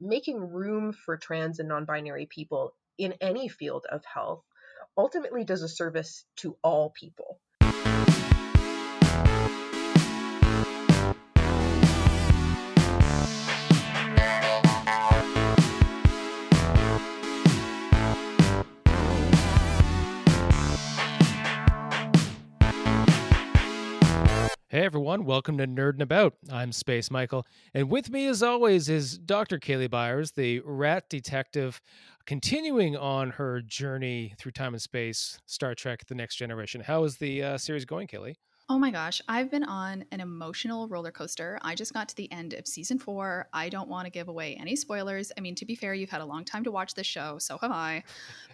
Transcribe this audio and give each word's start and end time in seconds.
making 0.00 0.38
room 0.38 0.92
for 0.92 1.16
trans 1.16 1.58
and 1.58 1.68
non 1.68 1.84
binary 1.84 2.26
people 2.26 2.74
in 2.98 3.14
any 3.20 3.48
field 3.48 3.86
of 3.90 4.04
health 4.04 4.44
ultimately 4.96 5.44
does 5.44 5.62
a 5.62 5.68
service 5.68 6.24
to 6.36 6.56
all 6.62 6.90
people. 6.90 7.40
Hey 24.78 24.84
everyone, 24.84 25.24
welcome 25.24 25.58
to 25.58 25.66
Nerdin' 25.66 26.02
About. 26.02 26.34
I'm 26.52 26.70
Space 26.70 27.10
Michael, 27.10 27.44
and 27.74 27.90
with 27.90 28.10
me 28.10 28.28
as 28.28 28.44
always 28.44 28.88
is 28.88 29.18
Dr. 29.18 29.58
Kaylee 29.58 29.90
Byers, 29.90 30.30
the 30.30 30.60
rat 30.64 31.10
detective, 31.10 31.80
continuing 32.26 32.96
on 32.96 33.30
her 33.30 33.60
journey 33.60 34.34
through 34.38 34.52
time 34.52 34.74
and 34.74 34.80
space, 34.80 35.40
Star 35.46 35.74
Trek 35.74 36.06
The 36.06 36.14
Next 36.14 36.36
Generation. 36.36 36.80
How 36.80 37.02
is 37.02 37.16
the 37.16 37.42
uh, 37.42 37.58
series 37.58 37.84
going, 37.86 38.06
Kaylee? 38.06 38.36
Oh 38.68 38.78
my 38.78 38.92
gosh, 38.92 39.20
I've 39.26 39.50
been 39.50 39.64
on 39.64 40.04
an 40.12 40.20
emotional 40.20 40.86
roller 40.86 41.10
coaster. 41.10 41.58
I 41.62 41.74
just 41.74 41.92
got 41.92 42.08
to 42.10 42.14
the 42.14 42.30
end 42.30 42.52
of 42.52 42.64
season 42.64 43.00
four. 43.00 43.48
I 43.52 43.70
don't 43.70 43.88
want 43.88 44.04
to 44.04 44.10
give 44.12 44.28
away 44.28 44.56
any 44.60 44.76
spoilers. 44.76 45.32
I 45.36 45.40
mean, 45.40 45.56
to 45.56 45.64
be 45.64 45.74
fair, 45.74 45.92
you've 45.92 46.10
had 46.10 46.20
a 46.20 46.26
long 46.26 46.44
time 46.44 46.62
to 46.62 46.70
watch 46.70 46.94
this 46.94 47.06
show, 47.06 47.38
so 47.38 47.58
have 47.58 47.72
I. 47.72 48.04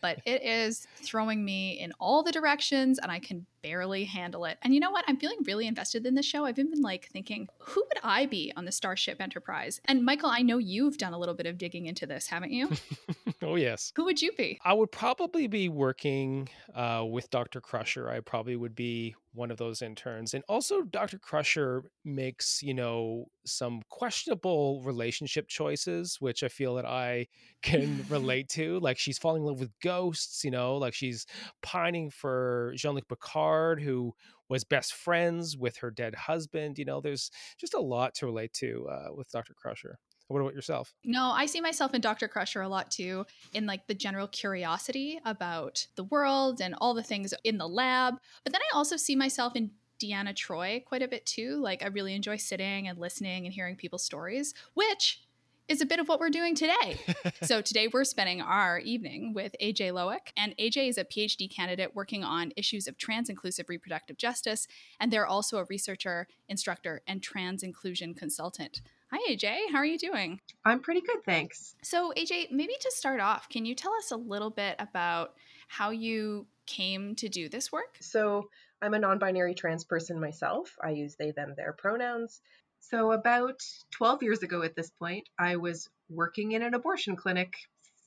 But 0.01 0.21
it 0.25 0.43
is 0.43 0.87
throwing 1.03 1.45
me 1.45 1.81
in 1.81 1.93
all 2.01 2.23
the 2.23 2.33
directions, 2.33 2.99
and 2.99 3.13
I 3.13 3.19
can 3.19 3.45
barely 3.65 4.05
handle 4.05 4.45
it. 4.45 4.59
And 4.61 4.75
you 4.75 4.81
know 4.81 4.91
what? 4.91 5.07
I'm 5.09 5.17
feeling 5.17 5.39
really 5.47 5.67
invested 5.67 6.05
in 6.05 6.15
this 6.15 6.27
show. 6.27 6.45
I've 6.45 6.59
even 6.59 6.71
been 6.71 6.83
like 6.83 7.09
thinking, 7.11 7.49
who 7.59 7.83
would 7.83 7.99
I 8.05 8.27
be 8.27 8.53
on 8.57 8.67
the 8.67 8.73
Starship 8.73 9.23
Enterprise? 9.23 9.81
And 9.87 10.05
Michael, 10.05 10.29
I 10.29 10.43
know 10.43 10.59
you've 10.59 10.99
done 10.99 11.15
a 11.15 11.19
little 11.19 11.35
bit 11.35 11.47
of 11.47 11.57
digging 11.57 11.87
into 11.87 12.07
this, 12.07 12.27
haven't 12.27 12.53
you? 12.53 12.69
oh, 13.43 13.57
yes. 13.57 13.91
Who 13.97 14.05
would 14.05 14.21
you 14.21 14.33
be? 14.33 14.61
I 14.65 14.75
would 14.75 14.93
probably 14.93 15.47
be 15.47 15.71
working 15.71 16.51
uh, 16.75 17.07
with 17.09 17.31
Dr. 17.31 17.63
Crusher. 17.63 18.11
I 18.11 18.21
probably 18.21 18.55
would 18.55 18.75
be 18.75 19.15
one 19.35 19.51
of 19.51 19.57
those 19.57 19.83
interns. 19.83 20.33
And 20.33 20.45
also, 20.49 20.83
Dr. 20.83 21.19
Crusher 21.19 21.83
makes, 22.05 22.63
you 22.63 22.73
know, 22.73 23.27
some 23.45 23.83
questionable 23.89 24.81
relationship 24.83 25.49
choices, 25.49 26.21
which 26.21 26.43
I 26.43 26.49
feel 26.49 26.77
that 26.77 26.87
I 26.87 27.27
can 27.63 28.05
relate 28.09 28.49
to. 28.51 28.79
Like 28.79 28.99
she's 28.99 29.19
falling 29.19 29.43
in 29.43 29.49
love 29.49 29.61
with 29.61 29.73
ghosts, 29.83 30.45
you 30.45 30.51
know, 30.51 30.77
like 30.77 30.95
she's 30.95 31.27
pining 31.63 32.11
for 32.11 32.73
Jean 32.77 32.95
Luc 32.95 33.09
Picard, 33.09 33.54
who 33.81 34.15
was 34.49 34.65
best 34.65 34.95
friends 34.95 35.57
with 35.57 35.79
her 35.79 35.91
dead 35.91 36.15
husband. 36.15 36.79
You 36.79 36.85
know, 36.85 37.01
there's 37.01 37.31
just 37.59 37.75
a 37.75 37.81
lot 37.81 38.15
to 38.17 38.27
relate 38.27 38.53
to 38.55 38.87
uh, 38.91 39.15
with 39.15 39.31
Dr. 39.31 39.55
Crusher. 39.55 39.99
What 40.29 40.41
about 40.41 40.55
yourself? 40.55 40.95
No, 41.05 41.31
I 41.31 41.47
see 41.47 41.61
myself 41.61 41.93
in 41.95 42.01
Dr. 42.01 42.29
Crusher 42.29 42.63
a 42.63 42.69
lot 42.69 42.91
too, 42.91 43.27
in 43.53 43.67
like 43.67 43.87
the 43.87 43.95
general 43.95 44.27
curiosity 44.27 45.21
about 45.25 45.87
the 45.97 46.05
world 46.05 46.61
and 46.61 46.75
all 46.81 46.95
the 46.95 47.03
things 47.03 47.35
in 47.45 47.59
the 47.59 47.69
lab. 47.69 48.15
But 48.43 48.53
then 48.53 48.63
I 48.63 48.77
also 48.77 48.97
see 48.97 49.17
myself 49.17 49.55
in 49.55 49.71
Deanna 50.03 50.35
Troi 50.35 50.85
quite 50.85 51.03
a 51.03 51.09
bit 51.09 51.27
too. 51.27 51.61
Like 51.63 51.83
I 51.83 51.89
really 51.89 52.15
enjoy 52.15 52.37
sitting 52.37 52.89
and 52.89 52.99
listening 52.99 53.45
and 53.45 53.55
hearing 53.55 53.77
people's 53.77 54.05
stories, 54.05 54.55
which 54.75 55.21
is 55.69 55.81
a 55.81 55.87
bit 55.87 55.99
of 55.99 56.09
what 56.09 56.21
we're 56.21 56.31
doing 56.31 56.55
today. 56.55 56.99
so 57.43 57.61
today 57.61 57.89
we're 57.89 58.05
spending 58.05 58.41
our 58.41 58.79
evening 58.79 59.33
with 59.35 59.55
AJ 59.63 59.93
Lowik, 59.93 60.33
and 60.37 60.55
AJ 60.59 60.89
is 60.89 60.99
a 60.99 61.05
PhD 61.05 61.51
candidate 61.51 61.95
working 61.95 62.23
on 62.23 62.53
issues 62.57 62.87
of 62.87 62.99
trans 62.99 63.29
inclusive 63.29 63.69
reproductive 63.69 64.17
justice, 64.17 64.67
and 65.01 65.13
they're 65.13 65.27
also 65.27 65.59
a 65.59 65.65
researcher, 65.65 66.27
instructor, 66.49 67.03
and 67.07 67.23
trans 67.23 67.63
inclusion 67.63 68.15
consultant. 68.15 68.83
Hi 69.11 69.19
AJ, 69.33 69.71
how 69.71 69.79
are 69.79 69.85
you 69.85 69.99
doing? 69.99 70.41
I'm 70.65 70.81
pretty 70.81 71.01
good, 71.01 71.25
thanks. 71.25 71.77
So 71.83 72.13
AJ, 72.17 72.51
maybe 72.51 72.75
to 72.81 72.91
start 72.91 73.21
off, 73.21 73.49
can 73.49 73.65
you 73.65 73.75
tell 73.75 73.95
us 73.95 74.11
a 74.11 74.17
little 74.17 74.51
bit 74.51 74.77
about 74.79 75.35
how 75.69 75.91
you 75.91 76.47
came 76.67 77.15
to 77.17 77.29
do 77.29 77.49
this 77.49 77.71
work? 77.71 77.97
So 78.01 78.49
I'm 78.83 78.95
a 78.95 78.99
non 78.99 79.19
binary 79.19 79.55
trans 79.55 79.85
person 79.85 80.21
myself. 80.21 80.77
I 80.83 80.91
use 80.91 81.15
they, 81.15 81.31
them, 81.31 81.55
their 81.57 81.73
pronouns. 81.73 82.43
So, 82.91 83.13
about 83.13 83.63
12 83.93 84.23
years 84.23 84.43
ago 84.43 84.61
at 84.61 84.77
this 84.77 84.91
point, 84.91 85.27
I 85.39 85.57
was 85.57 85.89
working 86.11 86.53
in 86.53 86.61
an 86.61 86.75
abortion 86.75 87.17
clinic, 87.17 87.55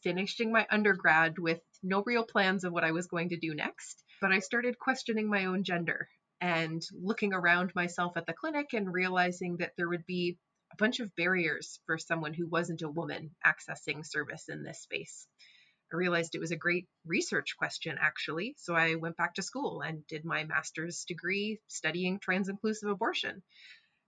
finishing 0.04 0.52
my 0.52 0.68
undergrad 0.70 1.40
with 1.40 1.60
no 1.82 2.04
real 2.04 2.24
plans 2.24 2.64
of 2.64 2.74
what 2.74 2.84
I 2.84 2.92
was 2.92 3.08
going 3.08 3.30
to 3.30 3.38
do 3.38 3.56
next. 3.56 4.04
But 4.22 4.32
I 4.32 4.38
started 4.38 4.78
questioning 4.78 5.30
my 5.30 5.46
own 5.46 5.64
gender 5.64 6.08
and 6.40 6.84
looking 6.94 7.34
around 7.34 7.74
myself 7.74 8.18
at 8.18 8.28
the 8.28 8.34
clinic 8.34 8.74
and 8.74 8.94
realizing 8.94 9.58
that 9.58 9.74
there 9.78 9.90
would 9.90 10.06
be 10.06 10.38
a 10.72 10.76
bunch 10.76 11.00
of 11.00 11.16
barriers 11.16 11.80
for 11.88 11.98
someone 11.98 12.36
who 12.36 12.46
wasn't 12.46 12.84
a 12.84 12.90
woman 12.90 13.36
accessing 13.44 14.06
service 14.06 14.48
in 14.48 14.62
this 14.62 14.82
space. 14.84 15.28
I 15.92 15.96
realized 15.96 16.36
it 16.36 16.40
was 16.40 16.52
a 16.52 16.58
great 16.58 16.88
research 17.06 17.56
question, 17.58 17.98
actually. 18.00 18.56
So 18.58 18.76
I 18.76 18.96
went 18.96 19.16
back 19.16 19.36
to 19.36 19.42
school 19.42 19.82
and 19.82 20.06
did 20.08 20.26
my 20.26 20.44
master's 20.44 21.06
degree 21.06 21.62
studying 21.68 22.20
trans 22.20 22.50
inclusive 22.50 22.90
abortion. 22.90 23.42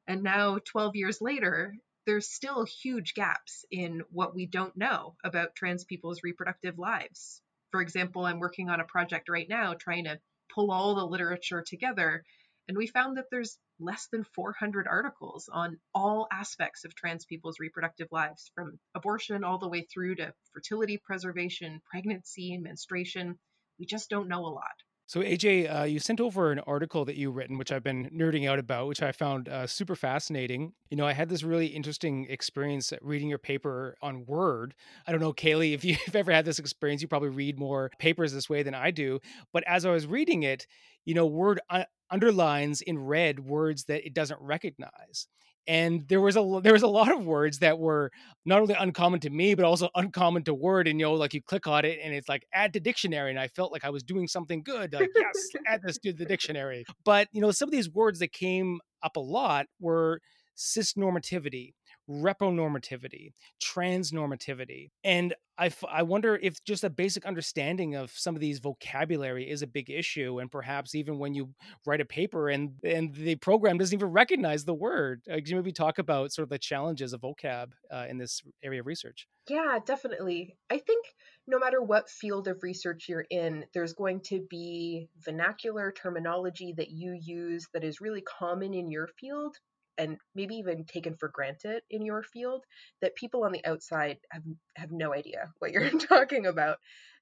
And 0.10 0.24
now, 0.24 0.58
12 0.58 0.96
years 0.96 1.22
later, 1.22 1.78
there's 2.08 2.28
still 2.28 2.66
huge 2.66 3.14
gaps 3.14 3.64
in 3.70 4.02
what 4.10 4.34
we 4.34 4.48
don't 4.48 4.76
know 4.76 5.16
about 5.24 5.54
trans 5.54 5.86
people's 5.86 6.24
reproductive 6.24 6.80
lives. 6.80 7.44
For 7.70 7.80
example, 7.80 8.26
I'm 8.26 8.40
working 8.40 8.72
on 8.72 8.80
a 8.80 8.86
project 8.86 9.30
right 9.30 9.48
now 9.48 9.76
trying 9.76 10.06
to 10.06 10.20
pull 10.52 10.72
all 10.72 10.96
the 10.96 11.06
literature 11.06 11.62
together, 11.62 12.24
and 12.68 12.76
we 12.76 12.88
found 12.88 13.18
that 13.18 13.30
there's 13.30 13.60
less 13.80 14.08
than 14.08 14.24
400 14.24 14.88
articles 14.88 15.48
on 15.48 15.80
all 15.94 16.28
aspects 16.32 16.86
of 16.86 16.96
trans 16.96 17.26
people's 17.26 17.60
reproductive 17.60 18.08
lives, 18.12 18.50
from 18.56 18.80
abortion 18.96 19.44
all 19.44 19.60
the 19.60 19.70
way 19.70 19.84
through 19.84 20.16
to 20.16 20.34
fertility 20.54 20.98
preservation, 20.98 21.84
pregnancy, 21.88 22.58
menstruation. 22.58 23.38
We 23.78 23.86
just 23.86 24.10
don't 24.10 24.28
know 24.28 24.48
a 24.48 24.50
lot. 24.50 24.74
So 25.10 25.22
AJ, 25.22 25.76
uh, 25.76 25.84
you 25.86 25.98
sent 25.98 26.22
over 26.22 26.52
an 26.52 26.60
article 26.60 27.04
that 27.06 27.16
you 27.16 27.32
written, 27.32 27.58
which 27.58 27.72
I've 27.72 27.82
been 27.82 28.12
nerding 28.12 28.48
out 28.48 28.60
about, 28.60 28.88
which 28.88 29.02
I 29.02 29.12
found 29.12 29.50
uh, 29.50 29.66
super 29.66 29.96
fascinating. 29.96 30.74
You 30.92 30.98
know, 30.98 31.08
I 31.08 31.14
had 31.14 31.30
this 31.30 31.42
really 31.42 31.66
interesting 31.66 32.28
experience 32.30 32.94
reading 33.02 33.28
your 33.28 33.40
paper 33.40 33.98
on 34.04 34.28
Word. 34.28 34.76
I 35.08 35.12
don't 35.12 35.20
know, 35.20 35.34
Kaylee, 35.34 35.74
if 35.74 35.84
you've 35.84 36.16
ever 36.16 36.32
had 36.32 36.46
this 36.46 36.60
experience, 36.60 37.02
you 37.02 37.08
probably 37.08 37.30
read 37.30 37.58
more 37.58 37.90
papers 37.98 38.34
this 38.34 38.52
way 38.52 38.62
than 38.62 38.76
I 38.76 38.92
do. 38.92 39.20
But 39.52 39.64
as 39.66 39.84
I 39.84 39.90
was 39.90 40.06
reading 40.06 40.44
it, 40.44 40.68
you 41.06 41.16
know, 41.16 41.26
Word 41.26 41.60
uh, 41.72 41.86
underlines 42.12 42.84
in 42.84 43.00
red 43.00 43.40
words 43.40 43.86
that 43.86 44.06
it 44.06 44.14
doesn't 44.14 44.40
recognize 44.40 45.28
and 45.70 46.08
there 46.08 46.20
was 46.20 46.36
a 46.36 46.60
there 46.64 46.74
was 46.74 46.82
a 46.82 46.88
lot 46.88 47.12
of 47.12 47.24
words 47.24 47.60
that 47.60 47.78
were 47.78 48.12
not 48.46 48.60
only 48.60 48.76
uncommon 48.78 49.20
to 49.20 49.30
me 49.30 49.54
but 49.54 49.64
also 49.64 49.88
uncommon 49.96 50.44
to 50.44 50.54
word 50.54 50.88
and 50.88 51.00
you 51.00 51.06
know 51.06 51.14
like 51.14 51.34
you 51.34 51.42
click 51.42 51.68
on 51.68 51.86
it 51.86 52.00
and 52.04 52.14
it's 52.14 52.28
like 52.28 52.44
add 52.54 52.74
to 52.74 52.80
dictionary 52.80 53.30
and 53.30 53.40
i 53.40 53.48
felt 53.48 53.72
like 53.72 53.86
i 53.86 53.90
was 53.90 54.04
doing 54.04 54.28
something 54.28 54.64
good 54.64 54.92
like 54.94 55.10
yes 55.16 55.50
add 55.68 55.82
this 55.84 55.98
to 56.00 56.12
the 56.12 56.26
dictionary. 56.26 56.86
But 57.06 57.28
you 57.32 57.42
know 57.42 57.52
some 57.52 57.68
of 57.68 57.72
these 57.72 57.90
words 57.90 58.20
that 58.20 58.34
came 58.34 58.80
up 59.04 59.16
a 59.16 59.20
lot 59.20 59.68
were 59.80 60.20
cisnormativity 60.58 61.74
repronormativity, 62.10 63.34
transnormativity. 63.64 64.90
And 65.04 65.34
I, 65.58 65.66
f- 65.68 65.84
I 65.90 66.04
wonder 66.04 66.40
if 66.42 66.64
just 66.64 66.84
a 66.84 66.90
basic 66.90 67.26
understanding 67.26 67.96
of 67.96 68.12
some 68.12 68.34
of 68.34 68.40
these 68.40 68.60
vocabulary 68.60 69.50
is 69.50 69.62
a 69.62 69.68
big 69.68 69.90
issue. 69.90 70.40
And 70.40 70.50
perhaps 70.50 70.96
even 70.96 71.20
when 71.20 71.34
you 71.34 71.50
write 71.86 72.00
a 72.02 72.06
paper 72.06 72.50
and, 72.50 72.72
and 72.84 73.14
the 73.14 73.36
program 73.36 73.78
doesn't 73.78 73.98
even 73.98 74.10
recognize 74.10 74.64
the 74.64 74.74
word, 74.74 75.22
uh, 75.30 75.36
can 75.36 75.48
you 75.48 75.56
maybe 75.58 75.74
talk 75.74 76.00
about 76.00 76.32
sort 76.32 76.44
of 76.44 76.50
the 76.50 76.58
challenges 76.58 77.14
of 77.14 77.22
vocab 77.22 77.72
uh, 77.92 78.06
in 78.10 78.18
this 78.18 78.42
area 78.64 78.80
of 78.80 78.88
research? 78.88 79.28
Yeah, 79.50 79.80
definitely. 79.86 80.56
I 80.70 80.78
think 80.78 81.06
no 81.48 81.60
matter 81.60 81.82
what 81.82 82.10
field 82.10 82.48
of 82.48 82.64
research 82.64 83.08
you're 83.10 83.26
in, 83.30 83.66
there's 83.74 83.94
going 83.94 84.22
to 84.28 84.46
be 84.50 85.10
vernacular 85.26 85.92
terminology 85.92 86.74
that 86.78 86.92
you 86.92 87.20
use 87.20 87.68
that 87.74 87.84
is 87.84 88.00
really 88.00 88.22
common 88.22 88.74
in 88.74 88.90
your 88.90 89.08
field, 89.20 89.58
and 90.00 90.18
maybe 90.34 90.56
even 90.56 90.86
taken 90.86 91.16
for 91.18 91.30
granted 91.30 91.84
in 91.90 92.04
your 92.04 92.24
field 92.24 92.64
that 93.02 93.16
people 93.16 93.44
on 93.44 93.52
the 93.52 93.66
outside 93.66 94.18
have 94.32 94.44
have 94.76 94.92
no 94.92 95.14
idea 95.14 95.52
what 95.60 95.72
you're 95.72 95.90
talking 96.00 96.48
about. 96.48 96.78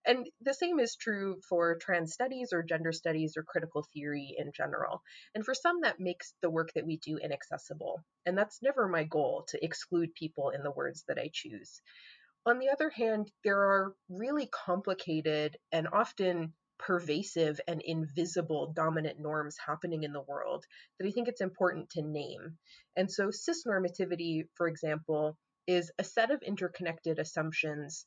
And 0.06 0.26
the 0.40 0.54
same 0.54 0.80
is 0.80 0.96
true 0.96 1.42
for 1.50 1.76
trans 1.76 2.14
studies 2.14 2.54
or 2.54 2.64
gender 2.64 2.94
studies 2.94 3.36
or 3.36 3.44
critical 3.44 3.86
theory 3.94 4.36
in 4.38 4.52
general. 4.56 5.02
And 5.36 5.44
for 5.44 5.54
some, 5.54 5.82
that 5.82 6.00
makes 6.00 6.34
the 6.42 6.50
work 6.50 6.70
that 6.76 6.86
we 6.86 6.98
do 6.98 7.18
inaccessible. 7.18 8.02
And 8.26 8.38
that's 8.38 8.62
never 8.62 8.88
my 8.88 9.04
goal 9.04 9.46
to 9.50 9.62
exclude 9.62 10.14
people 10.14 10.52
in 10.52 10.64
the 10.64 10.72
words 10.72 11.04
that 11.10 11.18
I 11.18 11.30
choose. 11.34 11.82
On 12.46 12.60
the 12.60 12.70
other 12.70 12.90
hand, 12.90 13.30
there 13.44 13.60
are 13.60 13.94
really 14.08 14.48
complicated 14.48 15.58
and 15.74 15.90
often 15.92 16.54
pervasive 16.80 17.60
and 17.68 17.82
invisible 17.84 18.74
dominant 18.76 19.20
norms 19.20 19.58
happening 19.66 20.04
in 20.04 20.14
the 20.14 20.22
world 20.22 20.66
that 21.00 21.08
I 21.08 21.12
think 21.12 21.28
it's 21.28 21.42
important 21.42 21.90
to 21.92 22.02
name. 22.02 22.58
And 22.96 23.12
so, 23.12 23.30
cisnormativity, 23.30 24.48
for 24.56 24.68
example, 24.68 25.38
is 25.68 25.92
a 26.00 26.04
set 26.04 26.32
of 26.32 26.42
interconnected 26.42 27.20
assumptions. 27.20 28.06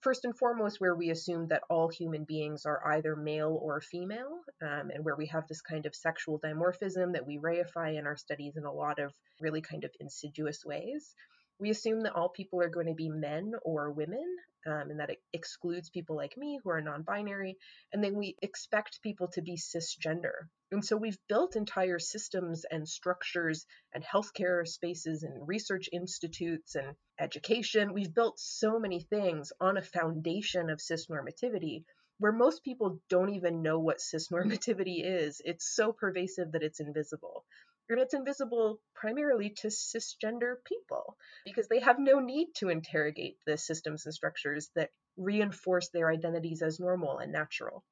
First 0.00 0.24
and 0.24 0.36
foremost, 0.36 0.80
where 0.80 0.94
we 0.94 1.10
assume 1.10 1.48
that 1.48 1.62
all 1.70 1.88
human 1.88 2.24
beings 2.24 2.66
are 2.66 2.94
either 2.94 3.16
male 3.16 3.58
or 3.60 3.80
female, 3.80 4.40
um, 4.62 4.90
and 4.90 5.04
where 5.04 5.16
we 5.16 5.26
have 5.26 5.46
this 5.48 5.62
kind 5.62 5.86
of 5.86 5.94
sexual 5.94 6.38
dimorphism 6.40 7.12
that 7.14 7.26
we 7.26 7.38
reify 7.38 7.98
in 7.98 8.06
our 8.06 8.16
studies 8.16 8.56
in 8.56 8.64
a 8.64 8.72
lot 8.72 8.98
of 8.98 9.12
really 9.40 9.62
kind 9.62 9.84
of 9.84 9.90
insidious 10.00 10.62
ways. 10.64 11.14
We 11.58 11.70
assume 11.70 12.02
that 12.02 12.14
all 12.14 12.28
people 12.28 12.60
are 12.60 12.68
going 12.68 12.88
to 12.88 12.94
be 12.94 13.08
men 13.08 13.52
or 13.62 13.92
women, 13.92 14.26
um, 14.66 14.90
and 14.90 15.00
that 15.00 15.10
it 15.10 15.22
excludes 15.32 15.90
people 15.90 16.16
like 16.16 16.36
me 16.36 16.58
who 16.62 16.70
are 16.70 16.80
non 16.80 17.02
binary. 17.02 17.56
And 17.92 18.02
then 18.02 18.14
we 18.14 18.36
expect 18.42 19.02
people 19.02 19.28
to 19.28 19.42
be 19.42 19.56
cisgender. 19.56 20.48
And 20.72 20.84
so 20.84 20.96
we've 20.96 21.18
built 21.28 21.56
entire 21.56 21.98
systems 21.98 22.64
and 22.70 22.88
structures 22.88 23.66
and 23.92 24.02
healthcare 24.04 24.66
spaces 24.66 25.22
and 25.22 25.46
research 25.46 25.88
institutes 25.92 26.74
and 26.74 26.96
education. 27.18 27.92
We've 27.92 28.14
built 28.14 28.40
so 28.40 28.78
many 28.78 29.00
things 29.00 29.52
on 29.60 29.76
a 29.76 29.82
foundation 29.82 30.70
of 30.70 30.80
cisnormativity 30.80 31.84
where 32.18 32.32
most 32.32 32.64
people 32.64 33.00
don't 33.08 33.34
even 33.34 33.62
know 33.62 33.78
what 33.78 33.98
cisnormativity 33.98 35.00
is. 35.04 35.40
It's 35.44 35.74
so 35.74 35.92
pervasive 35.92 36.52
that 36.52 36.62
it's 36.62 36.80
invisible. 36.80 37.44
And 37.88 38.00
it's 38.00 38.14
invisible 38.14 38.80
primarily 38.94 39.50
to 39.58 39.68
cisgender 39.68 40.56
people 40.64 41.16
because 41.44 41.68
they 41.68 41.80
have 41.80 41.98
no 41.98 42.18
need 42.18 42.48
to 42.56 42.70
interrogate 42.70 43.36
the 43.46 43.58
systems 43.58 44.06
and 44.06 44.14
structures 44.14 44.70
that 44.74 44.90
reinforce 45.16 45.90
their 45.90 46.10
identities 46.10 46.62
as 46.62 46.80
normal 46.80 47.18
and 47.18 47.30
natural. 47.32 47.84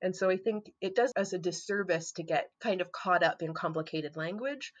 And 0.00 0.16
so 0.16 0.30
I 0.30 0.36
think 0.36 0.72
it 0.80 0.96
does 0.96 1.12
us 1.16 1.32
a 1.32 1.38
disservice 1.38 2.12
to 2.12 2.22
get 2.22 2.50
kind 2.60 2.80
of 2.80 2.90
caught 2.90 3.22
up 3.22 3.42
in 3.42 3.54
complicated 3.54 4.16
language 4.16 4.72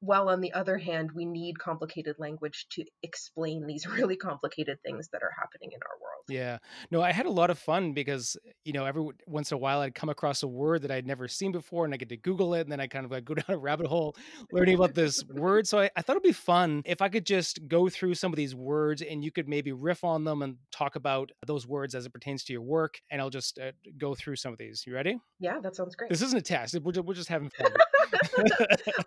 while 0.00 0.28
on 0.30 0.40
the 0.40 0.52
other 0.52 0.78
hand, 0.78 1.10
we 1.14 1.26
need 1.26 1.58
complicated 1.58 2.16
language 2.18 2.66
to 2.70 2.84
explain 3.02 3.66
these 3.66 3.86
really 3.86 4.16
complicated 4.16 4.78
things 4.82 5.08
that 5.12 5.22
are 5.22 5.32
happening 5.38 5.70
in 5.72 5.80
our 5.82 5.96
world. 6.00 6.24
Yeah. 6.28 6.58
No, 6.90 7.02
I 7.02 7.12
had 7.12 7.26
a 7.26 7.30
lot 7.30 7.50
of 7.50 7.58
fun 7.58 7.92
because, 7.92 8.36
you 8.64 8.72
know, 8.72 8.84
every 8.86 9.04
once 9.26 9.50
in 9.50 9.56
a 9.56 9.58
while 9.58 9.80
I'd 9.80 9.94
come 9.94 10.08
across 10.08 10.42
a 10.42 10.48
word 10.48 10.82
that 10.82 10.90
I'd 10.90 11.06
never 11.06 11.28
seen 11.28 11.52
before 11.52 11.84
and 11.84 11.92
I 11.92 11.96
get 11.96 12.08
to 12.10 12.16
Google 12.16 12.54
it 12.54 12.62
and 12.62 12.72
then 12.72 12.80
I 12.80 12.86
kind 12.86 13.04
of 13.04 13.10
like 13.10 13.24
go 13.24 13.34
down 13.40 13.44
a 13.48 13.58
rabbit 13.58 13.86
hole 13.86 14.16
learning 14.52 14.76
about 14.76 14.94
this 14.94 15.22
word. 15.28 15.66
So 15.66 15.80
I, 15.80 15.90
I 15.96 16.02
thought 16.02 16.14
it'd 16.14 16.22
be 16.22 16.32
fun 16.32 16.82
if 16.84 17.02
I 17.02 17.08
could 17.08 17.26
just 17.26 17.66
go 17.68 17.88
through 17.88 18.14
some 18.14 18.32
of 18.32 18.36
these 18.36 18.54
words 18.54 19.02
and 19.02 19.22
you 19.24 19.30
could 19.30 19.48
maybe 19.48 19.72
riff 19.72 20.04
on 20.04 20.24
them 20.24 20.42
and 20.42 20.56
talk 20.72 20.96
about 20.96 21.30
those 21.46 21.66
words 21.66 21.94
as 21.94 22.06
it 22.06 22.12
pertains 22.12 22.44
to 22.44 22.52
your 22.52 22.62
work. 22.62 23.00
And 23.10 23.20
I'll 23.20 23.30
just 23.30 23.58
uh, 23.58 23.72
go 23.98 24.14
through 24.14 24.36
some 24.36 24.52
of 24.52 24.58
these. 24.58 24.84
You 24.86 24.94
ready? 24.94 25.18
Yeah, 25.38 25.58
that 25.62 25.76
sounds 25.76 25.94
great. 25.94 26.10
This 26.10 26.22
isn't 26.22 26.38
a 26.38 26.42
test. 26.42 26.78
We're 26.80 26.92
just, 26.92 27.06
we're 27.06 27.14
just 27.14 27.28
having 27.28 27.50
fun. 27.50 27.72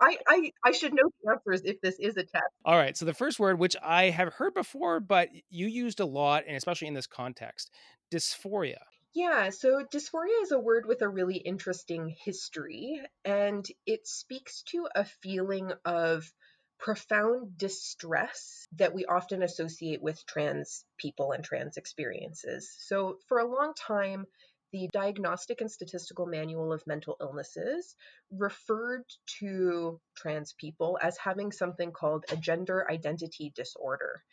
I, 0.02 0.18
I, 0.28 0.52
I 0.64 0.72
should 0.84 0.94
know 0.94 1.10
the 1.24 1.32
answers 1.32 1.62
if 1.64 1.82
this 1.82 2.00
is 2.00 2.18
a 2.18 2.24
test. 2.24 2.44
All 2.66 2.76
right. 2.76 2.98
So 2.98 3.06
the 3.06 3.14
first 3.14 3.40
word, 3.40 3.60
which 3.60 3.76
I 3.82 4.10
have 4.10 4.34
heard 4.34 4.54
before, 4.54 5.00
but 5.00 5.30
you 5.50 5.68
used 5.68 6.00
a 6.00 6.06
lot, 6.06 6.44
and 6.48 6.56
especially 6.56 6.88
in 6.88 6.94
this 6.94 7.08
context, 7.08 7.72
dysphoria. 8.12 8.78
Yeah, 9.14 9.52
so 9.52 9.84
dysphoria 9.84 10.42
is 10.42 10.52
a 10.52 10.60
word 10.60 10.88
with 10.88 11.04
a 11.04 11.10
really 11.10 11.38
interesting 11.38 12.16
history, 12.26 13.00
and 13.24 13.66
it 13.86 14.08
speaks 14.08 14.64
to 14.64 14.88
a 14.96 15.06
feeling 15.06 15.72
of 15.86 16.34
profound 16.80 17.58
distress 17.58 18.68
that 18.74 18.94
we 18.94 19.06
often 19.06 19.44
associate 19.44 20.02
with 20.02 20.26
trans 20.26 20.84
people 20.98 21.32
and 21.32 21.44
trans 21.44 21.78
experiences. 21.78 22.76
So, 22.80 23.20
for 23.28 23.38
a 23.38 23.46
long 23.46 23.74
time, 23.76 24.26
the 24.74 24.90
Diagnostic 24.92 25.62
and 25.62 25.72
Statistical 25.72 26.26
Manual 26.26 26.74
of 26.74 26.86
Mental 26.86 27.16
Illnesses 27.22 27.96
referred 28.32 29.06
to 29.40 30.02
trans 30.18 30.54
people 30.54 30.98
as 31.02 31.18
having 31.18 31.52
something 31.52 31.92
called 31.92 32.26
a 32.30 32.36
gender 32.36 32.86
identity 32.90 33.54
disorder. 33.56 34.24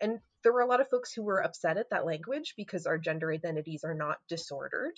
And 0.00 0.20
there 0.42 0.52
were 0.52 0.62
a 0.62 0.66
lot 0.66 0.80
of 0.80 0.88
folks 0.88 1.12
who 1.12 1.22
were 1.22 1.44
upset 1.44 1.76
at 1.76 1.90
that 1.90 2.06
language 2.06 2.54
because 2.56 2.86
our 2.86 2.96
gender 2.96 3.30
identities 3.30 3.84
are 3.84 3.94
not 3.94 4.16
disordered. 4.28 4.94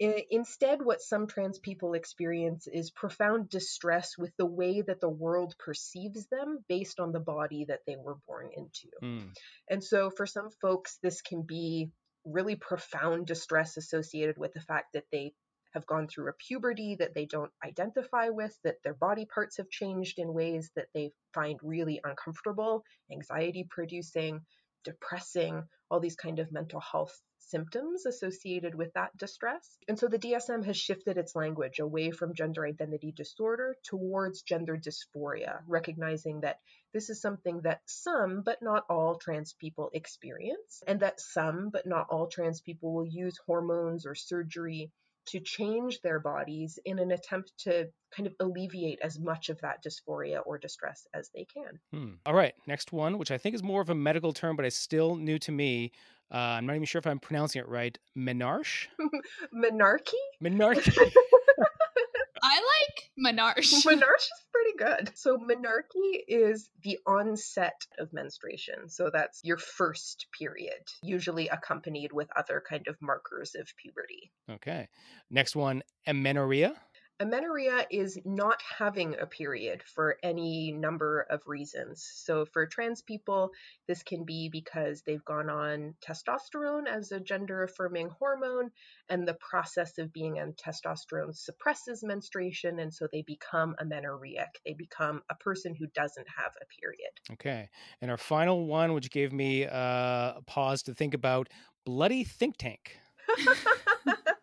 Instead, 0.00 0.82
what 0.82 1.00
some 1.00 1.28
trans 1.28 1.60
people 1.60 1.94
experience 1.94 2.66
is 2.66 2.90
profound 2.90 3.48
distress 3.48 4.18
with 4.18 4.32
the 4.38 4.46
way 4.46 4.80
that 4.80 5.00
the 5.00 5.08
world 5.08 5.54
perceives 5.58 6.26
them 6.26 6.64
based 6.68 6.98
on 6.98 7.12
the 7.12 7.20
body 7.20 7.66
that 7.68 7.80
they 7.86 7.94
were 7.94 8.16
born 8.26 8.50
into. 8.56 8.88
Mm. 9.00 9.32
And 9.70 9.84
so, 9.84 10.10
for 10.10 10.26
some 10.26 10.50
folks, 10.60 10.98
this 11.02 11.22
can 11.22 11.42
be 11.42 11.92
really 12.24 12.56
profound 12.56 13.26
distress 13.26 13.76
associated 13.76 14.38
with 14.38 14.52
the 14.52 14.60
fact 14.60 14.92
that 14.94 15.04
they 15.12 15.32
have 15.74 15.86
gone 15.86 16.06
through 16.06 16.28
a 16.28 16.34
puberty 16.34 16.96
that 16.96 17.14
they 17.14 17.24
don't 17.26 17.50
identify 17.64 18.28
with, 18.28 18.56
that 18.62 18.76
their 18.84 18.94
body 18.94 19.26
parts 19.26 19.56
have 19.56 19.70
changed 19.70 20.18
in 20.18 20.32
ways 20.32 20.70
that 20.76 20.88
they 20.94 21.12
find 21.32 21.58
really 21.62 22.00
uncomfortable, 22.04 22.84
anxiety 23.10 23.66
producing, 23.68 24.40
depressing, 24.84 25.62
all 25.90 26.00
these 26.00 26.16
kind 26.16 26.38
of 26.38 26.52
mental 26.52 26.80
health 26.80 27.18
symptoms 27.50 28.06
associated 28.06 28.74
with 28.74 28.92
that 28.94 29.16
distress. 29.16 29.78
And 29.88 29.98
so 29.98 30.08
the 30.08 30.18
DSM 30.18 30.64
has 30.64 30.76
shifted 30.76 31.16
its 31.16 31.34
language 31.34 31.78
away 31.78 32.10
from 32.10 32.34
gender 32.34 32.64
identity 32.64 33.12
disorder 33.12 33.76
towards 33.84 34.42
gender 34.42 34.76
dysphoria, 34.76 35.60
recognizing 35.66 36.40
that 36.40 36.60
this 36.92 37.10
is 37.10 37.20
something 37.20 37.62
that 37.62 37.80
some, 37.86 38.42
but 38.42 38.62
not 38.62 38.84
all, 38.88 39.16
trans 39.16 39.54
people 39.54 39.90
experience, 39.92 40.82
and 40.86 41.00
that 41.00 41.20
some, 41.20 41.70
but 41.70 41.86
not 41.86 42.06
all, 42.10 42.26
trans 42.26 42.60
people 42.60 42.92
will 42.92 43.06
use 43.06 43.38
hormones 43.46 44.06
or 44.06 44.14
surgery 44.14 44.90
to 45.26 45.40
change 45.40 46.00
their 46.00 46.18
bodies 46.18 46.78
in 46.84 46.98
an 46.98 47.12
attempt 47.12 47.52
to 47.58 47.88
kind 48.14 48.26
of 48.26 48.34
alleviate 48.40 48.98
as 49.02 49.18
much 49.18 49.48
of 49.48 49.60
that 49.60 49.82
dysphoria 49.84 50.40
or 50.44 50.58
distress 50.58 51.06
as 51.14 51.30
they 51.34 51.44
can. 51.44 51.78
Hmm. 51.92 52.14
All 52.26 52.34
right, 52.34 52.54
next 52.66 52.92
one, 52.92 53.18
which 53.18 53.30
I 53.30 53.38
think 53.38 53.54
is 53.54 53.62
more 53.62 53.80
of 53.80 53.90
a 53.90 53.94
medical 53.94 54.32
term, 54.32 54.56
but 54.56 54.64
it's 54.64 54.76
still 54.76 55.16
new 55.16 55.38
to 55.40 55.52
me. 55.52 55.92
Uh, 56.32 56.36
I'm 56.36 56.66
not 56.66 56.76
even 56.76 56.86
sure 56.86 56.98
if 56.98 57.06
I'm 57.06 57.18
pronouncing 57.18 57.60
it 57.60 57.68
right. 57.68 57.96
Menarche? 58.16 58.86
Menarche? 59.54 60.14
Menarche. 60.42 60.98
I 62.44 62.56
like 62.56 63.10
menarche. 63.36 63.84
menarche 63.84 64.16
is 64.16 64.44
pretty 64.50 64.76
good. 64.76 65.12
So 65.14 65.36
menarche 65.36 66.22
is 66.26 66.70
the 66.82 66.98
onset 67.06 67.86
of 67.98 68.12
menstruation. 68.12 68.88
So 68.88 69.10
that's 69.12 69.40
your 69.44 69.58
first 69.58 70.26
period, 70.36 70.82
usually 71.02 71.48
accompanied 71.48 72.12
with 72.12 72.28
other 72.36 72.62
kind 72.66 72.88
of 72.88 72.96
markers 73.00 73.54
of 73.54 73.68
puberty. 73.76 74.32
Okay. 74.50 74.88
Next 75.30 75.54
one, 75.54 75.82
amenorrhea. 76.06 76.74
Amenorrhea 77.20 77.86
is 77.90 78.18
not 78.24 78.60
having 78.78 79.14
a 79.18 79.26
period 79.26 79.82
for 79.82 80.16
any 80.22 80.72
number 80.72 81.20
of 81.30 81.46
reasons. 81.46 82.08
So, 82.14 82.44
for 82.44 82.66
trans 82.66 83.02
people, 83.02 83.52
this 83.86 84.02
can 84.02 84.24
be 84.24 84.48
because 84.48 85.02
they've 85.02 85.24
gone 85.24 85.48
on 85.48 85.94
testosterone 86.04 86.88
as 86.88 87.12
a 87.12 87.20
gender 87.20 87.62
affirming 87.62 88.08
hormone, 88.18 88.70
and 89.08 89.26
the 89.26 89.34
process 89.34 89.98
of 89.98 90.12
being 90.12 90.40
on 90.40 90.54
testosterone 90.54 91.36
suppresses 91.36 92.02
menstruation, 92.02 92.80
and 92.80 92.92
so 92.92 93.06
they 93.12 93.22
become 93.22 93.76
amenorrheic. 93.78 94.60
They 94.64 94.74
become 94.74 95.22
a 95.30 95.34
person 95.36 95.74
who 95.74 95.86
doesn't 95.94 96.26
have 96.36 96.52
a 96.60 96.80
period. 96.80 97.10
Okay. 97.32 97.68
And 98.00 98.10
our 98.10 98.16
final 98.16 98.66
one, 98.66 98.94
which 98.94 99.10
gave 99.10 99.32
me 99.32 99.66
uh, 99.66 99.70
a 99.72 100.42
pause 100.46 100.82
to 100.84 100.94
think 100.94 101.14
about 101.14 101.48
bloody 101.84 102.24
think 102.24 102.56
tank. 102.56 102.98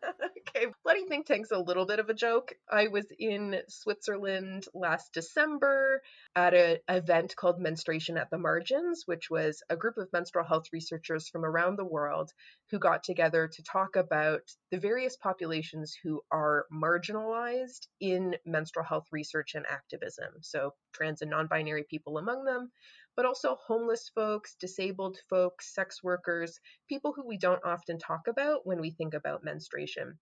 okay, 0.99 1.07
Think 1.07 1.25
Tank's 1.27 1.51
a 1.51 1.59
little 1.59 1.85
bit 1.85 1.99
of 1.99 2.09
a 2.09 2.13
joke. 2.13 2.53
I 2.69 2.87
was 2.87 3.05
in 3.17 3.61
Switzerland 3.69 4.65
last 4.73 5.13
December 5.13 6.01
at 6.35 6.53
an 6.53 6.77
event 6.89 7.35
called 7.35 7.59
Menstruation 7.59 8.17
at 8.17 8.29
the 8.29 8.37
Margins, 8.37 9.03
which 9.05 9.29
was 9.29 9.63
a 9.69 9.77
group 9.77 9.97
of 9.97 10.11
menstrual 10.11 10.45
health 10.45 10.65
researchers 10.73 11.29
from 11.29 11.45
around 11.45 11.77
the 11.77 11.85
world 11.85 12.31
who 12.71 12.79
got 12.79 13.03
together 13.03 13.47
to 13.47 13.63
talk 13.63 13.95
about 13.95 14.41
the 14.71 14.77
various 14.77 15.15
populations 15.15 15.95
who 16.03 16.21
are 16.31 16.65
marginalized 16.73 17.87
in 17.99 18.35
menstrual 18.45 18.85
health 18.85 19.07
research 19.11 19.55
and 19.55 19.65
activism. 19.67 20.33
So, 20.41 20.73
trans 20.93 21.21
and 21.21 21.31
non 21.31 21.47
binary 21.47 21.85
people 21.89 22.17
among 22.17 22.43
them, 22.43 22.71
but 23.15 23.25
also 23.25 23.57
homeless 23.67 24.09
folks, 24.13 24.55
disabled 24.55 25.17
folks, 25.29 25.73
sex 25.73 26.03
workers, 26.03 26.59
people 26.87 27.13
who 27.13 27.25
we 27.27 27.37
don't 27.37 27.63
often 27.63 27.99
talk 27.99 28.27
about 28.27 28.65
when 28.65 28.81
we 28.81 28.91
think 28.91 29.13
about 29.13 29.43
menstruation. 29.43 30.17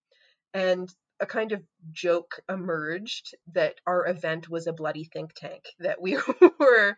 And 0.54 0.90
a 1.20 1.26
kind 1.26 1.52
of 1.52 1.62
joke 1.92 2.40
emerged 2.50 3.36
that 3.54 3.76
our 3.86 4.08
event 4.08 4.50
was 4.50 4.68
a 4.68 4.74
bloody 4.74 5.06
think 5.06 5.34
tank, 5.34 5.66
that 5.80 6.02
we 6.02 6.18
were 6.60 6.98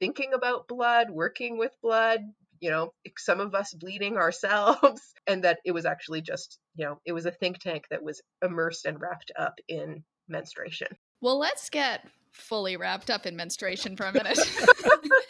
thinking 0.00 0.32
about 0.32 0.68
blood, 0.68 1.10
working 1.10 1.58
with 1.58 1.72
blood, 1.82 2.20
you 2.60 2.70
know, 2.70 2.92
some 3.16 3.40
of 3.40 3.54
us 3.54 3.74
bleeding 3.74 4.16
ourselves, 4.18 5.02
and 5.26 5.44
that 5.44 5.58
it 5.64 5.72
was 5.72 5.86
actually 5.86 6.22
just, 6.22 6.58
you 6.74 6.84
know, 6.84 7.00
it 7.04 7.12
was 7.12 7.26
a 7.26 7.30
think 7.30 7.58
tank 7.58 7.84
that 7.90 8.02
was 8.02 8.22
immersed 8.42 8.84
and 8.86 9.00
wrapped 9.00 9.32
up 9.38 9.54
in 9.68 10.04
menstruation. 10.28 10.88
Well, 11.20 11.38
let's 11.38 11.68
get 11.68 12.06
fully 12.40 12.76
wrapped 12.76 13.10
up 13.10 13.26
in 13.26 13.36
menstruation 13.36 13.96
for 13.96 14.04
a 14.04 14.12
minute. 14.12 14.38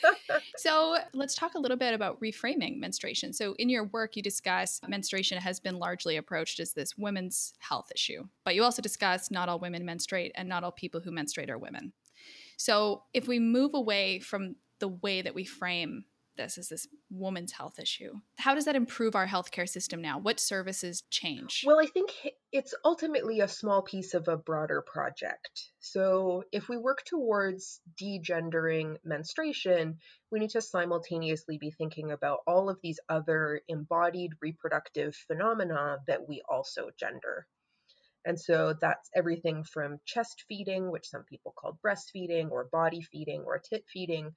so, 0.56 0.98
let's 1.12 1.34
talk 1.34 1.54
a 1.54 1.58
little 1.58 1.76
bit 1.76 1.94
about 1.94 2.20
reframing 2.20 2.78
menstruation. 2.78 3.32
So, 3.32 3.54
in 3.58 3.68
your 3.68 3.84
work, 3.84 4.16
you 4.16 4.22
discuss 4.22 4.80
menstruation 4.86 5.38
has 5.38 5.60
been 5.60 5.78
largely 5.78 6.16
approached 6.16 6.60
as 6.60 6.72
this 6.72 6.96
women's 6.96 7.54
health 7.58 7.90
issue, 7.94 8.26
but 8.44 8.54
you 8.54 8.62
also 8.62 8.82
discuss 8.82 9.30
not 9.30 9.48
all 9.48 9.58
women 9.58 9.84
menstruate 9.84 10.32
and 10.34 10.48
not 10.48 10.64
all 10.64 10.72
people 10.72 11.00
who 11.00 11.10
menstruate 11.10 11.50
are 11.50 11.58
women. 11.58 11.92
So, 12.56 13.02
if 13.12 13.28
we 13.28 13.38
move 13.38 13.74
away 13.74 14.20
from 14.20 14.56
the 14.78 14.88
way 14.88 15.22
that 15.22 15.34
we 15.34 15.44
frame 15.44 16.04
this 16.38 16.56
as 16.56 16.68
this 16.68 16.88
woman's 17.10 17.52
health 17.52 17.78
issue. 17.78 18.14
How 18.38 18.54
does 18.54 18.64
that 18.64 18.76
improve 18.76 19.14
our 19.14 19.26
healthcare 19.26 19.68
system 19.68 20.00
now? 20.00 20.18
What 20.18 20.40
services 20.40 21.02
change? 21.10 21.64
Well, 21.66 21.78
I 21.78 21.84
think 21.84 22.10
it's 22.50 22.74
ultimately 22.82 23.40
a 23.40 23.48
small 23.48 23.82
piece 23.82 24.14
of 24.14 24.28
a 24.28 24.38
broader 24.38 24.80
project. 24.80 25.70
So, 25.80 26.44
if 26.50 26.70
we 26.70 26.78
work 26.78 27.04
towards 27.04 27.80
degendering 28.00 28.96
menstruation, 29.04 29.98
we 30.30 30.38
need 30.38 30.50
to 30.50 30.62
simultaneously 30.62 31.58
be 31.58 31.70
thinking 31.70 32.12
about 32.12 32.38
all 32.46 32.70
of 32.70 32.78
these 32.82 33.00
other 33.10 33.60
embodied 33.68 34.32
reproductive 34.40 35.14
phenomena 35.14 35.98
that 36.06 36.26
we 36.26 36.40
also 36.48 36.88
gender. 36.98 37.46
And 38.24 38.38
so 38.38 38.74
that's 38.78 39.08
everything 39.14 39.64
from 39.64 40.00
chest 40.04 40.44
feeding, 40.48 40.90
which 40.90 41.08
some 41.08 41.24
people 41.24 41.54
call 41.56 41.78
breastfeeding, 41.84 42.50
or 42.50 42.68
body 42.70 43.00
feeding, 43.00 43.42
or 43.46 43.58
tit 43.58 43.84
feeding, 43.90 44.34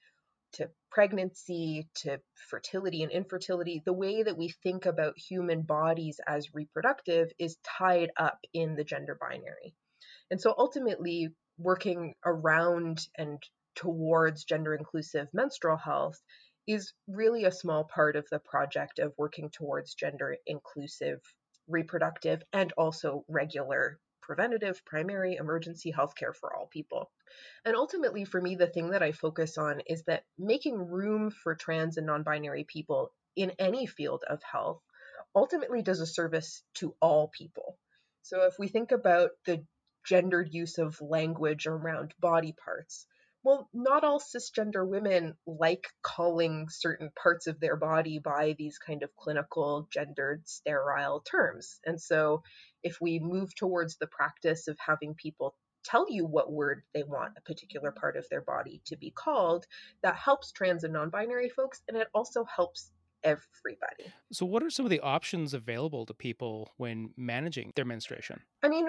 to 0.53 0.69
pregnancy, 0.89 1.87
to 1.95 2.19
fertility 2.49 3.03
and 3.03 3.11
infertility, 3.11 3.81
the 3.85 3.93
way 3.93 4.23
that 4.23 4.37
we 4.37 4.49
think 4.49 4.85
about 4.85 5.17
human 5.17 5.61
bodies 5.61 6.19
as 6.27 6.53
reproductive 6.53 7.31
is 7.39 7.57
tied 7.63 8.11
up 8.17 8.39
in 8.53 8.75
the 8.75 8.83
gender 8.83 9.17
binary. 9.19 9.73
And 10.29 10.39
so 10.39 10.53
ultimately, 10.57 11.29
working 11.57 12.15
around 12.25 13.07
and 13.17 13.41
towards 13.75 14.43
gender 14.43 14.73
inclusive 14.73 15.27
menstrual 15.33 15.77
health 15.77 16.21
is 16.67 16.93
really 17.07 17.45
a 17.45 17.51
small 17.51 17.83
part 17.83 18.15
of 18.15 18.27
the 18.29 18.39
project 18.39 18.99
of 18.99 19.13
working 19.17 19.49
towards 19.49 19.93
gender 19.93 20.35
inclusive 20.45 21.21
reproductive 21.67 22.43
and 22.53 22.71
also 22.73 23.23
regular 23.27 23.99
preventative, 24.21 24.83
primary, 24.85 25.35
emergency 25.35 25.91
healthcare 25.91 26.35
for 26.35 26.55
all 26.55 26.67
people. 26.67 27.11
And 27.65 27.75
ultimately, 27.75 28.25
for 28.25 28.41
me, 28.41 28.55
the 28.55 28.67
thing 28.67 28.91
that 28.91 29.03
I 29.03 29.11
focus 29.11 29.57
on 29.57 29.81
is 29.87 30.03
that 30.03 30.23
making 30.37 30.77
room 30.77 31.31
for 31.31 31.55
trans 31.55 31.97
and 31.97 32.07
non 32.07 32.23
binary 32.23 32.63
people 32.63 33.13
in 33.35 33.51
any 33.59 33.85
field 33.85 34.23
of 34.27 34.41
health 34.43 34.81
ultimately 35.35 35.81
does 35.81 36.01
a 36.01 36.05
service 36.05 36.63
to 36.75 36.95
all 37.01 37.29
people. 37.29 37.77
So 38.23 38.43
if 38.43 38.59
we 38.59 38.67
think 38.67 38.91
about 38.91 39.31
the 39.45 39.65
gendered 40.05 40.53
use 40.53 40.77
of 40.77 40.99
language 41.01 41.67
around 41.67 42.13
body 42.19 42.53
parts, 42.53 43.07
well, 43.43 43.69
not 43.73 44.03
all 44.03 44.19
cisgender 44.19 44.87
women 44.87 45.35
like 45.47 45.87
calling 46.03 46.67
certain 46.69 47.11
parts 47.21 47.47
of 47.47 47.59
their 47.59 47.75
body 47.75 48.19
by 48.19 48.55
these 48.57 48.77
kind 48.77 49.01
of 49.01 49.15
clinical, 49.15 49.87
gendered, 49.91 50.47
sterile 50.47 51.21
terms. 51.21 51.79
And 51.85 51.99
so, 51.99 52.43
if 52.83 52.97
we 53.01 53.19
move 53.19 53.53
towards 53.55 53.97
the 53.97 54.07
practice 54.07 54.67
of 54.67 54.77
having 54.79 55.15
people 55.15 55.55
tell 55.83 56.05
you 56.09 56.25
what 56.25 56.51
word 56.51 56.83
they 56.93 57.03
want 57.03 57.33
a 57.37 57.41
particular 57.41 57.91
part 57.91 58.15
of 58.17 58.27
their 58.29 58.41
body 58.41 58.81
to 58.85 58.95
be 58.95 59.11
called, 59.11 59.65
that 60.03 60.15
helps 60.15 60.51
trans 60.51 60.83
and 60.83 60.93
non 60.93 61.09
binary 61.09 61.49
folks, 61.49 61.81
and 61.87 61.97
it 61.97 62.07
also 62.13 62.43
helps 62.43 62.91
everybody. 63.23 64.11
So, 64.31 64.45
what 64.45 64.63
are 64.63 64.69
some 64.69 64.85
of 64.85 64.89
the 64.89 64.99
options 64.99 65.53
available 65.53 66.05
to 66.05 66.13
people 66.13 66.71
when 66.77 67.11
managing 67.17 67.71
their 67.75 67.85
menstruation? 67.85 68.39
I 68.63 68.69
mean, 68.69 68.87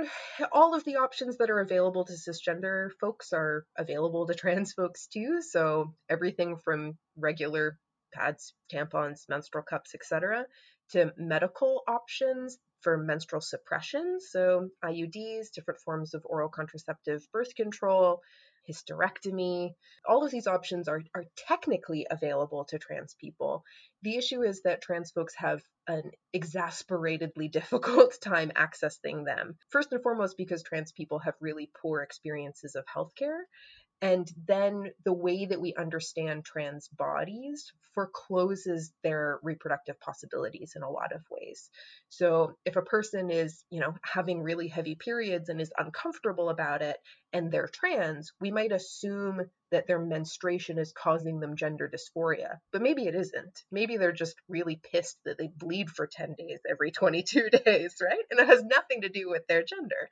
all 0.53 0.75
of 0.75 0.85
the 0.85 0.97
options 0.97 1.39
that 1.39 1.51
are 1.51 1.61
available 1.61 2.05
to 2.05 2.13
cisgender 2.13 2.91
folks 3.01 3.33
are 3.33 3.65
available 3.77 4.27
to 4.27 4.35
trans 4.35 4.73
folks 4.75 5.07
too. 5.07 5.41
So, 5.43 5.95
everything 6.09 6.57
from 6.57 6.99
regular 7.17 7.79
pads, 8.13 8.55
tampons, 8.73 9.29
menstrual 9.29 9.65
cups, 9.65 9.95
etc., 9.95 10.45
to 10.91 11.13
medical 11.17 11.83
options 11.89 12.59
for 12.83 12.97
menstrual 12.99 13.41
suppression. 13.41 14.19
So, 14.21 14.69
IUDs, 14.85 15.53
different 15.55 15.81
forms 15.81 16.15
of 16.15 16.23
oral 16.25 16.49
contraceptive 16.49 17.27
birth 17.33 17.55
control, 17.55 18.21
hysterectomy. 18.69 19.71
All 20.09 20.25
of 20.25 20.31
these 20.31 20.47
options 20.47 20.89
are, 20.89 21.03
are 21.15 21.25
technically 21.37 22.07
available 22.11 22.65
to 22.67 22.79
trans 22.79 23.15
people. 23.15 23.65
The 24.03 24.17
issue 24.17 24.43
is 24.43 24.63
that 24.63 24.83
trans 24.83 25.11
folks 25.11 25.35
have 25.37 25.63
an 25.87 26.11
exasperatedly 26.33 27.49
difficult 27.53 28.19
time 28.21 28.53
accessing 28.57 29.25
them. 29.25 29.57
First 29.71 29.93
and 29.93 30.03
foremost, 30.03 30.37
because 30.37 30.63
trans 30.63 30.93
people 30.93 31.19
have 31.21 31.35
really 31.41 31.71
poor 31.81 32.03
experiences 32.03 32.75
of 32.75 32.85
healthcare. 32.87 33.41
And 34.03 34.29
then 34.49 34.91
the 35.05 35.13
way 35.13 35.47
that 35.47 35.61
we 35.61 35.75
understand 35.75 36.45
trans 36.45 36.89
bodies 36.89 37.73
forecloses 37.95 38.93
their 39.05 39.39
reproductive 39.45 40.01
possibilities 40.01 40.73
in 40.75 40.83
a 40.83 40.91
lot 40.91 41.13
of 41.13 41.23
ways. 41.31 41.71
So 42.09 42.57
if 42.65 42.75
a 42.75 42.83
person 42.83 43.31
is, 43.31 43.65
you 43.71 43.79
know, 43.79 43.95
having 44.03 44.43
really 44.43 44.67
heavy 44.67 44.97
periods 44.97 45.49
and 45.49 45.61
is 45.61 45.73
uncomfortable 45.79 46.49
about 46.49 46.83
it 46.83 46.97
and 47.33 47.53
they're 47.53 47.69
trans, 47.69 48.33
we 48.41 48.51
might 48.51 48.73
assume 48.73 49.43
that 49.71 49.87
their 49.87 50.01
menstruation 50.01 50.79
is 50.79 50.93
causing 50.93 51.39
them 51.39 51.55
gender 51.55 51.89
dysphoria. 51.89 52.59
But 52.73 52.83
maybe 52.83 53.07
it 53.07 53.15
isn't. 53.15 53.63
Maybe 53.71 53.99
they're 53.99 54.11
just 54.11 54.35
really 54.49 54.81
pissed 54.93 55.19
that 55.27 55.39
they 55.39 55.47
bleed 55.47 55.91
for 55.91 56.09
10 56.09 56.35
days 56.37 56.59
every 56.69 56.91
22 56.91 57.51
days, 57.65 57.95
right? 58.03 58.25
And 58.33 58.41
it 58.41 58.49
has 58.49 58.65
nothing 58.65 59.03
to 59.03 59.09
do 59.09 59.31
with 59.31 59.47
their 59.47 59.63
gender. 59.63 60.11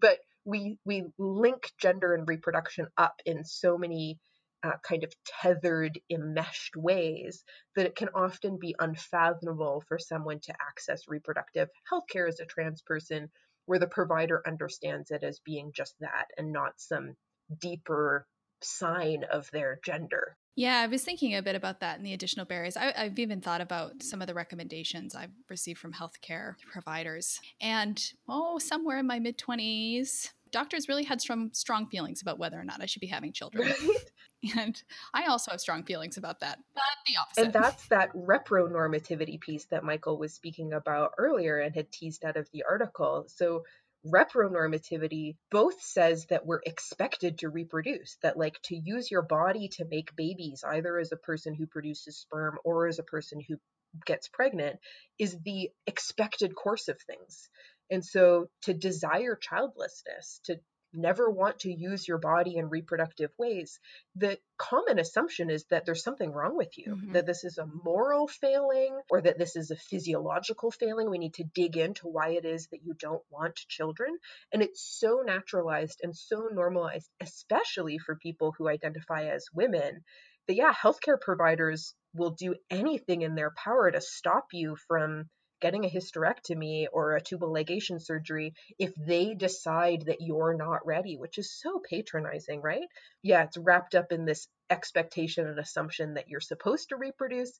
But 0.00 0.20
we 0.46 0.78
we 0.84 1.04
link 1.18 1.72
gender 1.78 2.14
and 2.14 2.26
reproduction 2.26 2.86
up 2.96 3.20
in 3.26 3.44
so 3.44 3.76
many 3.76 4.18
uh, 4.62 4.72
kind 4.82 5.04
of 5.04 5.12
tethered, 5.42 6.00
enmeshed 6.10 6.76
ways 6.76 7.44
that 7.74 7.86
it 7.86 7.94
can 7.94 8.08
often 8.14 8.58
be 8.58 8.74
unfathomable 8.78 9.84
for 9.86 9.98
someone 9.98 10.40
to 10.40 10.54
access 10.60 11.02
reproductive 11.08 11.68
health 11.88 12.04
care 12.08 12.26
as 12.26 12.40
a 12.40 12.46
trans 12.46 12.80
person, 12.82 13.28
where 13.66 13.78
the 13.78 13.86
provider 13.86 14.42
understands 14.46 15.10
it 15.10 15.22
as 15.22 15.40
being 15.40 15.72
just 15.74 15.94
that 16.00 16.28
and 16.38 16.52
not 16.52 16.72
some 16.78 17.16
deeper 17.60 18.26
sign 18.62 19.24
of 19.30 19.50
their 19.50 19.78
gender. 19.84 20.36
Yeah, 20.56 20.78
I 20.78 20.86
was 20.86 21.04
thinking 21.04 21.34
a 21.34 21.42
bit 21.42 21.54
about 21.54 21.80
that 21.80 21.98
and 21.98 22.06
the 22.06 22.14
additional 22.14 22.46
barriers. 22.46 22.78
I, 22.78 22.90
have 22.96 23.18
even 23.18 23.42
thought 23.42 23.60
about 23.60 24.02
some 24.02 24.22
of 24.22 24.26
the 24.26 24.32
recommendations 24.32 25.14
I've 25.14 25.34
received 25.50 25.78
from 25.78 25.92
healthcare 25.92 26.54
providers. 26.72 27.40
And 27.60 28.02
oh, 28.26 28.58
somewhere 28.58 28.98
in 28.98 29.06
my 29.06 29.18
mid 29.18 29.36
20s, 29.36 30.30
doctors 30.50 30.88
really 30.88 31.04
had 31.04 31.20
strong, 31.20 31.50
strong 31.52 31.88
feelings 31.88 32.22
about 32.22 32.38
whether 32.38 32.58
or 32.58 32.64
not 32.64 32.82
I 32.82 32.86
should 32.86 33.00
be 33.00 33.06
having 33.06 33.32
children. 33.32 33.72
and 34.56 34.80
I 35.14 35.26
also 35.26 35.50
have 35.50 35.60
strong 35.60 35.84
feelings 35.84 36.16
about 36.16 36.40
that, 36.40 36.58
but 36.74 36.82
the 37.06 37.20
opposite. 37.20 37.44
And 37.44 37.52
that's 37.52 37.88
that 37.88 38.12
repronormativity 38.14 39.40
piece 39.40 39.66
that 39.66 39.84
Michael 39.84 40.18
was 40.18 40.34
speaking 40.34 40.72
about 40.72 41.12
earlier 41.18 41.58
and 41.58 41.74
had 41.74 41.90
teased 41.90 42.24
out 42.24 42.36
of 42.36 42.48
the 42.52 42.64
article. 42.68 43.26
So 43.28 43.64
repronormativity 44.06 45.36
both 45.50 45.80
says 45.82 46.26
that 46.26 46.46
we're 46.46 46.60
expected 46.64 47.38
to 47.38 47.48
reproduce, 47.48 48.16
that 48.22 48.38
like 48.38 48.60
to 48.64 48.76
use 48.76 49.10
your 49.10 49.22
body 49.22 49.68
to 49.68 49.84
make 49.84 50.16
babies, 50.16 50.64
either 50.66 50.98
as 50.98 51.12
a 51.12 51.16
person 51.16 51.54
who 51.54 51.66
produces 51.66 52.18
sperm 52.18 52.58
or 52.64 52.86
as 52.86 52.98
a 52.98 53.04
person 53.04 53.40
who 53.46 53.56
gets 54.04 54.28
pregnant, 54.28 54.78
is 55.18 55.36
the 55.44 55.70
expected 55.86 56.54
course 56.54 56.88
of 56.88 57.00
things. 57.00 57.48
And 57.90 58.04
so 58.04 58.48
to 58.62 58.74
desire 58.74 59.36
childlessness, 59.36 60.40
to 60.44 60.60
never 60.96 61.30
want 61.30 61.60
to 61.60 61.72
use 61.72 62.08
your 62.08 62.18
body 62.18 62.56
in 62.56 62.68
reproductive 62.68 63.30
ways, 63.38 63.78
the 64.14 64.38
common 64.58 64.98
assumption 64.98 65.50
is 65.50 65.64
that 65.70 65.84
there's 65.84 66.02
something 66.02 66.32
wrong 66.32 66.56
with 66.56 66.76
you, 66.78 66.96
mm-hmm. 66.96 67.12
that 67.12 67.26
this 67.26 67.44
is 67.44 67.58
a 67.58 67.68
moral 67.84 68.26
failing 68.26 68.98
or 69.10 69.20
that 69.20 69.38
this 69.38 69.56
is 69.56 69.70
a 69.70 69.76
physiological 69.76 70.70
failing. 70.70 71.10
We 71.10 71.18
need 71.18 71.34
to 71.34 71.44
dig 71.54 71.76
into 71.76 72.08
why 72.08 72.30
it 72.30 72.44
is 72.44 72.68
that 72.68 72.82
you 72.82 72.94
don't 72.98 73.22
want 73.30 73.56
children. 73.68 74.16
And 74.52 74.62
it's 74.62 74.82
so 74.98 75.22
naturalized 75.24 76.00
and 76.02 76.16
so 76.16 76.48
normalized, 76.52 77.10
especially 77.20 77.98
for 77.98 78.16
people 78.16 78.54
who 78.56 78.68
identify 78.68 79.26
as 79.26 79.46
women, 79.52 80.02
that 80.46 80.54
yeah, 80.54 80.72
healthcare 80.72 81.20
providers 81.20 81.94
will 82.14 82.30
do 82.30 82.54
anything 82.70 83.22
in 83.22 83.34
their 83.34 83.52
power 83.56 83.90
to 83.90 84.00
stop 84.00 84.46
you 84.52 84.76
from 84.88 85.28
getting 85.60 85.84
a 85.84 85.90
hysterectomy 85.90 86.86
or 86.92 87.16
a 87.16 87.20
tubal 87.20 87.48
ligation 87.48 88.00
surgery 88.00 88.54
if 88.78 88.92
they 88.94 89.34
decide 89.34 90.02
that 90.06 90.20
you're 90.20 90.54
not 90.54 90.86
ready, 90.86 91.16
which 91.16 91.38
is 91.38 91.52
so 91.52 91.80
patronizing, 91.88 92.60
right? 92.60 92.86
Yeah, 93.22 93.44
it's 93.44 93.56
wrapped 93.56 93.94
up 93.94 94.12
in 94.12 94.24
this 94.24 94.48
expectation 94.70 95.46
and 95.46 95.58
assumption 95.58 96.14
that 96.14 96.28
you're 96.28 96.40
supposed 96.40 96.90
to 96.90 96.96
reproduce, 96.96 97.58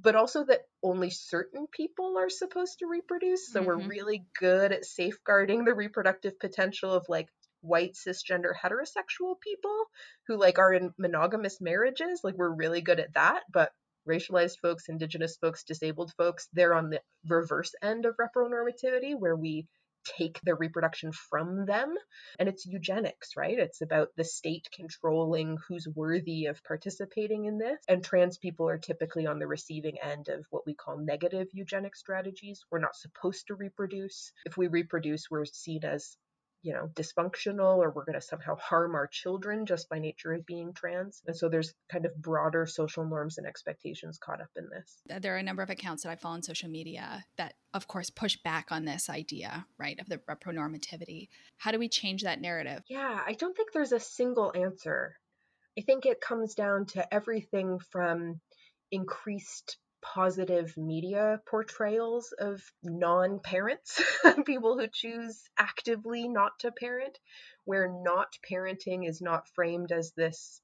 but 0.00 0.16
also 0.16 0.44
that 0.44 0.62
only 0.82 1.10
certain 1.10 1.66
people 1.70 2.16
are 2.18 2.30
supposed 2.30 2.78
to 2.80 2.86
reproduce. 2.86 3.52
So 3.52 3.60
mm-hmm. 3.60 3.66
we're 3.66 3.88
really 3.88 4.24
good 4.38 4.72
at 4.72 4.84
safeguarding 4.84 5.64
the 5.64 5.74
reproductive 5.74 6.38
potential 6.38 6.92
of 6.92 7.06
like 7.08 7.28
white 7.64 7.94
cisgender 7.94 8.52
heterosexual 8.54 9.40
people 9.40 9.84
who 10.28 10.36
like 10.36 10.58
are 10.58 10.72
in 10.72 10.92
monogamous 10.98 11.62
marriages 11.62 12.20
like 12.22 12.34
we're 12.34 12.54
really 12.54 12.82
good 12.82 13.00
at 13.00 13.14
that 13.14 13.40
but 13.50 13.72
racialized 14.08 14.58
folks, 14.60 14.88
indigenous 14.88 15.36
folks, 15.36 15.64
disabled 15.64 16.12
folks, 16.16 16.48
they're 16.52 16.74
on 16.74 16.90
the 16.90 17.00
reverse 17.28 17.74
end 17.82 18.06
of 18.06 18.16
repronormativity 18.16 19.18
where 19.18 19.36
we 19.36 19.66
take 20.18 20.40
their 20.42 20.56
reproduction 20.56 21.12
from 21.12 21.66
them. 21.66 21.94
And 22.38 22.48
it's 22.48 22.66
eugenics, 22.66 23.30
right? 23.36 23.58
It's 23.58 23.80
about 23.80 24.08
the 24.16 24.24
state 24.24 24.68
controlling 24.74 25.58
who's 25.68 25.88
worthy 25.88 26.46
of 26.46 26.62
participating 26.64 27.46
in 27.46 27.58
this. 27.58 27.78
And 27.88 28.04
trans 28.04 28.38
people 28.38 28.68
are 28.68 28.78
typically 28.78 29.26
on 29.26 29.38
the 29.38 29.46
receiving 29.46 29.96
end 30.02 30.28
of 30.28 30.44
what 30.50 30.66
we 30.66 30.74
call 30.74 30.98
negative 30.98 31.48
eugenic 31.52 31.96
strategies. 31.96 32.64
We're 32.70 32.80
not 32.80 32.96
supposed 32.96 33.46
to 33.48 33.54
reproduce. 33.54 34.32
If 34.44 34.56
we 34.56 34.66
reproduce, 34.66 35.30
we're 35.30 35.44
seen 35.46 35.84
as 35.84 36.16
you 36.64 36.72
know, 36.72 36.88
dysfunctional 36.94 37.76
or 37.76 37.90
we're 37.90 38.06
going 38.06 38.18
to 38.18 38.26
somehow 38.26 38.56
harm 38.56 38.94
our 38.94 39.06
children 39.06 39.66
just 39.66 39.90
by 39.90 39.98
nature 39.98 40.32
of 40.32 40.46
being 40.46 40.72
trans. 40.72 41.20
And 41.26 41.36
so 41.36 41.50
there's 41.50 41.74
kind 41.92 42.06
of 42.06 42.16
broader 42.16 42.64
social 42.64 43.04
norms 43.04 43.36
and 43.36 43.46
expectations 43.46 44.18
caught 44.18 44.40
up 44.40 44.48
in 44.56 44.70
this. 44.70 45.20
There 45.20 45.34
are 45.34 45.38
a 45.38 45.42
number 45.42 45.62
of 45.62 45.68
accounts 45.68 46.02
that 46.02 46.10
I 46.10 46.16
follow 46.16 46.36
on 46.36 46.42
social 46.42 46.70
media 46.70 47.22
that, 47.36 47.52
of 47.74 47.86
course, 47.86 48.08
push 48.08 48.38
back 48.42 48.68
on 48.70 48.86
this 48.86 49.10
idea, 49.10 49.66
right, 49.78 50.00
of 50.00 50.08
the 50.08 50.18
repronormativity. 50.18 51.28
How 51.58 51.70
do 51.70 51.78
we 51.78 51.90
change 51.90 52.22
that 52.22 52.40
narrative? 52.40 52.82
Yeah, 52.88 53.20
I 53.26 53.34
don't 53.34 53.54
think 53.54 53.72
there's 53.72 53.92
a 53.92 54.00
single 54.00 54.50
answer. 54.54 55.16
I 55.78 55.82
think 55.82 56.06
it 56.06 56.22
comes 56.22 56.54
down 56.54 56.86
to 56.86 57.14
everything 57.14 57.78
from 57.90 58.40
increased 58.90 59.76
positive 60.04 60.76
media 60.76 61.40
portrayals 61.46 62.32
of 62.38 62.62
non 62.82 63.40
parents, 63.40 64.00
people 64.46 64.78
who 64.78 64.86
choose 64.92 65.42
actively 65.58 66.28
not 66.28 66.52
to 66.60 66.70
parent, 66.70 67.18
where 67.64 67.88
not 67.88 68.36
parenting 68.48 69.08
is 69.08 69.22
not 69.22 69.48
framed 69.54 69.90
as 69.90 70.12
this 70.12 70.60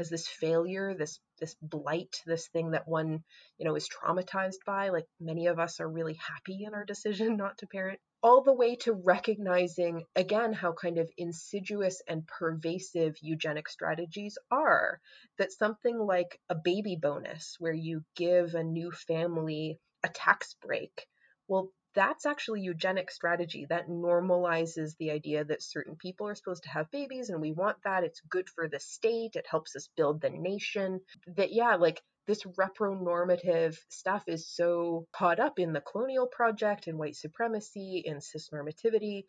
as 0.00 0.08
this 0.08 0.26
failure, 0.26 0.94
this 0.94 1.20
this 1.38 1.54
blight, 1.62 2.20
this 2.26 2.48
thing 2.48 2.72
that 2.72 2.88
one, 2.88 3.22
you 3.58 3.64
know, 3.64 3.76
is 3.76 3.88
traumatized 3.88 4.64
by. 4.66 4.88
Like 4.88 5.06
many 5.20 5.46
of 5.46 5.58
us 5.58 5.80
are 5.80 5.88
really 5.88 6.14
happy 6.14 6.64
in 6.64 6.74
our 6.74 6.84
decision 6.84 7.36
not 7.36 7.58
to 7.58 7.66
parent 7.66 8.00
all 8.22 8.42
the 8.42 8.52
way 8.52 8.76
to 8.76 8.92
recognizing 8.92 10.04
again 10.14 10.52
how 10.52 10.72
kind 10.72 10.98
of 10.98 11.10
insidious 11.16 12.02
and 12.08 12.26
pervasive 12.26 13.14
eugenic 13.22 13.68
strategies 13.68 14.36
are. 14.50 15.00
That 15.38 15.52
something 15.52 15.98
like 15.98 16.40
a 16.48 16.54
baby 16.54 16.96
bonus, 17.00 17.56
where 17.58 17.72
you 17.72 18.02
give 18.16 18.54
a 18.54 18.64
new 18.64 18.90
family 18.90 19.78
a 20.02 20.08
tax 20.08 20.56
break, 20.62 21.06
well, 21.46 21.70
that's 21.94 22.26
actually 22.26 22.60
eugenic 22.60 23.10
strategy 23.10 23.66
that 23.68 23.88
normalizes 23.88 24.96
the 24.98 25.10
idea 25.10 25.44
that 25.44 25.62
certain 25.62 25.96
people 25.96 26.28
are 26.28 26.34
supposed 26.34 26.62
to 26.62 26.68
have 26.68 26.90
babies 26.90 27.30
and 27.30 27.40
we 27.40 27.52
want 27.52 27.78
that. 27.84 28.04
It's 28.04 28.20
good 28.28 28.48
for 28.48 28.68
the 28.68 28.78
state. 28.80 29.34
It 29.34 29.46
helps 29.50 29.74
us 29.74 29.88
build 29.96 30.20
the 30.20 30.30
nation. 30.30 31.00
That 31.36 31.52
yeah 31.52 31.76
like 31.76 32.00
this 32.26 32.44
repronormative 32.44 33.76
stuff 33.88 34.24
is 34.28 34.48
so 34.48 35.06
caught 35.12 35.40
up 35.40 35.58
in 35.58 35.72
the 35.72 35.80
colonial 35.80 36.26
project 36.26 36.86
and 36.86 36.98
white 36.98 37.16
supremacy 37.16 38.04
and 38.06 38.20
cisnormativity 38.20 39.24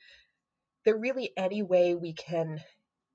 that 0.86 1.00
really 1.00 1.32
any 1.36 1.64
way 1.64 1.96
we 1.96 2.14
can 2.14 2.60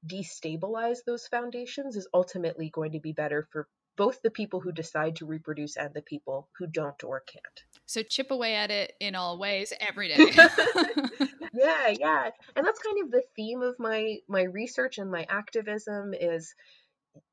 destabilize 0.05 0.99
those 1.07 1.27
foundations 1.27 1.97
is 1.97 2.09
ultimately 2.13 2.71
going 2.71 2.93
to 2.93 3.01
be 3.01 3.13
better 3.13 3.47
for 3.53 3.69
both 3.97 4.21
the 4.23 4.31
people 4.31 4.61
who 4.61 4.73
decide 4.73 5.17
to 5.17 5.27
reproduce 5.27 5.77
and 5.77 5.95
the 5.95 6.03
people 6.03 6.49
who 6.59 6.67
don't 6.67 7.03
or 7.03 7.21
can't. 7.21 7.76
So 7.87 8.03
chip 8.03 8.31
away 8.31 8.55
at 8.55 8.71
it 8.71 8.93
in 9.01 9.15
all 9.15 9.39
ways 9.39 9.73
every 9.81 10.09
day. 10.09 10.17
yeah, 11.55 11.89
yeah. 11.89 12.31
And 12.55 12.67
that's 12.67 12.81
kind 12.81 13.05
of 13.05 13.11
the 13.11 13.23
theme 13.37 13.63
of 13.63 13.77
my 13.79 14.19
my 14.29 14.43
research 14.43 14.99
and 14.99 15.11
my 15.11 15.27
activism 15.29 16.13
is 16.13 16.55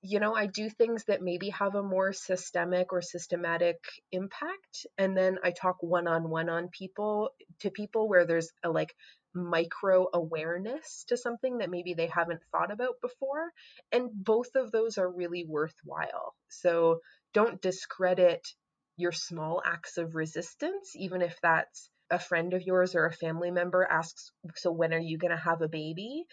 you 0.02 0.20
know, 0.20 0.36
I 0.36 0.48
do 0.48 0.70
things 0.70 1.06
that 1.06 1.22
maybe 1.22 1.50
have 1.50 1.76
a 1.76 1.84
more 1.84 2.14
systemic 2.14 2.94
or 2.94 3.02
systematic 3.02 3.78
impact. 4.12 4.86
And 4.98 5.16
then 5.16 5.40
I 5.44 5.52
talk 5.52 5.78
one 5.82 6.08
on 6.08 6.30
one 6.30 6.50
on 6.50 6.70
people 6.70 7.32
to 7.62 7.70
people 7.70 8.08
where 8.08 8.26
there's 8.26 8.50
a 8.64 8.70
like 8.70 8.94
micro 9.34 10.08
awareness 10.14 11.06
to 11.08 11.18
something 11.18 11.58
that 11.58 11.70
maybe 11.70 11.94
they 11.94 12.08
haven't 12.08 12.42
thought 12.52 12.72
about 12.72 13.02
before. 13.02 13.52
And 13.92 14.10
both 14.14 14.56
of 14.56 14.72
those 14.72 14.98
are 14.98 15.10
really 15.10 15.46
worthwhile. 15.48 16.34
So 16.50 17.00
don't 17.34 17.62
discredit 17.62 18.48
your 18.98 19.12
small 19.12 19.62
acts 19.66 19.98
of 19.98 20.16
resistance, 20.16 20.96
even 20.96 21.22
if 21.22 21.38
that's 21.42 21.90
a 22.10 22.20
friend 22.20 22.54
of 22.54 22.62
yours 22.62 22.96
or 22.96 23.06
a 23.06 23.14
family 23.14 23.52
member 23.52 23.86
asks, 23.90 24.32
So 24.56 24.72
when 24.72 24.94
are 24.94 25.00
you 25.00 25.18
going 25.18 25.32
to 25.32 25.38
have 25.38 25.62
a 25.62 25.68
baby? 25.70 26.26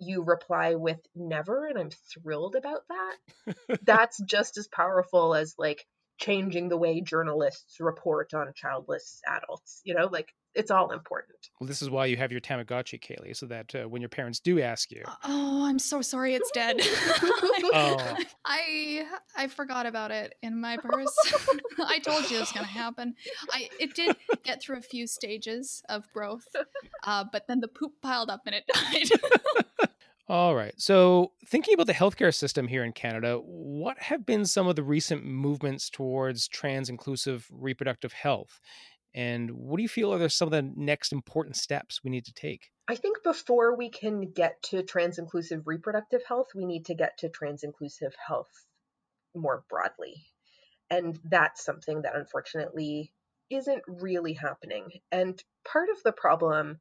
you 0.00 0.22
reply 0.22 0.74
with 0.74 0.98
never 1.14 1.66
and 1.66 1.78
i'm 1.78 1.90
thrilled 2.12 2.56
about 2.56 2.80
that 2.88 3.56
that's 3.82 4.20
just 4.24 4.58
as 4.58 4.68
powerful 4.68 5.34
as 5.34 5.54
like 5.58 5.86
changing 6.18 6.68
the 6.68 6.76
way 6.76 7.00
journalists 7.00 7.76
report 7.80 8.34
on 8.34 8.52
childless 8.54 9.20
adults 9.28 9.80
you 9.84 9.94
know 9.94 10.06
like 10.06 10.32
it's 10.54 10.70
all 10.70 10.92
important 10.92 11.50
well 11.60 11.66
this 11.66 11.82
is 11.82 11.90
why 11.90 12.06
you 12.06 12.16
have 12.16 12.32
your 12.32 12.40
tamagotchi 12.40 13.00
kaylee 13.00 13.36
so 13.36 13.46
that 13.46 13.74
uh, 13.74 13.88
when 13.88 14.00
your 14.00 14.08
parents 14.08 14.40
do 14.40 14.60
ask 14.60 14.90
you 14.90 15.02
oh 15.24 15.64
i'm 15.66 15.78
so 15.78 16.00
sorry 16.00 16.34
it's 16.34 16.50
dead 16.52 16.76
oh. 16.82 18.16
i 18.44 19.06
i 19.36 19.46
forgot 19.46 19.86
about 19.86 20.10
it 20.10 20.34
in 20.42 20.60
my 20.60 20.76
purse 20.76 21.14
i 21.86 21.98
told 21.98 22.28
you 22.30 22.36
it 22.36 22.40
was 22.40 22.52
going 22.52 22.64
to 22.64 22.72
happen 22.72 23.14
i 23.52 23.68
it 23.80 23.94
did 23.94 24.16
get 24.42 24.62
through 24.62 24.78
a 24.78 24.82
few 24.82 25.06
stages 25.06 25.82
of 25.88 26.04
growth 26.12 26.46
uh, 27.04 27.24
but 27.32 27.46
then 27.48 27.60
the 27.60 27.68
poop 27.68 27.92
piled 28.02 28.30
up 28.30 28.42
and 28.46 28.54
it 28.54 28.64
died 28.72 29.20
all 30.26 30.54
right. 30.54 30.72
So, 30.78 31.32
thinking 31.46 31.74
about 31.74 31.86
the 31.86 31.92
healthcare 31.92 32.34
system 32.34 32.66
here 32.66 32.82
in 32.82 32.92
Canada, 32.92 33.36
what 33.36 33.98
have 33.98 34.24
been 34.24 34.46
some 34.46 34.66
of 34.66 34.74
the 34.74 34.82
recent 34.82 35.22
movements 35.22 35.90
towards 35.90 36.48
trans 36.48 36.88
inclusive 36.88 37.46
reproductive 37.52 38.14
health? 38.14 38.58
And 39.14 39.50
what 39.52 39.76
do 39.76 39.82
you 39.82 39.88
feel 39.88 40.12
are 40.12 40.28
some 40.28 40.48
of 40.48 40.52
the 40.52 40.70
next 40.76 41.12
important 41.12 41.56
steps 41.56 42.00
we 42.02 42.10
need 42.10 42.24
to 42.24 42.32
take? 42.32 42.70
I 42.88 42.96
think 42.96 43.22
before 43.22 43.76
we 43.76 43.88
can 43.88 44.32
get 44.32 44.62
to 44.64 44.82
trans 44.82 45.18
inclusive 45.18 45.66
reproductive 45.66 46.22
health, 46.26 46.48
we 46.54 46.66
need 46.66 46.86
to 46.86 46.94
get 46.94 47.16
to 47.18 47.28
trans 47.28 47.62
inclusive 47.62 48.14
health 48.26 48.66
more 49.34 49.64
broadly. 49.70 50.26
And 50.90 51.18
that's 51.24 51.64
something 51.64 52.02
that 52.02 52.16
unfortunately 52.16 53.12
isn't 53.50 53.82
really 53.86 54.34
happening. 54.34 54.90
And 55.12 55.42
part 55.64 55.88
of 55.90 56.02
the 56.02 56.12
problem 56.12 56.80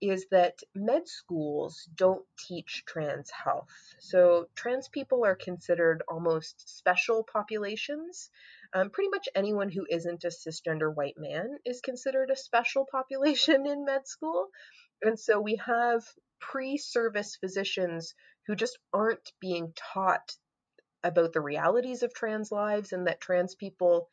is 0.00 0.26
that 0.30 0.58
med 0.74 1.08
schools 1.08 1.88
don't 1.94 2.24
teach 2.38 2.84
trans 2.86 3.30
health. 3.30 3.70
So, 3.98 4.48
trans 4.54 4.88
people 4.88 5.24
are 5.24 5.34
considered 5.34 6.02
almost 6.08 6.76
special 6.76 7.24
populations. 7.24 8.30
Um, 8.72 8.90
pretty 8.90 9.10
much 9.10 9.28
anyone 9.34 9.70
who 9.70 9.86
isn't 9.88 10.24
a 10.24 10.28
cisgender 10.28 10.94
white 10.94 11.16
man 11.16 11.58
is 11.64 11.80
considered 11.80 12.30
a 12.30 12.36
special 12.36 12.86
population 12.90 13.66
in 13.66 13.84
med 13.84 14.06
school. 14.06 14.48
And 15.02 15.18
so, 15.18 15.40
we 15.40 15.56
have 15.64 16.04
pre 16.40 16.76
service 16.76 17.36
physicians 17.36 18.14
who 18.46 18.54
just 18.54 18.78
aren't 18.92 19.32
being 19.40 19.72
taught 19.76 20.36
about 21.02 21.32
the 21.32 21.40
realities 21.40 22.02
of 22.02 22.14
trans 22.14 22.50
lives 22.50 22.92
and 22.92 23.06
that 23.06 23.20
trans 23.20 23.54
people 23.54 24.08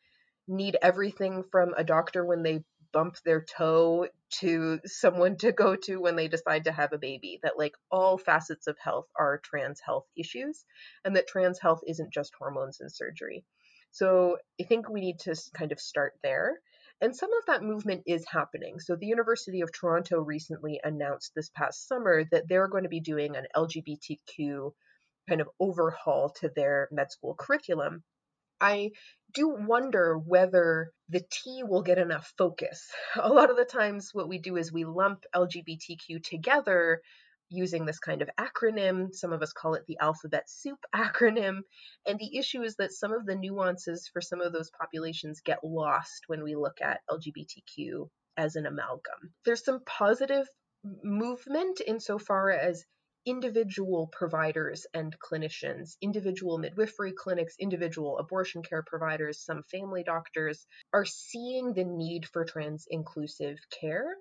need 0.46 0.76
everything 0.82 1.42
from 1.50 1.74
a 1.76 1.84
doctor 1.84 2.24
when 2.24 2.42
they 2.42 2.62
bump 2.92 3.16
their 3.24 3.40
toe 3.40 4.06
to 4.40 4.80
someone 4.84 5.36
to 5.38 5.52
go 5.52 5.76
to 5.76 5.96
when 6.00 6.16
they 6.16 6.28
decide 6.28 6.64
to 6.64 6.72
have 6.72 6.92
a 6.92 6.98
baby. 6.98 7.38
That, 7.42 7.58
like, 7.58 7.74
all 7.90 8.18
facets 8.18 8.66
of 8.66 8.78
health 8.78 9.06
are 9.16 9.38
trans 9.44 9.80
health 9.80 10.06
issues, 10.16 10.64
and 11.04 11.16
that 11.16 11.28
trans 11.28 11.58
health 11.58 11.80
isn't 11.86 12.12
just 12.12 12.34
hormones 12.38 12.80
and 12.80 12.90
surgery. 12.90 13.44
So, 13.90 14.38
I 14.60 14.64
think 14.64 14.88
we 14.88 15.00
need 15.00 15.18
to 15.20 15.34
kind 15.54 15.72
of 15.72 15.80
start 15.80 16.14
there. 16.22 16.60
And 17.00 17.16
some 17.16 17.32
of 17.32 17.46
that 17.46 17.62
movement 17.62 18.04
is 18.06 18.24
happening. 18.28 18.78
So, 18.80 18.96
the 18.96 19.06
University 19.06 19.60
of 19.60 19.72
Toronto 19.72 20.20
recently 20.20 20.80
announced 20.82 21.32
this 21.34 21.50
past 21.50 21.88
summer 21.88 22.24
that 22.30 22.48
they're 22.48 22.68
going 22.68 22.84
to 22.84 22.88
be 22.88 23.00
doing 23.00 23.36
an 23.36 23.46
LGBTQ 23.56 24.72
kind 25.28 25.40
of 25.40 25.48
overhaul 25.60 26.30
to 26.40 26.50
their 26.54 26.88
med 26.90 27.10
school 27.12 27.34
curriculum. 27.34 28.02
I 28.62 28.92
do 29.34 29.48
wonder 29.48 30.16
whether 30.16 30.92
the 31.08 31.22
T 31.30 31.62
will 31.64 31.82
get 31.82 31.98
enough 31.98 32.32
focus. 32.38 32.88
A 33.20 33.28
lot 33.28 33.50
of 33.50 33.56
the 33.56 33.64
times, 33.64 34.10
what 34.12 34.28
we 34.28 34.38
do 34.38 34.56
is 34.56 34.72
we 34.72 34.84
lump 34.84 35.24
LGBTQ 35.34 36.22
together 36.22 37.00
using 37.50 37.84
this 37.84 37.98
kind 37.98 38.22
of 38.22 38.30
acronym. 38.38 39.12
Some 39.12 39.32
of 39.32 39.42
us 39.42 39.52
call 39.52 39.74
it 39.74 39.82
the 39.86 39.98
alphabet 40.00 40.48
soup 40.48 40.78
acronym. 40.94 41.60
And 42.06 42.18
the 42.18 42.38
issue 42.38 42.62
is 42.62 42.76
that 42.76 42.92
some 42.92 43.12
of 43.12 43.26
the 43.26 43.34
nuances 43.34 44.08
for 44.12 44.20
some 44.20 44.40
of 44.40 44.52
those 44.52 44.70
populations 44.78 45.40
get 45.44 45.58
lost 45.64 46.24
when 46.28 46.42
we 46.44 46.54
look 46.54 46.80
at 46.80 47.00
LGBTQ 47.10 48.08
as 48.36 48.56
an 48.56 48.66
amalgam. 48.66 49.34
There's 49.44 49.64
some 49.64 49.80
positive 49.84 50.46
movement 51.02 51.80
insofar 51.86 52.50
as 52.50 52.84
individual 53.24 54.08
providers 54.08 54.86
and 54.94 55.16
clinicians, 55.18 55.96
individual 56.00 56.58
midwifery 56.58 57.12
clinics, 57.12 57.54
individual 57.58 58.18
abortion 58.18 58.62
care 58.62 58.82
providers, 58.82 59.40
some 59.40 59.62
family 59.70 60.02
doctors 60.02 60.66
are 60.92 61.04
seeing 61.04 61.72
the 61.72 61.84
need 61.84 62.26
for 62.26 62.44
trans 62.44 62.86
inclusive 62.90 63.58
care 63.80 64.14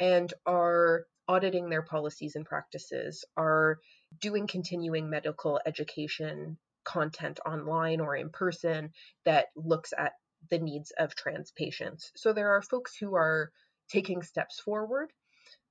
and 0.00 0.32
are 0.46 1.04
auditing 1.28 1.68
their 1.68 1.82
policies 1.82 2.34
and 2.36 2.46
practices, 2.46 3.24
are 3.36 3.78
doing 4.20 4.46
continuing 4.46 5.10
medical 5.10 5.60
education 5.66 6.56
content 6.84 7.38
online 7.44 8.00
or 8.00 8.16
in 8.16 8.30
person 8.30 8.90
that 9.24 9.46
looks 9.54 9.92
at 9.96 10.12
the 10.50 10.58
needs 10.58 10.92
of 10.98 11.14
trans 11.14 11.52
patients. 11.52 12.10
So 12.16 12.32
there 12.32 12.56
are 12.56 12.62
folks 12.62 12.96
who 12.96 13.14
are 13.14 13.50
taking 13.90 14.22
steps 14.22 14.60
forward 14.60 15.10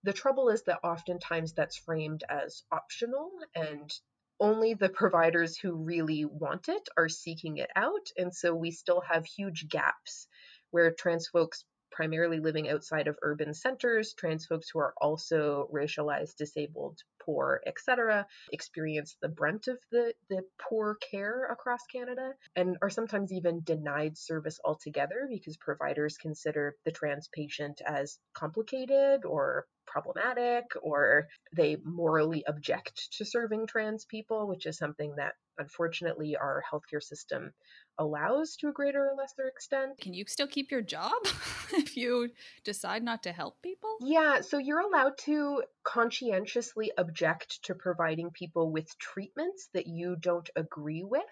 the 0.07 0.13
trouble 0.13 0.47
is 0.47 0.63
that 0.63 0.79
oftentimes 0.85 1.51
that's 1.51 1.75
framed 1.75 2.23
as 2.29 2.63
optional 2.71 3.29
and 3.53 3.91
only 4.39 4.73
the 4.73 4.87
providers 4.87 5.57
who 5.57 5.73
really 5.73 6.23
want 6.23 6.69
it 6.69 6.87
are 6.95 7.09
seeking 7.09 7.57
it 7.57 7.69
out. 7.75 8.07
And 8.17 8.33
so 8.33 8.55
we 8.55 8.71
still 8.71 9.01
have 9.01 9.25
huge 9.25 9.67
gaps 9.67 10.27
where 10.71 10.93
trans 10.93 11.27
folks 11.27 11.65
primarily 11.97 12.39
living 12.39 12.69
outside 12.69 13.07
of 13.07 13.17
urban 13.23 13.55
centers, 13.55 14.13
trans 14.13 14.45
folks 14.45 14.69
who 14.69 14.77
are 14.77 14.93
also 15.01 15.67
racialized, 15.73 16.35
disabled, 16.35 16.99
poor, 17.25 17.59
etc., 17.65 18.27
experience 18.53 19.17
the 19.19 19.27
brunt 19.27 19.67
of 19.67 19.79
the, 19.91 20.13
the 20.29 20.43
poor 20.61 20.99
care 21.09 21.45
across 21.51 21.79
Canada 21.91 22.33
and 22.55 22.77
are 22.83 22.91
sometimes 22.91 23.33
even 23.33 23.61
denied 23.63 24.15
service 24.15 24.59
altogether 24.63 25.27
because 25.27 25.57
providers 25.57 26.17
consider 26.17 26.75
the 26.85 26.91
trans 26.91 27.29
patient 27.33 27.81
as 27.83 28.19
complicated 28.35 29.25
or 29.25 29.65
problematic 29.87 30.65
or 30.83 31.27
they 31.55 31.77
morally 31.83 32.43
object 32.45 33.11
to 33.13 33.25
serving 33.25 33.65
trans 33.65 34.05
people, 34.05 34.47
which 34.47 34.67
is 34.67 34.77
something 34.77 35.15
that 35.15 35.33
unfortunately 35.57 36.35
our 36.35 36.63
healthcare 36.71 37.01
system 37.01 37.51
allows 37.99 38.55
to 38.57 38.69
a 38.69 38.71
greater 38.71 39.09
or 39.09 39.15
lesser 39.15 39.47
extent. 39.47 39.99
Can 39.99 40.13
you 40.13 40.25
still 40.27 40.47
keep 40.47 40.71
your 40.71 40.81
job 40.81 41.13
if 41.73 41.97
you 41.97 42.29
decide 42.63 43.03
not 43.03 43.23
to 43.23 43.31
help 43.31 43.61
people? 43.61 43.97
Yeah, 44.01 44.41
so 44.41 44.57
you're 44.57 44.81
allowed 44.81 45.17
to 45.19 45.63
conscientiously 45.83 46.91
object 46.97 47.63
to 47.63 47.75
providing 47.75 48.31
people 48.31 48.71
with 48.71 48.97
treatments 48.97 49.69
that 49.73 49.87
you 49.87 50.15
don't 50.19 50.49
agree 50.55 51.03
with 51.03 51.23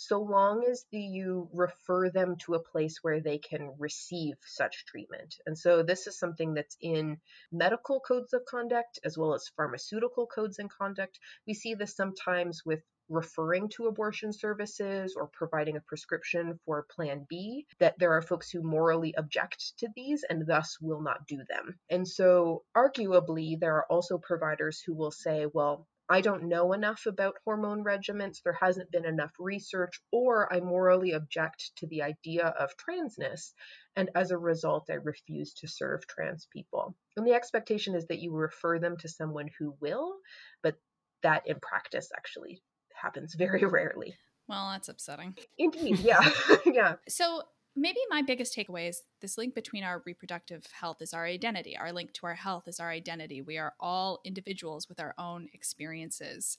so 0.00 0.22
long 0.22 0.64
as 0.64 0.86
the, 0.92 1.00
you 1.00 1.50
refer 1.52 2.08
them 2.08 2.36
to 2.36 2.54
a 2.54 2.62
place 2.62 2.98
where 3.02 3.20
they 3.20 3.38
can 3.38 3.74
receive 3.78 4.36
such 4.46 4.86
treatment. 4.86 5.34
And 5.44 5.58
so 5.58 5.82
this 5.82 6.06
is 6.06 6.16
something 6.16 6.54
that's 6.54 6.76
in 6.80 7.18
medical 7.50 7.98
codes 7.98 8.32
of 8.32 8.44
conduct 8.44 9.00
as 9.04 9.18
well 9.18 9.34
as 9.34 9.50
pharmaceutical 9.56 10.28
codes 10.28 10.60
and 10.60 10.70
conduct. 10.70 11.18
We 11.48 11.54
see 11.54 11.74
this 11.74 11.96
sometimes 11.96 12.64
with 12.64 12.80
referring 13.08 13.68
to 13.70 13.86
abortion 13.86 14.32
services 14.32 15.14
or 15.16 15.26
providing 15.28 15.76
a 15.76 15.80
prescription 15.80 16.58
for 16.64 16.86
Plan 16.90 17.26
B, 17.28 17.66
that 17.78 17.98
there 17.98 18.12
are 18.12 18.22
folks 18.22 18.50
who 18.50 18.62
morally 18.62 19.14
object 19.16 19.78
to 19.78 19.88
these 19.94 20.24
and 20.24 20.46
thus 20.46 20.78
will 20.80 21.00
not 21.00 21.26
do 21.26 21.42
them. 21.48 21.78
And 21.90 22.06
so, 22.06 22.64
arguably, 22.76 23.58
there 23.58 23.76
are 23.76 23.86
also 23.90 24.18
providers 24.18 24.80
who 24.80 24.94
will 24.94 25.10
say, 25.10 25.46
well, 25.52 25.86
I 26.10 26.22
don't 26.22 26.48
know 26.48 26.72
enough 26.72 27.04
about 27.04 27.36
hormone 27.44 27.84
regimens, 27.84 28.42
there 28.42 28.56
hasn't 28.58 28.90
been 28.90 29.04
enough 29.04 29.32
research, 29.38 30.00
or 30.10 30.50
I 30.50 30.60
morally 30.60 31.12
object 31.12 31.72
to 31.76 31.86
the 31.86 32.02
idea 32.02 32.46
of 32.46 32.76
transness, 32.78 33.52
and 33.94 34.08
as 34.14 34.30
a 34.30 34.38
result, 34.38 34.88
I 34.88 34.94
refuse 34.94 35.52
to 35.54 35.68
serve 35.68 36.06
trans 36.06 36.48
people. 36.50 36.96
And 37.18 37.26
the 37.26 37.34
expectation 37.34 37.94
is 37.94 38.06
that 38.06 38.20
you 38.20 38.32
refer 38.32 38.78
them 38.78 38.96
to 38.98 39.08
someone 39.08 39.50
who 39.58 39.76
will, 39.80 40.16
but 40.62 40.76
that 41.22 41.46
in 41.46 41.60
practice 41.60 42.10
actually 42.16 42.62
happens 43.00 43.34
very 43.34 43.64
rarely. 43.64 44.14
Well, 44.48 44.70
that's 44.72 44.88
upsetting. 44.88 45.36
Indeed, 45.58 45.98
yeah. 46.00 46.30
yeah. 46.66 46.94
So, 47.08 47.42
maybe 47.76 48.00
my 48.10 48.22
biggest 48.22 48.56
takeaway 48.56 48.88
is 48.88 49.02
this 49.20 49.38
link 49.38 49.54
between 49.54 49.84
our 49.84 50.02
reproductive 50.04 50.66
health 50.72 51.00
is 51.00 51.14
our 51.14 51.24
identity. 51.24 51.76
Our 51.76 51.92
link 51.92 52.12
to 52.14 52.26
our 52.26 52.34
health 52.34 52.66
is 52.66 52.80
our 52.80 52.90
identity. 52.90 53.40
We 53.40 53.58
are 53.58 53.74
all 53.78 54.20
individuals 54.24 54.88
with 54.88 54.98
our 54.98 55.14
own 55.18 55.48
experiences. 55.52 56.56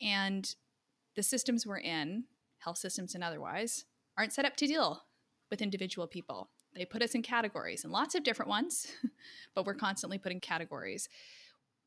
And 0.00 0.54
the 1.16 1.22
systems 1.22 1.66
we're 1.66 1.78
in, 1.78 2.24
health 2.58 2.78
systems 2.78 3.14
and 3.14 3.24
otherwise, 3.24 3.84
aren't 4.16 4.32
set 4.32 4.44
up 4.44 4.56
to 4.56 4.66
deal 4.66 5.02
with 5.50 5.62
individual 5.62 6.06
people. 6.06 6.50
They 6.74 6.84
put 6.84 7.02
us 7.02 7.14
in 7.14 7.22
categories 7.22 7.82
and 7.82 7.92
lots 7.92 8.14
of 8.14 8.22
different 8.22 8.48
ones, 8.48 8.86
but 9.54 9.66
we're 9.66 9.74
constantly 9.74 10.18
put 10.18 10.30
in 10.30 10.38
categories. 10.38 11.08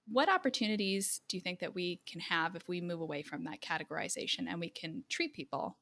What 0.07 0.29
opportunities 0.29 1.21
do 1.27 1.37
you 1.37 1.41
think 1.41 1.59
that 1.59 1.73
we 1.73 2.01
can 2.05 2.19
have 2.21 2.55
if 2.55 2.67
we 2.67 2.81
move 2.81 3.01
away 3.01 3.23
from 3.23 3.45
that 3.45 3.61
categorization 3.61 4.47
and 4.47 4.59
we 4.59 4.69
can 4.69 5.03
treat 5.09 5.33
people 5.33 5.77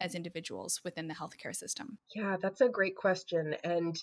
as 0.00 0.14
individuals 0.14 0.80
within 0.84 1.08
the 1.08 1.14
healthcare 1.14 1.54
system? 1.54 1.98
Yeah, 2.14 2.36
that's 2.40 2.60
a 2.60 2.68
great 2.68 2.96
question. 2.96 3.56
And 3.64 3.96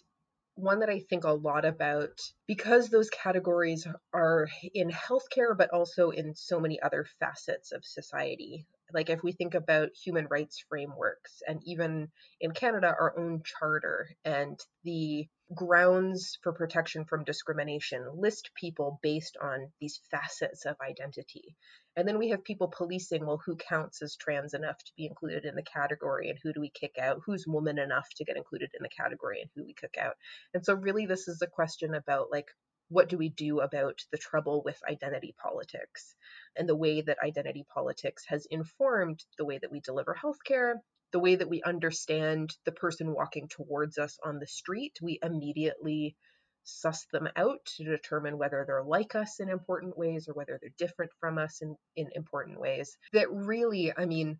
one 0.55 0.79
that 0.79 0.89
I 0.89 0.99
think 0.99 1.23
a 1.23 1.32
lot 1.32 1.65
about 1.65 2.19
because 2.47 2.89
those 2.89 3.10
categories 3.10 3.88
are 4.13 4.47
in 4.73 4.89
healthcare, 4.89 5.58
but 5.58 5.69
also 5.71 6.10
in 6.10 6.36
so 6.36 6.60
many 6.60 6.82
other 6.82 7.05
facets 7.19 7.71
of 7.71 7.86
society. 7.86 8.65
Like 8.93 9.10
if 9.10 9.21
we 9.23 9.32
think 9.32 9.54
about 9.54 9.89
human 9.93 10.28
rights 10.30 10.63
frameworks 10.69 11.41
and 11.47 11.62
even 11.65 12.10
in 12.41 12.52
Canada, 12.52 12.88
our 12.88 13.17
own 13.17 13.41
charter 13.43 14.10
and 14.25 14.60
the 14.84 15.28
grounds 15.56 16.38
for 16.43 16.54
protection 16.54 17.06
from 17.06 17.23
discrimination 17.23 18.06
list 18.15 18.52
people 18.60 18.99
based 19.02 19.36
on 19.41 19.71
these 19.82 19.99
facets 20.12 20.65
of 20.65 20.75
identity. 20.82 21.56
And 21.95 22.08
then 22.08 22.19
we 22.19 22.30
have 22.30 22.43
people 22.43 22.71
policing 22.75 23.25
well, 23.25 23.41
who 23.43 23.56
counts 23.56 24.02
as 24.02 24.15
trans 24.15 24.54
enough 24.54 24.78
to 24.78 24.91
be 24.95 25.06
included 25.06 25.45
in 25.45 25.56
the 25.56 25.63
category 25.63 26.30
and 26.30 26.38
who 26.41 26.54
do 26.54 26.62
we 26.62 26.69
kick 26.69 26.95
out? 27.02 27.21
Who's 27.25 27.45
woman 27.47 27.80
enough 27.80 28.08
to 28.17 28.25
get 28.25 28.38
included 28.38 28.69
in 28.78 28.84
the 28.84 28.89
category 28.89 29.41
and 29.41 29.49
who 29.56 29.65
we 29.65 29.73
kick 29.73 29.95
out? 29.99 30.13
And 30.54 30.63
so, 30.63 30.75
really, 30.75 31.08
this 31.08 31.28
is 31.28 31.41
a 31.41 31.47
question 31.47 31.95
about 31.95 32.28
like, 32.32 32.47
what 32.89 33.08
do 33.08 33.17
we 33.17 33.30
do 33.30 33.62
about 33.62 33.99
the 34.12 34.17
trouble 34.17 34.62
with 34.63 34.78
identity 34.89 35.36
politics 35.41 36.15
and 36.56 36.67
the 36.67 36.75
way 36.75 37.02
that 37.02 37.17
identity 37.23 37.65
politics 37.73 38.23
has 38.28 38.47
informed 38.49 39.23
the 39.38 39.45
way 39.45 39.60
that 39.60 39.71
we 39.71 39.80
deliver 39.80 40.15
healthcare, 40.15 40.73
the 41.12 41.19
way 41.19 41.36
that 41.36 41.49
we 41.49 41.62
understand 41.63 42.56
the 42.65 42.71
person 42.71 43.13
walking 43.13 43.47
towards 43.47 43.97
us 43.97 44.17
on 44.23 44.39
the 44.39 44.47
street, 44.47 44.97
we 45.02 45.19
immediately 45.23 46.15
suss 46.63 47.06
them 47.12 47.28
out 47.36 47.63
to 47.65 47.84
determine 47.84 48.38
whether 48.38 48.63
they're 48.65 48.84
like 48.84 49.15
us 49.15 49.39
in 49.39 49.49
important 49.49 49.97
ways 49.97 50.28
or 50.28 50.34
whether 50.34 50.60
they're 50.62 50.71
different 50.78 51.12
from 51.19 51.38
us 51.38 51.62
in, 51.62 51.75
in 51.95 52.10
important 52.13 52.60
ways. 52.60 52.97
That 53.13 53.32
really, 53.32 53.93
I 53.95 54.06
mean, 54.06 54.39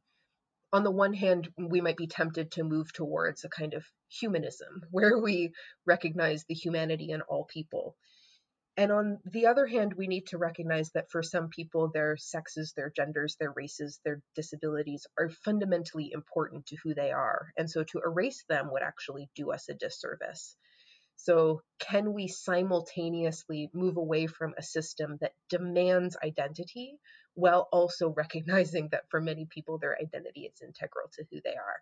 on 0.72 0.84
the 0.84 0.92
one 0.92 1.14
hand, 1.14 1.50
we 1.58 1.82
might 1.82 1.98
be 1.98 2.08
tempted 2.08 2.52
to 2.52 2.64
move 2.64 2.94
towards 2.94 3.44
a 3.44 3.50
kind 3.50 3.74
of 3.74 3.86
humanism 4.10 4.82
where 4.92 5.18
we 5.18 5.52
recognize 5.86 6.46
the 6.46 6.54
humanity 6.54 7.12
in 7.12 7.22
all 7.22 7.46
people 7.46 7.96
and 8.80 8.94
on 8.94 9.20
the 9.26 9.48
other 9.48 9.68
hand, 9.68 9.94
we 9.94 10.08
need 10.08 10.28
to 10.28 10.38
recognize 10.38 10.90
that 10.92 11.12
for 11.12 11.22
some 11.22 11.50
people, 11.50 11.90
their 11.90 12.16
sexes, 12.16 12.72
their 12.72 12.90
genders, 12.90 13.36
their 13.38 13.52
races, 13.52 14.00
their 14.06 14.22
disabilities 14.36 15.06
are 15.18 15.30
fundamentally 15.30 16.12
important 16.14 16.66
to 16.68 16.78
who 16.82 16.94
they 16.94 17.12
are. 17.12 17.52
And 17.58 17.70
so 17.70 17.84
to 17.84 18.00
erase 18.00 18.46
them 18.48 18.72
would 18.72 18.82
actually 18.82 19.30
do 19.36 19.52
us 19.52 19.68
a 19.68 19.74
disservice. 19.74 20.56
So, 21.18 21.62
can 21.80 22.14
we 22.14 22.30
simultaneously 22.30 23.70
move 23.74 23.98
away 23.98 24.28
from 24.28 24.54
a 24.58 24.64
system 24.64 25.18
that 25.20 25.34
demands 25.50 26.16
identity 26.24 26.98
while 27.34 27.68
also 27.74 28.08
recognizing 28.16 28.88
that 28.94 29.10
for 29.10 29.20
many 29.20 29.46
people, 29.46 29.78
their 29.78 29.98
identity 30.00 30.46
is 30.46 30.62
integral 30.62 31.10
to 31.16 31.26
who 31.30 31.42
they 31.44 31.58
are? 31.58 31.82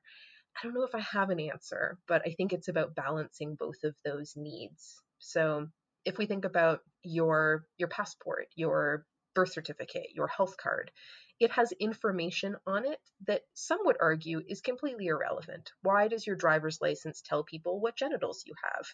I 0.57 0.63
don't 0.63 0.73
know 0.73 0.85
if 0.85 0.95
I 0.95 1.05
have 1.11 1.29
an 1.29 1.39
answer, 1.39 1.99
but 2.07 2.23
I 2.25 2.31
think 2.31 2.53
it's 2.53 2.69
about 2.69 2.95
balancing 2.95 3.53
both 3.53 3.83
of 3.83 3.93
those 4.03 4.33
needs. 4.35 4.95
So, 5.19 5.67
if 6.07 6.17
we 6.17 6.25
think 6.25 6.45
about 6.45 6.79
your 7.03 7.65
your 7.77 7.89
passport, 7.89 8.47
your 8.55 9.05
birth 9.35 9.51
certificate, 9.51 10.07
your 10.15 10.27
health 10.27 10.55
card, 10.55 10.89
it 11.37 11.51
has 11.51 11.73
information 11.73 12.55
on 12.65 12.85
it 12.85 12.99
that 13.27 13.41
some 13.53 13.79
would 13.83 13.97
argue 13.99 14.41
is 14.47 14.61
completely 14.61 15.07
irrelevant. 15.07 15.69
Why 15.81 16.07
does 16.07 16.25
your 16.25 16.37
driver's 16.37 16.79
license 16.81 17.21
tell 17.21 17.43
people 17.43 17.81
what 17.81 17.97
genitals 17.97 18.43
you 18.45 18.53
have? 18.63 18.85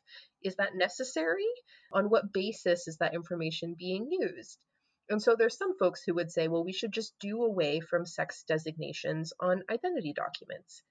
Is 0.41 0.55
that 0.55 0.75
necessary? 0.75 1.45
On 1.93 2.09
what 2.09 2.33
basis 2.33 2.87
is 2.87 2.97
that 2.97 3.13
information 3.13 3.75
being 3.77 4.07
used? 4.09 4.57
And 5.07 5.21
so 5.21 5.35
there's 5.35 5.57
some 5.57 5.77
folks 5.77 6.01
who 6.03 6.15
would 6.15 6.31
say, 6.31 6.47
well, 6.47 6.65
we 6.65 6.73
should 6.73 6.91
just 6.91 7.13
do 7.19 7.43
away 7.43 7.79
from 7.79 8.07
sex 8.07 8.43
designations 8.47 9.33
on 9.39 9.63
identity 9.69 10.13
documents. 10.13 10.81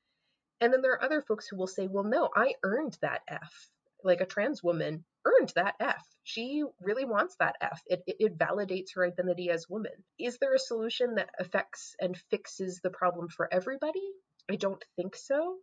And 0.61 0.73
then 0.73 0.83
there 0.83 0.93
are 0.93 1.03
other 1.03 1.21
folks 1.21 1.49
who 1.49 1.57
will 1.57 1.67
say, 1.67 1.89
well, 1.89 2.05
no, 2.05 2.31
I 2.33 2.55
earned 2.63 2.97
that 3.03 3.23
F 3.27 3.73
like 4.05 4.21
a 4.21 4.27
trans 4.27 4.63
woman 4.63 5.05
earned 5.25 5.53
that 5.55 5.75
F. 5.81 6.05
She 6.25 6.63
really 6.81 7.05
wants 7.05 7.37
that 7.37 7.57
F. 7.61 7.83
It, 7.87 8.03
it, 8.07 8.17
it, 8.21 8.39
validates 8.39 8.95
her 8.95 9.05
identity 9.05 9.51
as 9.51 9.69
woman. 9.69 10.05
Is 10.19 10.39
there 10.39 10.55
a 10.55 10.59
solution 10.59 11.17
that 11.17 11.31
affects 11.39 11.97
and 12.01 12.17
fixes 12.31 12.81
the 12.81 12.91
problem 12.91 13.29
for 13.29 13.53
everybody? 13.53 14.09
I 14.49 14.57
don't 14.57 14.85
think 14.97 15.17
so. 15.17 15.59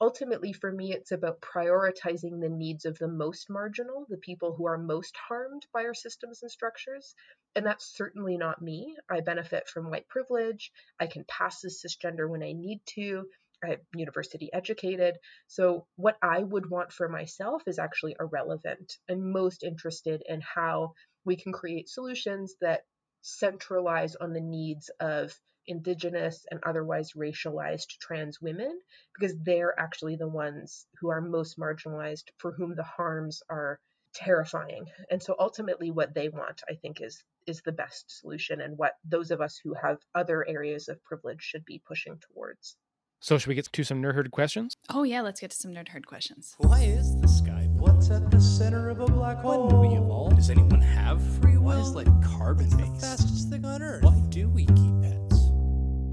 Ultimately, 0.00 0.52
for 0.52 0.70
me, 0.70 0.92
it's 0.92 1.12
about 1.12 1.40
prioritizing 1.40 2.40
the 2.40 2.48
needs 2.48 2.84
of 2.84 2.98
the 2.98 3.08
most 3.08 3.48
marginal, 3.48 4.06
the 4.08 4.16
people 4.16 4.54
who 4.54 4.66
are 4.66 4.78
most 4.78 5.16
harmed 5.16 5.66
by 5.72 5.84
our 5.84 5.94
systems 5.94 6.42
and 6.42 6.50
structures. 6.50 7.14
And 7.54 7.64
that's 7.64 7.96
certainly 7.96 8.36
not 8.36 8.60
me. 8.60 8.96
I 9.08 9.20
benefit 9.20 9.68
from 9.68 9.90
white 9.90 10.08
privilege. 10.08 10.72
I 10.98 11.06
can 11.06 11.24
pass 11.24 11.64
as 11.64 11.80
cisgender 11.80 12.28
when 12.28 12.42
I 12.42 12.52
need 12.52 12.80
to. 12.94 13.28
I'm 13.64 13.80
university 13.94 14.50
educated. 14.52 15.16
So, 15.46 15.86
what 15.96 16.16
I 16.22 16.42
would 16.42 16.68
want 16.68 16.92
for 16.92 17.08
myself 17.08 17.62
is 17.66 17.78
actually 17.78 18.16
irrelevant. 18.18 18.98
I'm 19.10 19.32
most 19.32 19.62
interested 19.62 20.22
in 20.28 20.40
how 20.40 20.94
we 21.24 21.36
can 21.36 21.52
create 21.52 21.88
solutions 21.88 22.54
that 22.60 22.82
centralize 23.22 24.16
on 24.16 24.32
the 24.32 24.40
needs 24.40 24.90
of 25.00 25.34
indigenous 25.66 26.44
and 26.50 26.60
otherwise 26.64 27.12
racialized 27.12 27.98
trans 28.00 28.40
women 28.40 28.78
because 29.18 29.34
they're 29.44 29.78
actually 29.78 30.16
the 30.16 30.28
ones 30.28 30.86
who 31.00 31.08
are 31.08 31.22
most 31.22 31.58
marginalized 31.58 32.24
for 32.36 32.52
whom 32.52 32.74
the 32.74 32.82
harms 32.82 33.42
are 33.48 33.80
terrifying 34.14 34.86
and 35.10 35.22
so 35.22 35.34
ultimately 35.38 35.90
what 35.90 36.14
they 36.14 36.28
want 36.28 36.62
i 36.68 36.74
think 36.74 37.00
is 37.00 37.24
is 37.46 37.62
the 37.62 37.72
best 37.72 38.20
solution 38.20 38.60
and 38.60 38.78
what 38.78 38.92
those 39.04 39.30
of 39.30 39.40
us 39.40 39.58
who 39.62 39.74
have 39.74 39.98
other 40.14 40.46
areas 40.46 40.88
of 40.88 41.02
privilege 41.02 41.42
should 41.42 41.64
be 41.64 41.82
pushing 41.86 42.18
towards 42.32 42.76
So, 43.24 43.38
should 43.38 43.48
we 43.48 43.54
get 43.54 43.72
to 43.72 43.84
some 43.84 44.02
nerd 44.02 44.16
herd 44.16 44.30
questions? 44.32 44.76
Oh, 44.90 45.02
yeah, 45.02 45.22
let's 45.22 45.40
get 45.40 45.50
to 45.52 45.56
some 45.56 45.70
nerd 45.72 45.88
herd 45.88 46.06
questions. 46.06 46.54
Why 46.58 46.80
is 46.82 47.18
the 47.22 47.26
sky 47.26 47.68
blue? 47.70 47.86
What's 47.90 48.10
at 48.10 48.30
the 48.30 48.38
center 48.38 48.90
of 48.90 49.00
a 49.00 49.06
black 49.06 49.38
hole? 49.38 49.66
When 49.66 49.70
do 49.70 49.88
we 49.88 49.96
evolve? 49.96 50.36
Does 50.36 50.50
anyone 50.50 50.82
have 50.82 51.22
free 51.40 51.56
will? 51.56 51.62
Why 51.74 51.80
is 51.80 51.94
light 51.94 52.08
carbon 52.22 52.66
It's 52.66 52.76
the 52.76 52.82
based? 52.82 53.00
fastest 53.00 53.48
thing 53.48 53.64
on 53.64 53.82
Earth. 53.82 54.02
Why 54.02 54.20
do 54.28 54.50
we 54.50 54.66
keep 54.66 55.00
pets? 55.00 55.40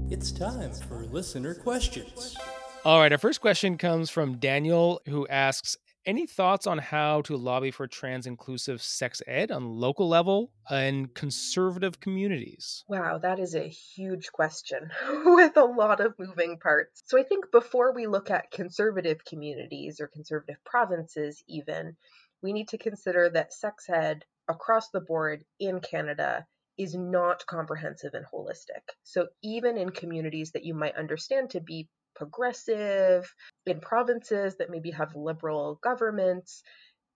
It's 0.08 0.32
time 0.32 0.72
for 0.88 1.04
listener 1.04 1.52
questions. 1.52 2.34
All 2.86 2.98
right, 2.98 3.12
our 3.12 3.18
first 3.18 3.42
question 3.42 3.76
comes 3.76 4.08
from 4.08 4.38
Daniel, 4.38 5.02
who 5.06 5.28
asks 5.28 5.76
Any 6.04 6.26
thoughts 6.26 6.66
on 6.66 6.78
how 6.78 7.22
to 7.22 7.36
lobby 7.36 7.70
for 7.70 7.86
trans 7.86 8.26
inclusive 8.26 8.82
sex 8.82 9.22
ed 9.24 9.52
on 9.52 9.76
local 9.76 10.08
level 10.08 10.52
and 10.68 11.14
conservative 11.14 12.00
communities? 12.00 12.82
Wow, 12.88 13.18
that 13.18 13.38
is 13.38 13.54
a 13.54 13.68
huge 13.68 14.32
question 14.32 14.90
with 15.24 15.56
a 15.56 15.64
lot 15.64 16.00
of 16.00 16.18
moving 16.18 16.58
parts. 16.58 17.04
So 17.06 17.20
I 17.20 17.22
think 17.22 17.52
before 17.52 17.94
we 17.94 18.08
look 18.08 18.32
at 18.32 18.50
conservative 18.50 19.24
communities 19.24 20.00
or 20.00 20.08
conservative 20.08 20.56
provinces, 20.64 21.44
even, 21.46 21.96
we 22.42 22.52
need 22.52 22.68
to 22.68 22.78
consider 22.78 23.30
that 23.30 23.52
sex 23.52 23.88
ed 23.88 24.24
across 24.48 24.90
the 24.90 25.00
board 25.00 25.44
in 25.60 25.78
Canada 25.78 26.46
is 26.76 26.96
not 26.96 27.46
comprehensive 27.46 28.14
and 28.14 28.26
holistic. 28.26 28.82
So 29.04 29.28
even 29.42 29.78
in 29.78 29.90
communities 29.90 30.50
that 30.52 30.64
you 30.64 30.74
might 30.74 30.96
understand 30.96 31.50
to 31.50 31.60
be 31.60 31.88
progressive, 32.14 33.32
in 33.66 33.80
provinces 33.80 34.56
that 34.56 34.70
maybe 34.70 34.90
have 34.90 35.14
liberal 35.14 35.78
governments, 35.82 36.62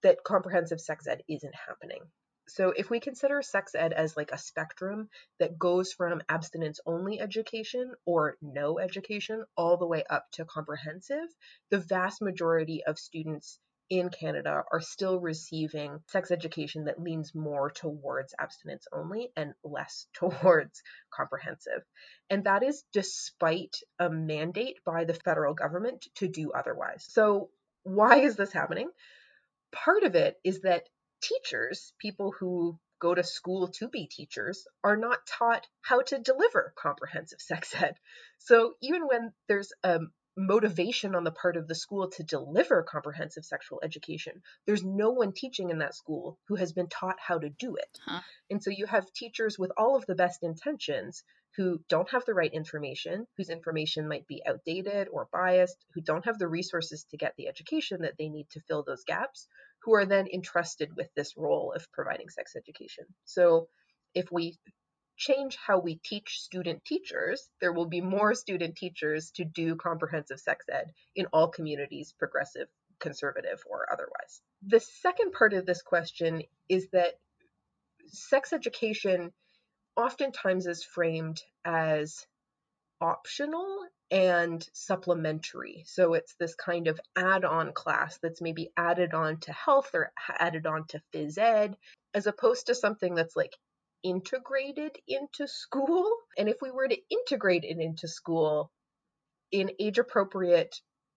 that 0.03 0.25
comprehensive 0.25 0.81
sex 0.81 1.07
ed 1.07 1.23
isn't 1.29 1.55
happening. 1.55 2.01
So 2.49 2.71
if 2.71 2.91
we 2.91 3.01
consider 3.01 3.43
sex 3.43 3.75
ed 3.75 3.93
as 3.93 4.17
like 4.17 4.31
a 4.31 4.39
spectrum 4.39 5.09
that 5.41 5.59
goes 5.59 5.93
from 5.93 6.23
abstinence 6.29 6.79
only 6.87 7.21
education 7.21 7.93
or 8.05 8.37
no 8.41 8.79
education 8.79 9.45
all 9.57 9.77
the 9.77 9.87
way 9.87 10.05
up 10.09 10.31
to 10.33 10.45
comprehensive, 10.45 11.27
the 11.71 11.79
vast 11.79 12.23
majority 12.23 12.85
of 12.85 13.01
students 13.01 13.59
in 13.89 14.09
Canada 14.09 14.65
are 14.73 14.81
still 14.81 15.21
receiving 15.21 16.01
sex 16.09 16.31
education 16.31 16.85
that 16.85 17.01
leans 17.01 17.35
more 17.35 17.71
towards 17.71 18.35
abstinence 18.39 18.87
only 18.93 19.31
and 19.37 19.55
less 19.63 20.07
towards 20.15 20.83
comprehensive. 21.11 21.83
And 22.29 22.45
that 22.45 22.63
is 22.63 22.85
despite 22.93 23.77
a 23.99 24.11
mandate 24.11 24.79
by 24.85 25.05
the 25.05 25.15
federal 25.15 25.55
government 25.55 26.07
to 26.17 26.29
do 26.29 26.53
otherwise. 26.53 27.07
So, 27.09 27.51
why 27.85 28.19
is 28.19 28.37
this 28.37 28.53
happening? 28.53 28.91
Part 29.71 30.03
of 30.03 30.17
it 30.17 30.37
is 30.43 30.63
that 30.63 30.89
teachers, 31.23 31.93
people 31.99 32.33
who 32.33 32.79
go 32.99 33.15
to 33.15 33.23
school 33.23 33.69
to 33.69 33.89
be 33.89 34.07
teachers, 34.07 34.67
are 34.83 34.97
not 34.97 35.27
taught 35.27 35.67
how 35.83 36.01
to 36.01 36.19
deliver 36.19 36.73
comprehensive 36.77 37.41
sex 37.43 37.75
ed. 37.75 37.95
So, 38.39 38.75
even 38.83 39.07
when 39.07 39.33
there's 39.49 39.73
a 39.85 40.01
motivation 40.37 41.15
on 41.15 41.25
the 41.25 41.31
part 41.31 41.57
of 41.57 41.67
the 41.67 41.75
school 41.75 42.11
to 42.11 42.23
deliver 42.23 42.83
comprehensive 42.83 43.45
sexual 43.45 43.81
education. 43.83 44.43
There's 44.67 44.85
no 44.85 45.11
one 45.11 45.33
teaching 45.33 45.71
in 45.71 45.79
that 45.79 45.95
school 45.95 46.39
who 46.49 46.57
has 46.57 46.73
been 46.73 46.89
taught 46.89 47.17
how 47.19 47.39
to 47.39 47.49
do 47.49 47.77
it. 47.77 47.99
Huh. 48.05 48.21
And 48.51 48.63
so 48.63 48.71
you 48.71 48.87
have 48.87 49.13
teachers 49.13 49.59
with 49.59 49.73
all 49.77 49.97
of 49.97 50.07
the 50.07 50.15
best 50.15 50.43
intentions 50.43 51.25
who 51.57 51.81
don't 51.89 52.11
have 52.11 52.25
the 52.27 52.35
right 52.35 52.53
information, 52.53 53.27
whose 53.37 53.49
information 53.49 54.09
might 54.09 54.27
be 54.27 54.43
outdated 54.47 55.09
or 55.11 55.29
biased, 55.33 55.87
who 55.95 56.03
don't 56.03 56.27
have 56.27 56.39
the 56.39 56.49
resources 56.49 57.05
to 57.11 57.17
get 57.17 57.33
the 57.37 57.49
education 57.49 58.03
that 58.03 58.15
they 58.19 58.29
need 58.29 58.47
to 58.51 58.61
fill 58.69 58.83
those 58.83 59.05
gaps, 59.05 59.49
who 59.83 59.95
are 59.95 60.05
then 60.05 60.27
entrusted 60.33 60.95
with 60.95 61.09
this 61.15 61.35
role 61.37 61.73
of 61.75 61.91
providing 61.93 62.29
sex 62.29 62.57
education. 62.57 63.07
So 63.25 63.69
if 64.15 64.31
we 64.31 64.59
change 65.17 65.57
how 65.57 65.79
we 65.79 65.97
teach 65.97 66.41
student 66.41 66.85
teachers, 66.85 67.49
there 67.61 67.73
will 67.73 67.87
be 67.87 68.01
more 68.01 68.35
student 68.35 68.77
teachers 68.77 69.31
to 69.33 69.45
do 69.45 69.77
comprehensive 69.77 70.41
sex 70.41 70.67
ed 70.71 70.93
in 71.15 71.27
all 71.33 71.49
communities, 71.49 72.15
progressive, 72.19 72.69
conservative, 72.99 73.63
or 73.69 73.87
otherwise. 73.93 74.41
The 74.67 74.81
second 74.81 75.33
part 75.33 75.53
of 75.53 75.67
this 75.67 75.83
question 75.83 76.43
is 76.69 76.89
that 76.93 77.15
sex 78.09 78.53
education 78.53 79.33
oftentimes 79.97 80.67
is 80.67 80.85
framed 80.85 81.43
as 81.65 82.27
optional 83.01 83.87
and 84.11 84.67
supplementary. 84.73 85.83
So 85.87 86.15
it's 86.15 86.35
this 86.39 86.55
kind 86.55 86.87
of 86.87 87.01
add 87.17 87.45
on 87.45 87.73
class 87.73 88.19
that's 88.23 88.41
maybe 88.41 88.71
added 88.77 89.15
on 89.15 89.39
to 89.41 89.53
health 89.53 89.91
or 89.95 90.13
added 90.39 90.67
on 90.67 90.87
to 90.89 91.03
phys 91.13 91.39
ed, 91.39 91.77
as 92.15 92.27
opposed 92.27 92.67
to 92.67 92.75
something 92.75 93.15
that's 93.15 93.37
like 93.37 93.57
integrated 94.03 94.97
into 95.09 95.47
school. 95.47 96.11
And 96.39 96.49
if 96.49 96.57
we 96.61 96.71
were 96.71 96.89
to 96.89 96.99
integrate 97.11 97.65
it 97.65 97.79
into 97.79 98.09
school 98.09 98.71
in 99.53 99.71
age 99.79 99.99
appropriate, 99.99 100.75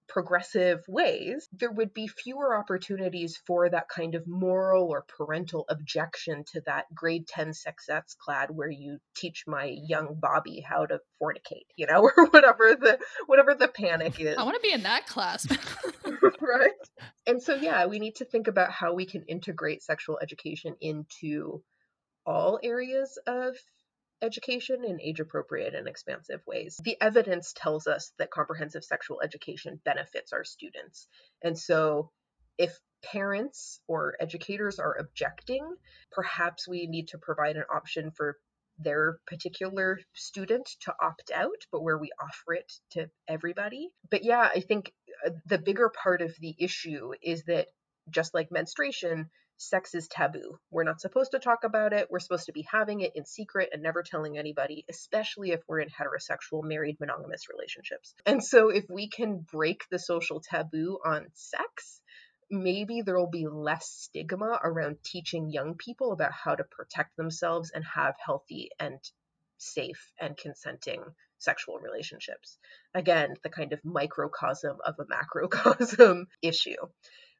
progressive 0.09 0.83
ways, 0.87 1.47
there 1.53 1.71
would 1.71 1.93
be 1.93 2.07
fewer 2.07 2.57
opportunities 2.57 3.39
for 3.45 3.69
that 3.69 3.87
kind 3.87 4.15
of 4.15 4.27
moral 4.27 4.87
or 4.89 5.05
parental 5.07 5.65
objection 5.69 6.43
to 6.51 6.61
that 6.65 6.85
grade 6.93 7.27
10 7.27 7.53
sex 7.53 7.87
eds 7.87 8.15
clad 8.19 8.49
where 8.49 8.69
you 8.69 8.97
teach 9.15 9.43
my 9.47 9.73
young 9.87 10.17
Bobby 10.19 10.65
how 10.67 10.85
to 10.85 10.99
fornicate, 11.21 11.67
you 11.77 11.85
know, 11.85 12.01
or 12.17 12.25
whatever 12.27 12.75
the 12.75 12.99
whatever 13.27 13.53
the 13.53 13.67
panic 13.67 14.19
is. 14.19 14.35
I 14.37 14.43
want 14.43 14.55
to 14.55 14.67
be 14.67 14.73
in 14.73 14.83
that 14.83 15.07
class. 15.07 15.47
right? 16.41 16.71
And 17.25 17.41
so 17.41 17.55
yeah, 17.55 17.85
we 17.85 17.99
need 17.99 18.15
to 18.15 18.25
think 18.25 18.47
about 18.47 18.71
how 18.71 18.93
we 18.93 19.05
can 19.05 19.23
integrate 19.23 19.83
sexual 19.83 20.19
education 20.21 20.75
into 20.81 21.61
all 22.25 22.59
areas 22.63 23.17
of 23.27 23.55
education 24.21 24.83
in 24.83 24.99
age 25.01 25.19
appropriate 25.19 25.73
and 25.73 25.87
expansive 25.87 26.41
ways. 26.45 26.77
The 26.83 26.97
evidence 27.01 27.53
tells 27.53 27.87
us 27.87 28.11
that 28.19 28.31
comprehensive 28.31 28.83
sexual 28.83 29.21
education 29.21 29.79
benefits 29.85 30.33
our 30.33 30.43
students. 30.43 31.07
And 31.41 31.57
so 31.57 32.11
if 32.57 32.77
parents 33.01 33.79
or 33.87 34.15
educators 34.19 34.79
are 34.79 34.97
objecting, 34.99 35.65
perhaps 36.11 36.67
we 36.67 36.87
need 36.87 37.09
to 37.09 37.17
provide 37.17 37.55
an 37.55 37.63
option 37.73 38.11
for 38.11 38.37
their 38.77 39.19
particular 39.27 39.99
student 40.13 40.69
to 40.81 40.93
opt 41.01 41.31
out, 41.33 41.65
but 41.71 41.81
where 41.81 41.97
we 41.97 42.11
offer 42.21 42.53
it 42.53 42.71
to 42.91 43.09
everybody. 43.27 43.89
But 44.09 44.23
yeah, 44.23 44.49
I 44.53 44.61
think 44.61 44.93
uh, 45.25 45.31
the 45.45 45.57
bigger 45.57 45.89
part 45.89 46.21
of 46.21 46.33
the 46.39 46.55
issue 46.57 47.11
is 47.21 47.43
that 47.45 47.67
just 48.09 48.33
like 48.33 48.51
menstruation, 48.51 49.29
sex 49.59 49.93
is 49.93 50.07
taboo. 50.07 50.57
We're 50.71 50.85
not 50.85 51.01
supposed 51.01 51.31
to 51.31 51.39
talk 51.39 51.63
about 51.65 51.91
it. 51.91 52.07
We're 52.09 52.19
supposed 52.19 52.45
to 52.45 52.53
be 52.53 52.65
having 52.71 53.01
it 53.01 53.11
in 53.15 53.25
secret 53.25 53.69
and 53.73 53.83
never 53.83 54.03
telling 54.03 54.37
anybody, 54.37 54.85
especially 54.89 55.51
if 55.51 55.61
we're 55.67 55.81
in 55.81 55.89
heterosexual, 55.89 56.63
married, 56.63 56.97
monogamous 56.99 57.49
relationships. 57.49 58.15
And 58.25 58.43
so, 58.43 58.69
if 58.69 58.85
we 58.89 59.09
can 59.09 59.45
break 59.51 59.83
the 59.91 59.99
social 59.99 60.39
taboo 60.39 60.99
on 61.05 61.27
sex, 61.33 61.99
maybe 62.49 63.01
there 63.01 63.17
will 63.17 63.29
be 63.29 63.47
less 63.47 63.89
stigma 63.89 64.59
around 64.63 64.97
teaching 65.03 65.51
young 65.51 65.75
people 65.75 66.13
about 66.13 66.31
how 66.31 66.55
to 66.55 66.63
protect 66.63 67.17
themselves 67.17 67.71
and 67.71 67.83
have 67.83 68.15
healthy 68.25 68.69
and 68.79 68.99
safe 69.57 70.13
and 70.19 70.37
consenting 70.37 71.03
sexual 71.37 71.79
relationships. 71.79 72.57
Again, 72.93 73.33
the 73.43 73.49
kind 73.49 73.73
of 73.73 73.83
microcosm 73.83 74.77
of 74.85 74.95
a 74.99 75.05
macrocosm 75.05 76.27
issue 76.41 76.77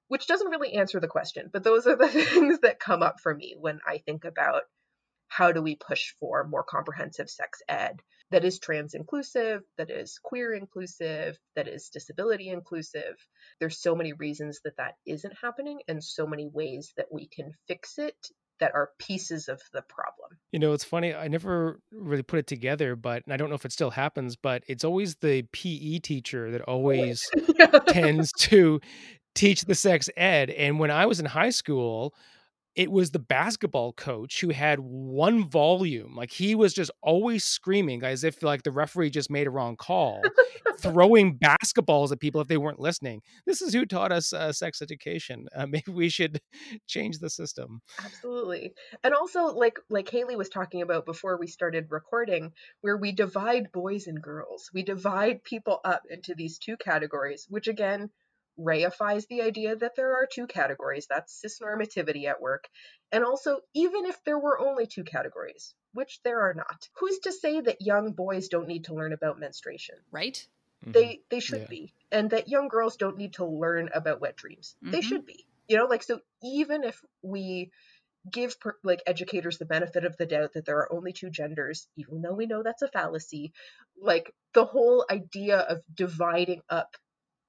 which 0.09 0.27
doesn't 0.27 0.49
really 0.49 0.73
answer 0.73 0.99
the 0.99 1.07
question, 1.07 1.49
but 1.51 1.63
those 1.63 1.87
are 1.87 1.95
the 1.95 2.07
things 2.09 2.59
that 2.59 2.79
come 2.79 3.01
up 3.01 3.21
for 3.21 3.33
me 3.33 3.55
when 3.57 3.79
I 3.87 3.99
think 3.99 4.25
about 4.25 4.63
how 5.29 5.51
do 5.51 5.61
we 5.61 5.75
push 5.75 6.13
for 6.19 6.45
more 6.45 6.63
comprehensive 6.63 7.29
sex 7.29 7.61
ed 7.69 8.01
that 8.31 8.45
is 8.45 8.59
trans 8.59 8.93
inclusive, 8.93 9.61
that 9.77 9.89
is 9.89 10.19
queer 10.21 10.53
inclusive, 10.53 11.37
that 11.55 11.67
is 11.67 11.89
disability 11.89 12.49
inclusive. 12.49 13.15
There's 13.59 13.81
so 13.81 13.95
many 13.95 14.13
reasons 14.13 14.59
that 14.63 14.77
that 14.77 14.95
isn't 15.05 15.33
happening 15.41 15.79
and 15.87 16.03
so 16.03 16.27
many 16.27 16.47
ways 16.47 16.93
that 16.97 17.07
we 17.11 17.27
can 17.27 17.53
fix 17.67 17.97
it 17.97 18.15
that 18.59 18.75
are 18.75 18.91
pieces 18.99 19.47
of 19.47 19.61
the 19.73 19.81
problem. 19.81 20.37
You 20.51 20.59
know, 20.59 20.73
it's 20.73 20.83
funny. 20.83 21.15
I 21.15 21.27
never 21.27 21.79
really 21.91 22.23
put 22.23 22.39
it 22.39 22.47
together, 22.47 22.95
but 22.95 23.23
I 23.29 23.37
don't 23.37 23.49
know 23.49 23.55
if 23.55 23.65
it 23.65 23.71
still 23.71 23.91
happens, 23.91 24.35
but 24.35 24.63
it's 24.67 24.83
always 24.83 25.15
the 25.15 25.43
PE 25.53 25.99
teacher 25.99 26.51
that 26.51 26.61
always 26.61 27.29
tends 27.87 28.31
to 28.39 28.81
teach 29.35 29.65
the 29.65 29.75
sex 29.75 30.09
ed. 30.17 30.49
And 30.49 30.79
when 30.79 30.91
I 30.91 31.05
was 31.05 31.19
in 31.19 31.25
high 31.25 31.51
school, 31.51 32.13
it 32.75 32.91
was 32.91 33.11
the 33.11 33.19
basketball 33.19 33.93
coach 33.93 34.39
who 34.39 34.49
had 34.49 34.79
one 34.79 35.49
volume. 35.49 36.15
Like 36.15 36.31
he 36.31 36.55
was 36.55 36.73
just 36.73 36.91
always 37.01 37.43
screaming 37.43 38.03
as 38.03 38.23
if 38.23 38.41
like 38.43 38.63
the 38.63 38.71
referee 38.71 39.09
just 39.09 39.29
made 39.29 39.47
a 39.47 39.49
wrong 39.49 39.75
call, 39.75 40.21
throwing 40.79 41.37
basketballs 41.37 42.11
at 42.11 42.21
people 42.21 42.39
if 42.39 42.47
they 42.47 42.57
weren't 42.57 42.79
listening. 42.79 43.21
This 43.45 43.61
is 43.61 43.73
who 43.73 43.85
taught 43.85 44.11
us 44.11 44.31
uh, 44.31 44.53
sex 44.53 44.81
education. 44.81 45.47
Uh, 45.53 45.65
maybe 45.69 45.91
we 45.91 46.09
should 46.09 46.39
change 46.87 47.19
the 47.19 47.29
system. 47.29 47.81
Absolutely. 48.03 48.73
And 49.03 49.13
also 49.13 49.47
like 49.47 49.79
like 49.89 50.09
Haley 50.09 50.35
was 50.35 50.49
talking 50.49 50.81
about 50.81 51.05
before 51.05 51.37
we 51.37 51.47
started 51.47 51.87
recording 51.89 52.53
where 52.81 52.97
we 52.97 53.11
divide 53.11 53.73
boys 53.73 54.07
and 54.07 54.21
girls. 54.21 54.69
We 54.73 54.83
divide 54.83 55.43
people 55.43 55.81
up 55.83 56.03
into 56.09 56.33
these 56.33 56.59
two 56.59 56.77
categories, 56.77 57.47
which 57.49 57.67
again 57.67 58.09
reifies 58.59 59.27
the 59.27 59.41
idea 59.41 59.75
that 59.75 59.95
there 59.95 60.13
are 60.15 60.27
two 60.31 60.47
categories 60.47 61.07
that's 61.07 61.41
cisnormativity 61.43 62.25
at 62.25 62.41
work 62.41 62.67
and 63.11 63.23
also 63.23 63.61
even 63.73 64.05
if 64.05 64.23
there 64.25 64.39
were 64.39 64.59
only 64.59 64.85
two 64.85 65.03
categories 65.03 65.75
which 65.93 66.19
there 66.23 66.41
are 66.41 66.53
not 66.53 66.89
who's 66.99 67.19
to 67.19 67.31
say 67.31 67.61
that 67.61 67.81
young 67.81 68.11
boys 68.11 68.47
don't 68.49 68.67
need 68.67 68.83
to 68.85 68.93
learn 68.95 69.13
about 69.13 69.39
menstruation 69.39 69.95
right 70.11 70.47
Mhm. 70.85 70.93
They 70.93 71.21
they 71.29 71.39
should 71.39 71.67
Yeah. 71.67 71.67
be. 71.67 71.93
And 72.11 72.31
that 72.31 72.47
young 72.47 72.67
girls 72.67 72.97
don't 72.97 73.17
need 73.17 73.33
to 73.35 73.45
learn 73.45 73.89
about 73.93 74.21
wet 74.21 74.35
dreams. 74.35 74.75
They 74.91 75.01
Mhm. 75.01 75.01
should 75.01 75.25
be. 75.25 75.45
You 75.67 75.77
know, 75.77 75.85
like 75.85 76.01
so 76.03 76.21
even 76.41 76.83
if 76.83 76.99
we 77.21 77.71
give 78.31 78.59
per, 78.59 78.75
like 78.83 79.01
educators 79.07 79.57
the 79.57 79.65
benefit 79.65 80.05
of 80.05 80.17
the 80.17 80.25
doubt 80.25 80.53
that 80.53 80.65
there 80.65 80.77
are 80.79 80.91
only 80.93 81.13
two 81.13 81.29
genders 81.29 81.87
even 81.95 82.21
though 82.21 82.33
we 82.33 82.45
know 82.47 82.63
that's 82.63 82.81
a 82.81 82.87
fallacy 82.89 83.53
like 84.01 84.33
the 84.53 84.65
whole 84.65 85.05
idea 85.09 85.59
of 85.59 85.81
dividing 85.93 86.61
up 86.69 86.95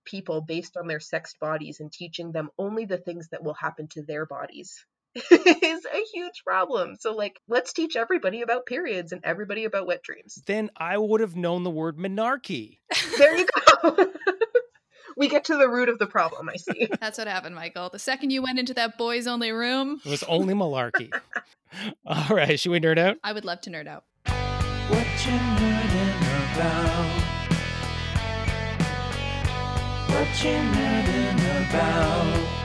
people 0.04 0.40
based 0.40 0.76
on 0.76 0.86
their 0.86 1.00
sexed 1.00 1.38
bodies 1.40 1.80
and 1.80 1.92
teaching 1.92 2.32
them 2.32 2.50
only 2.58 2.84
the 2.84 2.98
things 2.98 3.28
that 3.30 3.42
will 3.42 3.54
happen 3.54 3.88
to 3.88 4.02
their 4.02 4.26
bodies 4.26 4.84
is 5.14 5.84
a 5.86 6.04
huge 6.12 6.42
problem 6.46 6.96
so 6.98 7.12
like 7.14 7.40
let's 7.48 7.72
teach 7.72 7.96
everybody 7.96 8.42
about 8.42 8.64
periods 8.66 9.10
and 9.12 9.20
everybody 9.24 9.64
about 9.64 9.86
wet 9.86 10.02
dreams 10.02 10.40
Then 10.46 10.70
I 10.76 10.96
would 10.98 11.20
have 11.20 11.34
known 11.36 11.64
the 11.64 11.70
word 11.70 11.98
monarchy. 11.98 12.80
there 13.18 13.36
you 13.36 13.46
go 13.82 14.06
we 15.16 15.28
get 15.28 15.44
to 15.46 15.56
the 15.56 15.68
root 15.68 15.88
of 15.88 15.98
the 15.98 16.06
problem 16.06 16.48
i 16.48 16.56
see 16.56 16.88
That's 17.00 17.18
what 17.18 17.26
happened, 17.26 17.54
Michael. 17.56 17.90
The 17.90 17.98
second 17.98 18.30
you 18.30 18.40
went 18.42 18.58
into 18.60 18.74
that 18.74 18.96
boys 18.96 19.26
only 19.26 19.50
room, 19.50 20.00
It 20.04 20.10
was 20.10 20.22
only 20.24 20.54
malarkey. 20.54 21.12
All 22.06 22.36
right, 22.36 22.58
should 22.58 22.70
we 22.72 22.80
nerd 22.80 22.98
out? 22.98 23.16
I 23.24 23.32
would 23.32 23.44
love 23.44 23.60
to 23.62 23.70
nerd 23.70 23.86
out. 23.88 24.04
What 24.90 25.06
you 25.26 25.32
nerding 25.32 26.54
about? 26.54 27.39
what 30.20 30.44
you're 30.44 30.52
mad 30.52 31.09
about. 31.68 32.59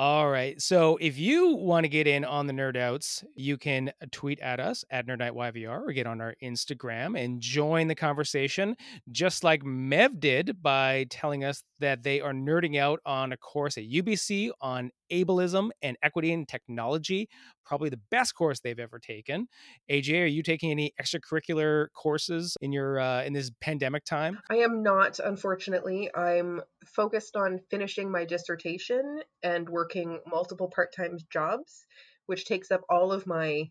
All 0.00 0.30
right. 0.30 0.58
So 0.62 0.96
if 0.98 1.18
you 1.18 1.56
want 1.56 1.84
to 1.84 1.88
get 1.90 2.06
in 2.06 2.24
on 2.24 2.46
the 2.46 2.54
nerd 2.54 2.74
outs, 2.74 3.22
you 3.34 3.58
can 3.58 3.92
tweet 4.10 4.40
at 4.40 4.58
us 4.58 4.82
at 4.88 5.06
NerdNightYVR 5.06 5.88
or 5.88 5.92
get 5.92 6.06
on 6.06 6.22
our 6.22 6.34
Instagram 6.42 7.22
and 7.22 7.38
join 7.38 7.86
the 7.86 7.94
conversation, 7.94 8.76
just 9.12 9.44
like 9.44 9.62
Mev 9.62 10.18
did 10.18 10.62
by 10.62 11.04
telling 11.10 11.44
us 11.44 11.64
that 11.80 12.02
they 12.02 12.22
are 12.22 12.32
nerding 12.32 12.78
out 12.78 13.00
on 13.04 13.32
a 13.32 13.36
course 13.36 13.76
at 13.76 13.84
UBC 13.84 14.52
on 14.62 14.90
ableism 15.12 15.68
and 15.82 15.98
equity 16.02 16.32
and 16.32 16.48
technology. 16.48 17.28
Probably 17.66 17.90
the 17.90 18.00
best 18.10 18.34
course 18.34 18.60
they've 18.60 18.78
ever 18.78 18.98
taken. 18.98 19.48
AJ, 19.90 20.22
are 20.22 20.26
you 20.26 20.42
taking 20.42 20.70
any 20.70 20.92
extracurricular 21.00 21.88
courses 21.94 22.56
in 22.60 22.72
your 22.72 22.98
uh, 22.98 23.22
in 23.22 23.32
this 23.32 23.50
pandemic 23.60 24.04
time? 24.04 24.38
I 24.50 24.56
am 24.56 24.82
not, 24.82 25.18
unfortunately. 25.18 26.10
I'm 26.14 26.62
focused 26.86 27.36
on 27.36 27.60
finishing 27.70 28.10
my 28.10 28.24
dissertation 28.24 29.20
and 29.42 29.68
working 29.68 29.89
multiple 30.26 30.68
part 30.68 30.94
time 30.94 31.18
jobs, 31.30 31.84
which 32.26 32.44
takes 32.44 32.70
up 32.70 32.82
all 32.88 33.12
of 33.12 33.26
my 33.26 33.70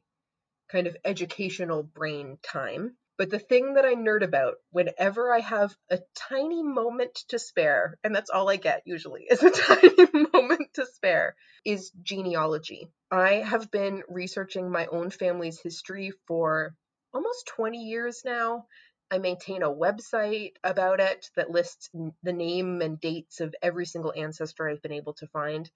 kind 0.70 0.88
of 0.88 0.98
educational 1.04 1.84
brain 1.84 2.38
time. 2.44 2.96
But 3.18 3.30
the 3.30 3.40
thing 3.40 3.74
that 3.74 3.84
I 3.84 3.96
nerd 3.96 4.24
about 4.24 4.56
whenever 4.72 5.34
I 5.34 5.40
have 5.40 5.76
a 5.90 6.00
tiny 6.16 6.64
moment 6.64 7.16
to 7.30 7.40
spare, 7.40 7.98
and 8.02 8.16
that's 8.16 8.30
all 8.30 8.50
I 8.50 8.56
get 8.56 8.84
usually, 8.86 9.28
is 9.30 9.44
a 9.44 9.52
tiny 9.52 10.08
moment 10.32 10.74
to 10.76 10.86
spare, 10.86 11.36
is 11.66 11.92
genealogy. 12.02 12.90
I 13.12 13.34
have 13.34 13.72
been 13.72 14.04
researching 14.08 14.72
my 14.72 14.86
own 14.86 15.10
family's 15.10 15.60
history 15.60 16.14
for 16.28 16.76
almost 17.14 17.48
20 17.48 17.80
years 17.80 18.22
now. 18.24 18.68
I 19.12 19.18
maintain 19.18 19.64
a 19.64 19.70
website 19.70 20.54
about 20.64 21.02
it 21.02 21.30
that 21.36 21.50
lists 21.50 21.90
the 22.24 22.32
name 22.34 22.82
and 22.82 23.02
dates 23.02 23.42
of 23.42 23.56
every 23.62 23.86
single 23.86 24.14
ancestor 24.16 24.70
I've 24.70 24.82
been 24.82 24.94
able 24.94 25.16
to 25.16 25.28
find. 25.28 25.70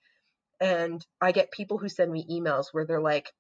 And 0.59 1.05
I 1.21 1.31
get 1.31 1.51
people 1.51 1.77
who 1.77 1.89
send 1.89 2.11
me 2.11 2.25
emails 2.29 2.67
where 2.71 2.85
they're 2.85 3.01
like, 3.01 3.31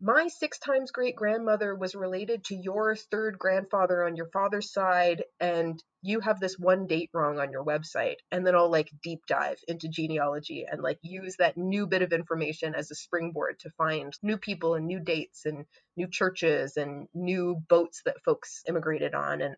my 0.00 0.28
six 0.28 0.58
times 0.58 0.90
great 0.90 1.16
grandmother 1.16 1.74
was 1.74 1.94
related 1.94 2.44
to 2.44 2.54
your 2.54 2.94
third 2.96 3.38
grandfather 3.38 4.04
on 4.04 4.14
your 4.14 4.28
father's 4.28 4.70
side, 4.70 5.24
and 5.40 5.82
you 6.02 6.20
have 6.20 6.38
this 6.38 6.58
one 6.58 6.86
date 6.86 7.08
wrong 7.14 7.38
on 7.38 7.50
your 7.50 7.64
website. 7.64 8.16
And 8.30 8.46
then 8.46 8.54
I'll 8.54 8.70
like 8.70 8.90
deep 9.02 9.20
dive 9.26 9.58
into 9.66 9.88
genealogy 9.88 10.66
and 10.70 10.82
like 10.82 10.98
use 11.00 11.36
that 11.38 11.56
new 11.56 11.86
bit 11.86 12.02
of 12.02 12.12
information 12.12 12.74
as 12.74 12.90
a 12.90 12.94
springboard 12.94 13.58
to 13.60 13.70
find 13.78 14.12
new 14.22 14.36
people 14.36 14.74
and 14.74 14.86
new 14.86 15.00
dates 15.00 15.46
and 15.46 15.64
new 15.96 16.08
churches 16.08 16.76
and 16.76 17.08
new 17.14 17.56
boats 17.68 18.02
that 18.04 18.22
folks 18.22 18.62
immigrated 18.68 19.14
on 19.14 19.40
and 19.40 19.56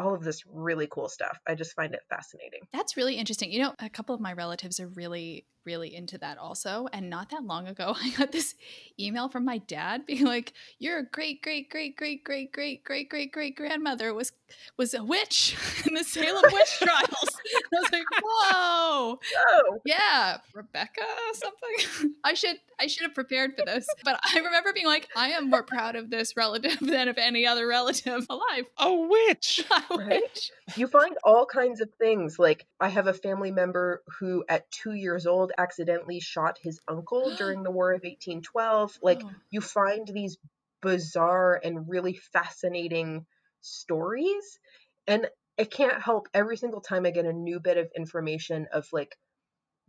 all 0.00 0.14
of 0.14 0.22
this 0.24 0.42
really 0.46 0.86
cool 0.90 1.08
stuff. 1.08 1.38
I 1.46 1.54
just 1.54 1.74
find 1.74 1.94
it 1.94 2.00
fascinating. 2.08 2.60
That's 2.72 2.96
really 2.96 3.16
interesting. 3.16 3.52
You 3.52 3.62
know, 3.62 3.74
a 3.78 3.88
couple 3.90 4.14
of 4.14 4.20
my 4.20 4.32
relatives 4.32 4.80
are 4.80 4.88
really, 4.88 5.46
really 5.66 5.94
into 5.94 6.18
that 6.18 6.38
also. 6.38 6.88
And 6.92 7.10
not 7.10 7.30
that 7.30 7.44
long 7.44 7.66
ago, 7.68 7.94
I 8.02 8.10
got 8.10 8.32
this 8.32 8.54
email 8.98 9.28
from 9.28 9.44
my 9.44 9.58
dad 9.58 10.06
being 10.06 10.24
like, 10.24 10.52
"Your 10.78 11.02
great, 11.02 11.42
great, 11.42 11.70
great, 11.70 11.96
great, 11.96 12.24
great, 12.24 12.52
great, 12.52 12.84
great, 12.84 13.08
great, 13.10 13.32
great 13.32 13.56
grandmother 13.56 14.14
was 14.14 14.32
was 14.76 14.94
a 14.94 15.04
witch 15.04 15.56
in 15.86 15.94
the 15.94 16.04
Salem 16.04 16.44
witch 16.52 16.70
trials." 16.80 17.28
I 17.54 17.60
was 17.72 17.92
like, 17.92 18.04
"Whoa, 18.22 19.18
Oh, 19.48 19.78
yeah, 19.84 20.38
Rebecca 20.54 21.02
or 21.02 21.34
something." 21.34 22.14
I 22.24 22.34
should 22.34 22.56
I 22.78 22.86
should 22.86 23.02
have 23.02 23.14
prepared 23.14 23.56
for 23.56 23.64
this, 23.64 23.86
but 24.04 24.18
I 24.34 24.38
remember 24.38 24.72
being 24.72 24.86
like, 24.86 25.08
"I 25.16 25.30
am 25.30 25.50
more 25.50 25.62
proud 25.62 25.96
of 25.96 26.10
this 26.10 26.36
relative 26.36 26.78
than 26.80 27.08
of 27.08 27.18
any 27.18 27.46
other 27.46 27.66
relative 27.66 28.26
alive." 28.30 28.64
A 28.78 28.92
witch. 28.92 29.64
Right? 29.96 30.50
you 30.76 30.86
find 30.86 31.16
all 31.24 31.46
kinds 31.46 31.80
of 31.80 31.90
things. 31.98 32.38
Like, 32.38 32.66
I 32.78 32.88
have 32.88 33.06
a 33.06 33.12
family 33.12 33.50
member 33.50 34.02
who, 34.18 34.44
at 34.48 34.70
two 34.70 34.92
years 34.92 35.26
old, 35.26 35.52
accidentally 35.58 36.20
shot 36.20 36.58
his 36.62 36.80
uncle 36.88 37.30
during 37.36 37.62
the 37.62 37.70
War 37.70 37.92
of 37.92 38.02
1812. 38.04 38.96
Like, 39.02 39.20
Oh. 39.24 39.30
you 39.50 39.60
find 39.60 40.06
these 40.06 40.38
bizarre 40.82 41.60
and 41.62 41.88
really 41.88 42.14
fascinating 42.32 43.26
stories. 43.60 44.58
And 45.06 45.28
I 45.58 45.64
can't 45.64 46.02
help 46.02 46.28
every 46.32 46.56
single 46.56 46.80
time 46.80 47.04
I 47.04 47.10
get 47.10 47.26
a 47.26 47.32
new 47.32 47.60
bit 47.60 47.76
of 47.76 47.90
information 47.96 48.66
of 48.72 48.86
like 48.92 49.14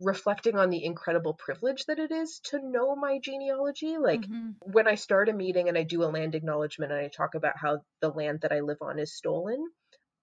reflecting 0.00 0.58
on 0.58 0.70
the 0.70 0.84
incredible 0.84 1.34
privilege 1.34 1.84
that 1.86 1.98
it 1.98 2.10
is 2.10 2.40
to 2.44 2.58
know 2.58 2.94
my 2.96 3.18
genealogy. 3.20 3.96
Like, 3.98 4.28
Mhm. 4.28 4.54
when 4.60 4.86
I 4.88 4.96
start 4.96 5.28
a 5.28 5.32
meeting 5.32 5.68
and 5.68 5.78
I 5.78 5.82
do 5.84 6.02
a 6.04 6.06
land 6.12 6.34
acknowledgement 6.34 6.92
and 6.92 7.00
I 7.00 7.08
talk 7.08 7.34
about 7.34 7.56
how 7.56 7.84
the 8.00 8.10
land 8.10 8.40
that 8.42 8.52
I 8.52 8.60
live 8.60 8.78
on 8.82 8.98
is 8.98 9.14
stolen, 9.14 9.64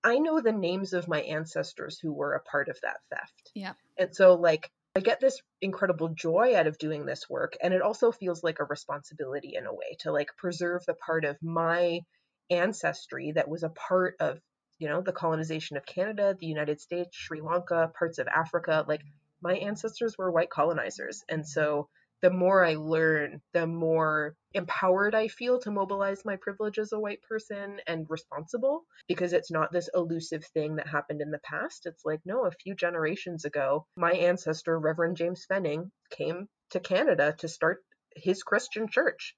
I 0.03 0.19
know 0.19 0.39
the 0.39 0.51
names 0.51 0.93
of 0.93 1.07
my 1.07 1.21
ancestors 1.21 1.99
who 1.99 2.13
were 2.13 2.33
a 2.33 2.41
part 2.41 2.69
of 2.69 2.79
that 2.81 2.97
theft. 3.09 3.51
Yeah. 3.53 3.73
And 3.97 4.15
so, 4.15 4.35
like, 4.35 4.71
I 4.95 5.01
get 5.01 5.19
this 5.19 5.41
incredible 5.61 6.09
joy 6.09 6.55
out 6.55 6.67
of 6.67 6.77
doing 6.77 7.05
this 7.05 7.29
work. 7.29 7.57
And 7.61 7.73
it 7.73 7.81
also 7.81 8.11
feels 8.11 8.43
like 8.43 8.59
a 8.59 8.65
responsibility 8.65 9.55
in 9.55 9.65
a 9.65 9.73
way 9.73 9.97
to 9.99 10.11
like 10.11 10.29
preserve 10.37 10.85
the 10.85 10.93
part 10.93 11.25
of 11.25 11.37
my 11.41 12.01
ancestry 12.49 13.33
that 13.33 13.49
was 13.49 13.63
a 13.63 13.69
part 13.69 14.15
of, 14.19 14.39
you 14.79 14.87
know, 14.87 15.01
the 15.01 15.11
colonization 15.11 15.77
of 15.77 15.85
Canada, 15.85 16.35
the 16.39 16.47
United 16.47 16.81
States, 16.81 17.15
Sri 17.15 17.41
Lanka, 17.41 17.91
parts 17.97 18.19
of 18.19 18.27
Africa. 18.27 18.85
Like, 18.87 19.01
my 19.41 19.53
ancestors 19.53 20.17
were 20.17 20.31
white 20.31 20.49
colonizers. 20.49 21.23
And 21.29 21.47
so, 21.47 21.87
the 22.21 22.29
more 22.29 22.63
I 22.63 22.75
learn, 22.75 23.41
the 23.53 23.65
more 23.67 24.35
empowered 24.53 25.15
I 25.15 25.27
feel 25.27 25.59
to 25.61 25.71
mobilize 25.71 26.25
my 26.25 26.35
privilege 26.35 26.77
as 26.79 26.91
a 26.91 26.99
white 26.99 27.21
person 27.21 27.79
and 27.87 28.05
responsible 28.09 28.83
because 29.07 29.33
it's 29.33 29.51
not 29.51 29.71
this 29.71 29.89
elusive 29.93 30.43
thing 30.53 30.75
that 30.75 30.87
happened 30.87 31.21
in 31.21 31.31
the 31.31 31.39
past. 31.39 31.85
It's 31.85 32.03
like, 32.03 32.19
no, 32.25 32.45
a 32.45 32.51
few 32.51 32.75
generations 32.75 33.45
ago, 33.45 33.85
my 33.95 34.11
ancestor, 34.11 34.77
Reverend 34.79 35.17
James 35.17 35.45
Fenning, 35.49 35.91
came 36.11 36.47
to 36.71 36.79
Canada 36.79 37.35
to 37.39 37.47
start 37.47 37.83
his 38.15 38.43
Christian 38.43 38.87
church. 38.89 39.35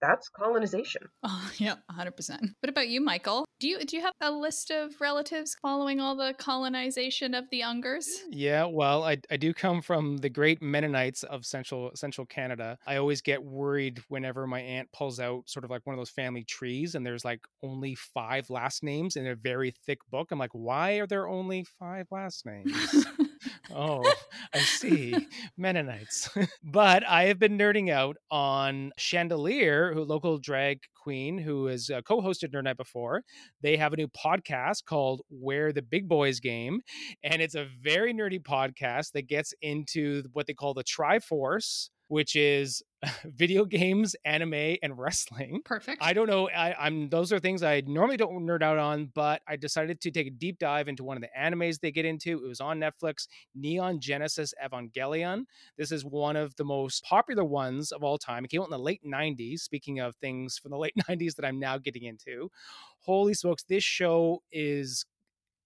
That's 0.00 0.28
colonization. 0.28 1.02
Oh, 1.24 1.50
yeah, 1.58 1.74
100%. 1.90 2.40
What 2.60 2.70
about 2.70 2.88
you, 2.88 3.00
Michael? 3.00 3.44
Do 3.60 3.66
you 3.66 3.80
do 3.84 3.96
you 3.96 4.02
have 4.02 4.14
a 4.20 4.30
list 4.30 4.70
of 4.70 5.00
relatives 5.00 5.56
following 5.60 5.98
all 5.98 6.14
the 6.14 6.32
colonization 6.38 7.34
of 7.34 7.50
the 7.50 7.62
Ungers? 7.62 8.06
Yeah, 8.30 8.66
well, 8.66 9.02
I, 9.02 9.18
I 9.32 9.36
do 9.36 9.52
come 9.52 9.82
from 9.82 10.18
the 10.18 10.28
great 10.28 10.62
Mennonites 10.62 11.24
of 11.24 11.44
central 11.44 11.90
central 11.96 12.24
Canada. 12.24 12.78
I 12.86 12.98
always 12.98 13.20
get 13.20 13.42
worried 13.42 14.00
whenever 14.08 14.46
my 14.46 14.60
aunt 14.60 14.92
pulls 14.92 15.18
out 15.18 15.48
sort 15.48 15.64
of 15.64 15.70
like 15.70 15.84
one 15.84 15.94
of 15.94 15.98
those 15.98 16.10
family 16.10 16.44
trees 16.44 16.94
and 16.94 17.04
there's 17.04 17.24
like 17.24 17.40
only 17.64 17.96
five 17.96 18.48
last 18.48 18.84
names 18.84 19.16
in 19.16 19.26
a 19.26 19.34
very 19.34 19.72
thick 19.72 19.98
book. 20.08 20.30
I'm 20.30 20.38
like, 20.38 20.52
why 20.52 20.92
are 20.92 21.08
there 21.08 21.26
only 21.26 21.64
five 21.64 22.06
last 22.12 22.46
names? 22.46 22.72
oh, 23.74 24.10
I 24.54 24.58
see. 24.58 25.14
Mennonites. 25.56 26.30
but 26.62 27.06
I 27.06 27.24
have 27.24 27.38
been 27.38 27.58
nerding 27.58 27.90
out 27.90 28.16
on 28.30 28.92
Chandelier, 28.96 29.92
who 29.92 30.02
local 30.04 30.38
drag 30.38 30.80
queen 30.94 31.38
who 31.38 31.66
has 31.66 31.90
uh, 31.90 32.02
co-hosted 32.02 32.52
Nerd 32.52 32.64
Night 32.64 32.76
before. 32.76 33.22
They 33.62 33.76
have 33.76 33.92
a 33.92 33.96
new 33.96 34.08
podcast 34.08 34.84
called 34.84 35.22
Where 35.30 35.72
the 35.72 35.82
Big 35.82 36.08
Boys 36.08 36.40
Game, 36.40 36.80
and 37.22 37.40
it's 37.40 37.54
a 37.54 37.66
very 37.82 38.12
nerdy 38.12 38.42
podcast 38.42 39.12
that 39.12 39.26
gets 39.26 39.54
into 39.62 40.24
what 40.32 40.46
they 40.46 40.54
call 40.54 40.74
the 40.74 40.84
Triforce, 40.84 41.90
which 42.08 42.36
is 42.36 42.82
video 43.24 43.64
games, 43.64 44.16
anime, 44.24 44.76
and 44.82 44.98
wrestling. 44.98 45.60
Perfect. 45.64 46.02
I 46.02 46.12
don't 46.12 46.26
know. 46.26 46.48
I, 46.48 46.74
I'm 46.74 47.08
those 47.08 47.32
are 47.32 47.38
things 47.38 47.62
I 47.62 47.82
normally 47.86 48.16
don't 48.16 48.32
nerd 48.44 48.62
out 48.62 48.78
on, 48.78 49.10
but 49.14 49.40
I 49.46 49.56
decided 49.56 50.00
to 50.00 50.10
take 50.10 50.26
a 50.26 50.30
deep 50.30 50.58
dive 50.58 50.88
into 50.88 51.04
one 51.04 51.16
of 51.16 51.22
the 51.22 51.28
animes 51.38 51.80
they 51.80 51.92
get 51.92 52.04
into. 52.04 52.44
It 52.44 52.48
was 52.48 52.60
on 52.60 52.80
Netflix, 52.80 53.28
Neon 53.54 54.00
Genesis 54.00 54.52
Evangelion. 54.64 55.44
This 55.76 55.92
is 55.92 56.04
one 56.04 56.36
of 56.36 56.56
the 56.56 56.64
most 56.64 57.04
popular 57.04 57.44
ones 57.44 57.92
of 57.92 58.02
all 58.02 58.18
time. 58.18 58.44
It 58.44 58.50
came 58.50 58.60
out 58.60 58.68
in 58.68 58.72
the 58.72 58.78
late 58.78 59.02
90s. 59.06 59.60
Speaking 59.60 60.00
of 60.00 60.16
things 60.16 60.58
from 60.58 60.72
the 60.72 60.78
late 60.78 60.94
90s 61.08 61.36
that 61.36 61.44
I'm 61.44 61.60
now 61.60 61.78
getting 61.78 62.04
into, 62.04 62.50
holy 63.00 63.34
smokes, 63.34 63.62
this 63.62 63.84
show 63.84 64.42
is 64.50 65.04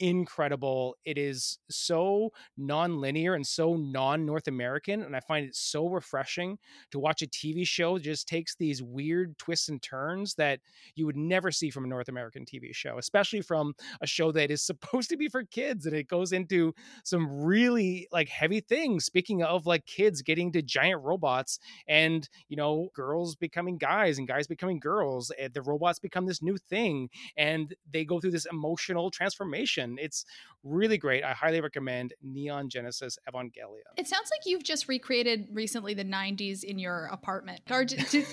incredible. 0.03 0.97
It 1.05 1.17
is 1.17 1.61
so 1.71 2.33
non-linear 2.57 3.35
and 3.35 3.47
so 3.47 3.77
non-North 3.77 4.49
American, 4.49 5.03
and 5.03 5.15
I 5.15 5.21
find 5.21 5.47
it 5.47 5.55
so 5.55 5.89
refreshing 5.89 6.59
to 6.91 6.99
watch 6.99 7.23
a 7.23 7.29
TV 7.29 7.65
show 7.65 7.95
that 7.95 8.03
just 8.03 8.27
takes 8.27 8.57
these 8.57 8.83
weird 8.83 9.39
twists 9.39 9.69
and 9.69 9.81
turns 9.81 10.35
that 10.35 10.59
you 10.97 11.07
would 11.07 11.17
never 11.17 11.53
see 11.53 11.71
from 11.71 11.85
a 11.85 11.87
North 11.87 12.09
American 12.09 12.45
TV 12.45 12.75
show, 12.75 12.99
especially 12.99 13.43
from 13.43 13.75
a 14.01 14.07
show 14.07 14.33
that 14.33 14.51
is 14.51 14.61
supposed 14.67 15.09
to 15.11 15.17
be 15.17 15.29
for 15.29 15.45
kids, 15.45 15.87
and 15.87 15.95
it 15.95 16.09
goes 16.09 16.33
into 16.33 16.75
some 17.05 17.45
really 17.45 18.09
like 18.11 18.29
heavy 18.29 18.59
things. 18.59 19.05
Speaking 19.05 19.45
of 19.45 19.67
like 19.67 19.87
kids 19.87 20.21
getting 20.21 20.51
to 20.51 20.63
giant 20.63 21.01
robots, 21.05 21.61
and 21.87 22.29
you 22.49 22.57
know, 22.57 22.89
girls 22.93 23.37
becoming 23.37 23.79
guys 23.79 24.19
and 24.19 24.27
guys 24.27 24.49
becoming 24.49 24.81
girls, 24.81 25.31
and 25.39 25.55
the 25.55 25.63
robots 25.63 26.01
become 26.01 26.27
this 26.27 26.43
new 26.43 26.57
thing, 26.57 27.09
and 27.37 27.73
they 27.89 28.05
go 28.05 28.19
through 28.19 28.33
this 28.33 28.47
emotional 28.51 29.09
transformation 29.09 29.92
it's 30.01 30.25
really 30.65 30.97
great. 30.97 31.25
I 31.25 31.33
highly 31.33 31.61
recommend 31.61 32.15
Neon 32.23 32.69
Genesis 32.69 33.19
Evangelion. 33.29 33.83
It 33.97 34.07
sounds 34.07 34.31
like 34.31 34.47
you've 34.47 34.63
just 34.63 34.89
recreated 34.89 35.49
recently 35.53 35.95
the 35.95 36.05
90s 36.05 36.63
in 36.63 36.79
your 36.79 37.07
apartment. 37.07 37.61
Are, 37.71 37.85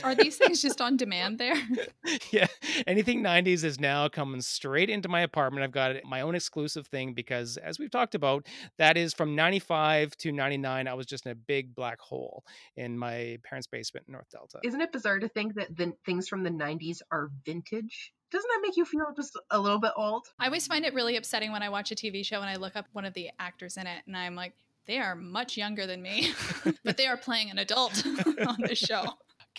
are 0.04 0.16
these 0.16 0.38
things 0.38 0.62
just 0.62 0.82
on 0.82 0.98
demand 0.98 1.40
there? 1.40 1.56
yeah. 2.32 2.48
Anything 2.86 3.24
90s 3.24 3.64
is 3.64 3.80
now 3.80 4.08
coming 4.10 4.42
straight 4.42 4.90
into 4.90 5.10
my 5.10 5.22
apartment. 5.22 5.64
I've 5.64 5.72
got 5.72 5.96
my 6.06 6.22
own 6.22 6.36
exclusive 6.36 6.88
thing 6.88 7.14
because, 7.14 7.58
as 7.58 7.80
we've 7.80 7.92
talked 7.92 8.16
about, 8.16 8.46
that 8.78 8.98
is 8.98 9.14
from 9.14 9.36
95 9.36 10.16
to 10.18 10.32
99. 10.32 10.88
I 10.88 10.94
was 10.94 11.06
just 11.06 11.26
in 11.26 11.32
a 11.32 11.36
big 11.36 11.74
black 11.74 12.00
hole 12.00 12.44
in 12.76 12.98
my 12.98 13.38
parents' 13.44 13.68
basement 13.68 14.06
in 14.08 14.14
North 14.14 14.30
Delta. 14.32 14.60
Isn't 14.64 14.82
it 14.82 14.92
bizarre 14.92 15.20
to 15.20 15.28
think 15.28 15.56
that 15.56 15.76
the 15.76 15.94
things 16.06 16.28
from 16.28 16.44
the 16.44 16.50
90s 16.50 17.02
are 17.12 17.30
vintage? 17.46 18.14
Doesn't 18.32 18.50
that 18.50 18.60
make 18.62 18.78
you 18.78 18.86
feel 18.86 19.12
just 19.16 19.38
a 19.50 19.60
little 19.60 19.80
bit 19.80 19.92
old? 19.96 20.28
I 20.40 20.46
always 20.46 20.68
find 20.68 20.86
it 20.86 20.94
really 20.94 21.16
upsetting 21.16 21.52
when 21.52 21.64
I 21.64 21.70
watch 21.70 21.92
a 21.92 21.96
TV 21.96 22.24
show 22.24 22.42
and 22.42 22.50
I 22.50 22.56
look 22.56 22.76
up 22.76 22.86
one 22.94 23.06
of 23.06 23.14
the 23.14 23.30
actors 23.40 23.78
in 23.78 23.88
it 23.88 24.04
and 24.06 24.16
I'm 24.16 24.36
like, 24.36 24.54
they 24.86 24.98
are 24.98 25.16
much 25.16 25.58
younger 25.58 25.86
than 25.86 26.02
me, 26.02 26.34
but 26.84 26.98
they 26.98 27.08
are 27.08 27.18
playing 27.18 27.52
an 27.52 27.60
adult 27.60 28.04
on 28.48 28.58
this 28.62 28.80
show. 28.80 29.04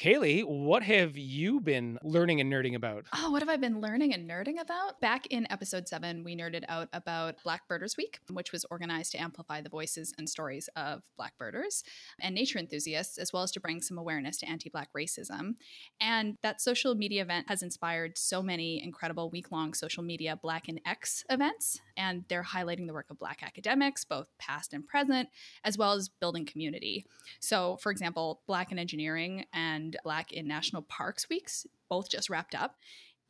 Kaylee, 0.00 0.46
what 0.46 0.82
have 0.82 1.18
you 1.18 1.60
been 1.60 1.98
learning 2.02 2.40
and 2.40 2.50
nerding 2.50 2.74
about? 2.74 3.04
Oh, 3.14 3.30
what 3.30 3.42
have 3.42 3.50
I 3.50 3.58
been 3.58 3.82
learning 3.82 4.14
and 4.14 4.26
nerding 4.26 4.58
about? 4.58 4.98
Back 4.98 5.26
in 5.26 5.46
episode 5.52 5.88
seven, 5.88 6.24
we 6.24 6.34
nerded 6.34 6.64
out 6.70 6.88
about 6.94 7.34
Black 7.44 7.68
Birders 7.68 7.98
Week, 7.98 8.18
which 8.30 8.50
was 8.50 8.64
organized 8.70 9.12
to 9.12 9.20
amplify 9.20 9.60
the 9.60 9.68
voices 9.68 10.14
and 10.16 10.26
stories 10.26 10.70
of 10.74 11.02
Black 11.18 11.36
birders 11.36 11.84
and 12.18 12.34
nature 12.34 12.58
enthusiasts, 12.58 13.18
as 13.18 13.30
well 13.34 13.42
as 13.42 13.50
to 13.50 13.60
bring 13.60 13.82
some 13.82 13.98
awareness 13.98 14.38
to 14.38 14.48
anti 14.48 14.70
Black 14.70 14.88
racism. 14.96 15.56
And 16.00 16.38
that 16.40 16.62
social 16.62 16.94
media 16.94 17.20
event 17.20 17.50
has 17.50 17.62
inspired 17.62 18.16
so 18.16 18.42
many 18.42 18.82
incredible 18.82 19.28
week 19.28 19.52
long 19.52 19.74
social 19.74 20.02
media 20.02 20.34
Black 20.42 20.66
and 20.66 20.80
X 20.86 21.24
events. 21.28 21.78
And 21.94 22.24
they're 22.28 22.42
highlighting 22.42 22.86
the 22.86 22.94
work 22.94 23.10
of 23.10 23.18
Black 23.18 23.42
academics, 23.42 24.06
both 24.06 24.28
past 24.38 24.72
and 24.72 24.86
present, 24.86 25.28
as 25.62 25.76
well 25.76 25.92
as 25.92 26.08
building 26.08 26.46
community. 26.46 27.04
So, 27.38 27.76
for 27.82 27.92
example, 27.92 28.40
Black 28.46 28.72
in 28.72 28.78
engineering 28.78 29.44
and 29.52 29.89
Black 30.04 30.32
in 30.32 30.46
National 30.46 30.82
Parks 30.82 31.28
Weeks, 31.28 31.66
both 31.88 32.10
just 32.10 32.30
wrapped 32.30 32.54
up. 32.54 32.76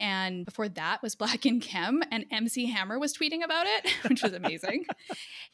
And 0.00 0.46
before 0.46 0.68
that 0.70 1.02
was 1.02 1.14
Black 1.14 1.44
in 1.44 1.60
Chem, 1.60 2.02
and 2.10 2.24
MC 2.30 2.66
Hammer 2.66 2.98
was 2.98 3.12
tweeting 3.12 3.44
about 3.44 3.66
it, 3.66 3.92
which 4.08 4.22
was 4.22 4.32
amazing. 4.32 4.86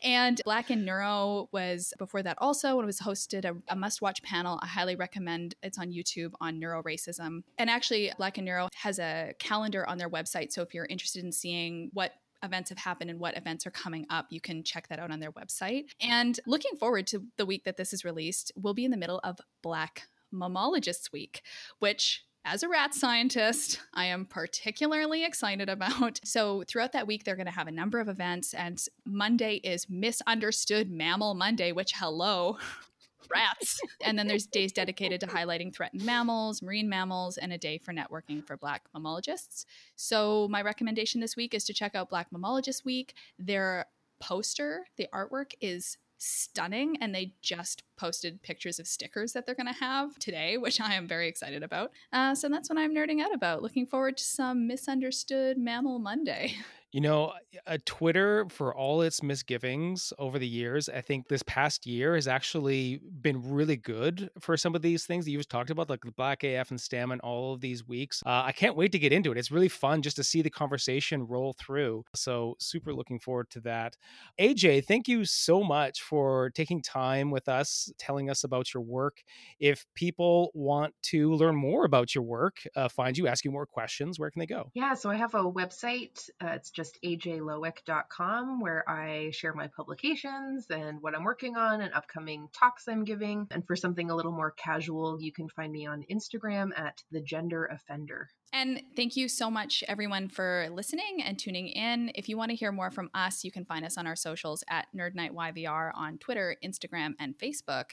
and 0.02 0.40
Black 0.44 0.70
in 0.70 0.84
Neuro 0.84 1.48
was 1.52 1.92
before 1.98 2.22
that 2.22 2.38
also, 2.40 2.78
and 2.78 2.84
it 2.84 2.86
was 2.86 3.00
hosted 3.00 3.44
a, 3.44 3.56
a 3.68 3.76
must 3.76 4.00
watch 4.00 4.22
panel. 4.22 4.60
I 4.62 4.66
highly 4.66 4.94
recommend 4.94 5.56
it's 5.62 5.78
on 5.78 5.92
YouTube 5.92 6.32
on 6.40 6.60
neuro 6.60 6.82
racism. 6.82 7.42
And 7.58 7.68
actually, 7.68 8.12
Black 8.16 8.38
in 8.38 8.44
Neuro 8.44 8.68
has 8.76 9.00
a 9.00 9.34
calendar 9.40 9.86
on 9.86 9.98
their 9.98 10.08
website. 10.08 10.52
So 10.52 10.62
if 10.62 10.72
you're 10.72 10.86
interested 10.86 11.24
in 11.24 11.32
seeing 11.32 11.90
what 11.92 12.12
events 12.42 12.68
have 12.68 12.78
happened 12.78 13.10
and 13.10 13.18
what 13.18 13.36
events 13.36 13.66
are 13.66 13.70
coming 13.70 14.06
up, 14.10 14.26
you 14.30 14.40
can 14.40 14.62
check 14.62 14.86
that 14.88 15.00
out 15.00 15.10
on 15.10 15.18
their 15.18 15.32
website. 15.32 15.86
And 16.00 16.38
looking 16.46 16.76
forward 16.76 17.06
to 17.08 17.24
the 17.36 17.46
week 17.46 17.64
that 17.64 17.76
this 17.76 17.92
is 17.92 18.04
released, 18.04 18.52
we'll 18.54 18.74
be 18.74 18.84
in 18.84 18.90
the 18.92 18.96
middle 18.96 19.20
of 19.24 19.38
Black 19.62 20.06
Mammalogists 20.36 21.12
Week, 21.12 21.42
which 21.78 22.26
as 22.48 22.62
a 22.62 22.68
rat 22.68 22.94
scientist, 22.94 23.80
I 23.92 24.04
am 24.04 24.24
particularly 24.24 25.24
excited 25.24 25.68
about. 25.68 26.20
So, 26.26 26.64
throughout 26.66 26.92
that 26.92 27.06
week, 27.06 27.24
they're 27.24 27.36
going 27.36 27.46
to 27.46 27.52
have 27.52 27.66
a 27.66 27.72
number 27.72 27.98
of 27.98 28.08
events, 28.08 28.54
and 28.54 28.80
Monday 29.04 29.56
is 29.56 29.88
Misunderstood 29.88 30.90
Mammal 30.90 31.34
Monday, 31.34 31.72
which, 31.72 31.92
hello, 31.96 32.58
rats. 33.34 33.80
and 34.04 34.18
then 34.18 34.26
there's 34.28 34.46
days 34.46 34.72
dedicated 34.72 35.20
to 35.20 35.26
highlighting 35.26 35.74
threatened 35.74 36.04
mammals, 36.04 36.62
marine 36.62 36.88
mammals, 36.88 37.36
and 37.36 37.52
a 37.52 37.58
day 37.58 37.78
for 37.78 37.92
networking 37.92 38.44
for 38.44 38.56
Black 38.56 38.82
mammalogists. 38.94 39.66
So, 39.96 40.46
my 40.48 40.62
recommendation 40.62 41.20
this 41.20 41.36
week 41.36 41.54
is 41.54 41.64
to 41.64 41.74
check 41.74 41.94
out 41.94 42.10
Black 42.10 42.30
Mammalogist 42.30 42.84
Week. 42.84 43.14
Their 43.38 43.86
poster, 44.20 44.86
the 44.96 45.08
artwork 45.12 45.52
is 45.60 45.98
stunning 46.18 46.96
and 47.00 47.14
they 47.14 47.34
just 47.42 47.82
posted 47.96 48.42
pictures 48.42 48.78
of 48.78 48.86
stickers 48.86 49.32
that 49.32 49.46
they're 49.46 49.54
going 49.54 49.72
to 49.72 49.80
have 49.80 50.18
today 50.18 50.56
which 50.56 50.80
i 50.80 50.94
am 50.94 51.06
very 51.06 51.28
excited 51.28 51.62
about. 51.62 51.92
Uh, 52.12 52.34
so 52.34 52.48
that's 52.48 52.68
what 52.68 52.78
i'm 52.78 52.94
nerding 52.94 53.20
out 53.20 53.34
about. 53.34 53.62
Looking 53.62 53.86
forward 53.86 54.16
to 54.16 54.24
some 54.24 54.66
misunderstood 54.66 55.58
mammal 55.58 55.98
monday 55.98 56.54
You 56.96 57.02
know, 57.02 57.34
a 57.66 57.76
Twitter, 57.76 58.46
for 58.48 58.74
all 58.74 59.02
its 59.02 59.22
misgivings 59.22 60.14
over 60.18 60.38
the 60.38 60.48
years, 60.48 60.88
I 60.88 61.02
think 61.02 61.28
this 61.28 61.42
past 61.42 61.84
year 61.84 62.14
has 62.14 62.26
actually 62.26 63.02
been 63.20 63.52
really 63.52 63.76
good 63.76 64.30
for 64.40 64.56
some 64.56 64.74
of 64.74 64.80
these 64.80 65.04
things 65.04 65.26
that 65.26 65.30
you've 65.30 65.46
talked 65.46 65.68
about, 65.68 65.90
like 65.90 66.06
the 66.06 66.12
Black 66.12 66.42
AF 66.42 66.70
and 66.70 66.80
STEM 66.80 67.12
and 67.12 67.20
all 67.20 67.52
of 67.52 67.60
these 67.60 67.86
weeks. 67.86 68.22
Uh, 68.24 68.44
I 68.46 68.52
can't 68.52 68.76
wait 68.76 68.92
to 68.92 68.98
get 68.98 69.12
into 69.12 69.30
it. 69.30 69.36
It's 69.36 69.50
really 69.50 69.68
fun 69.68 70.00
just 70.00 70.16
to 70.16 70.24
see 70.24 70.40
the 70.40 70.48
conversation 70.48 71.26
roll 71.26 71.54
through. 71.58 72.02
So, 72.14 72.56
super 72.60 72.94
looking 72.94 73.18
forward 73.18 73.50
to 73.50 73.60
that. 73.60 73.94
AJ, 74.40 74.86
thank 74.86 75.06
you 75.06 75.26
so 75.26 75.62
much 75.62 76.00
for 76.00 76.48
taking 76.54 76.80
time 76.80 77.30
with 77.30 77.46
us, 77.46 77.92
telling 77.98 78.30
us 78.30 78.42
about 78.42 78.72
your 78.72 78.82
work. 78.82 79.22
If 79.60 79.84
people 79.94 80.50
want 80.54 80.94
to 81.10 81.34
learn 81.34 81.56
more 81.56 81.84
about 81.84 82.14
your 82.14 82.24
work, 82.24 82.66
uh, 82.74 82.88
find 82.88 83.18
you, 83.18 83.26
ask 83.26 83.44
you 83.44 83.50
more 83.50 83.66
questions, 83.66 84.18
where 84.18 84.30
can 84.30 84.40
they 84.40 84.46
go? 84.46 84.70
Yeah, 84.72 84.94
so 84.94 85.10
I 85.10 85.16
have 85.16 85.34
a 85.34 85.44
website. 85.44 86.30
Uh, 86.42 86.52
it's 86.54 86.70
just 86.70 86.85
just 86.86 87.02
ajlowik.com, 87.04 88.60
where 88.60 88.88
I 88.88 89.30
share 89.32 89.54
my 89.54 89.68
publications 89.68 90.66
and 90.70 91.00
what 91.02 91.14
I'm 91.14 91.24
working 91.24 91.56
on 91.56 91.80
and 91.80 91.92
upcoming 91.94 92.48
talks 92.52 92.86
I'm 92.88 93.04
giving. 93.04 93.46
And 93.50 93.66
for 93.66 93.76
something 93.76 94.10
a 94.10 94.14
little 94.14 94.32
more 94.32 94.52
casual, 94.52 95.20
you 95.20 95.32
can 95.32 95.48
find 95.48 95.72
me 95.72 95.86
on 95.86 96.04
Instagram 96.10 96.70
at 96.76 97.02
the 97.10 97.20
gender 97.20 97.66
offender. 97.66 98.28
And 98.52 98.80
thank 98.94 99.16
you 99.16 99.28
so 99.28 99.50
much, 99.50 99.82
everyone, 99.88 100.28
for 100.28 100.68
listening 100.70 101.22
and 101.24 101.38
tuning 101.38 101.68
in. 101.68 102.12
If 102.14 102.28
you 102.28 102.36
want 102.36 102.50
to 102.50 102.56
hear 102.56 102.72
more 102.72 102.90
from 102.90 103.10
us, 103.14 103.42
you 103.42 103.50
can 103.50 103.64
find 103.64 103.84
us 103.84 103.98
on 103.98 104.06
our 104.06 104.16
socials 104.16 104.62
at 104.70 104.86
Nerd 104.96 105.14
Night 105.14 105.34
YVR 105.34 105.90
on 105.94 106.18
Twitter, 106.18 106.56
Instagram, 106.64 107.14
and 107.18 107.34
Facebook. 107.36 107.90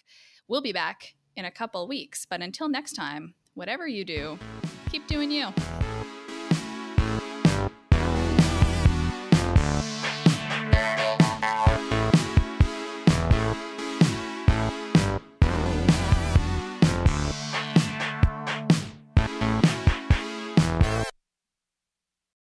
We'll 0.47 0.61
be 0.61 0.73
back 0.73 1.15
in 1.35 1.45
a 1.45 1.51
couple 1.51 1.87
weeks, 1.87 2.27
but 2.29 2.41
until 2.41 2.69
next 2.69 2.93
time, 2.93 3.33
whatever 3.55 3.87
you 3.87 4.05
do, 4.05 4.37
keep 4.91 5.07
doing 5.07 5.31
you. 5.31 5.47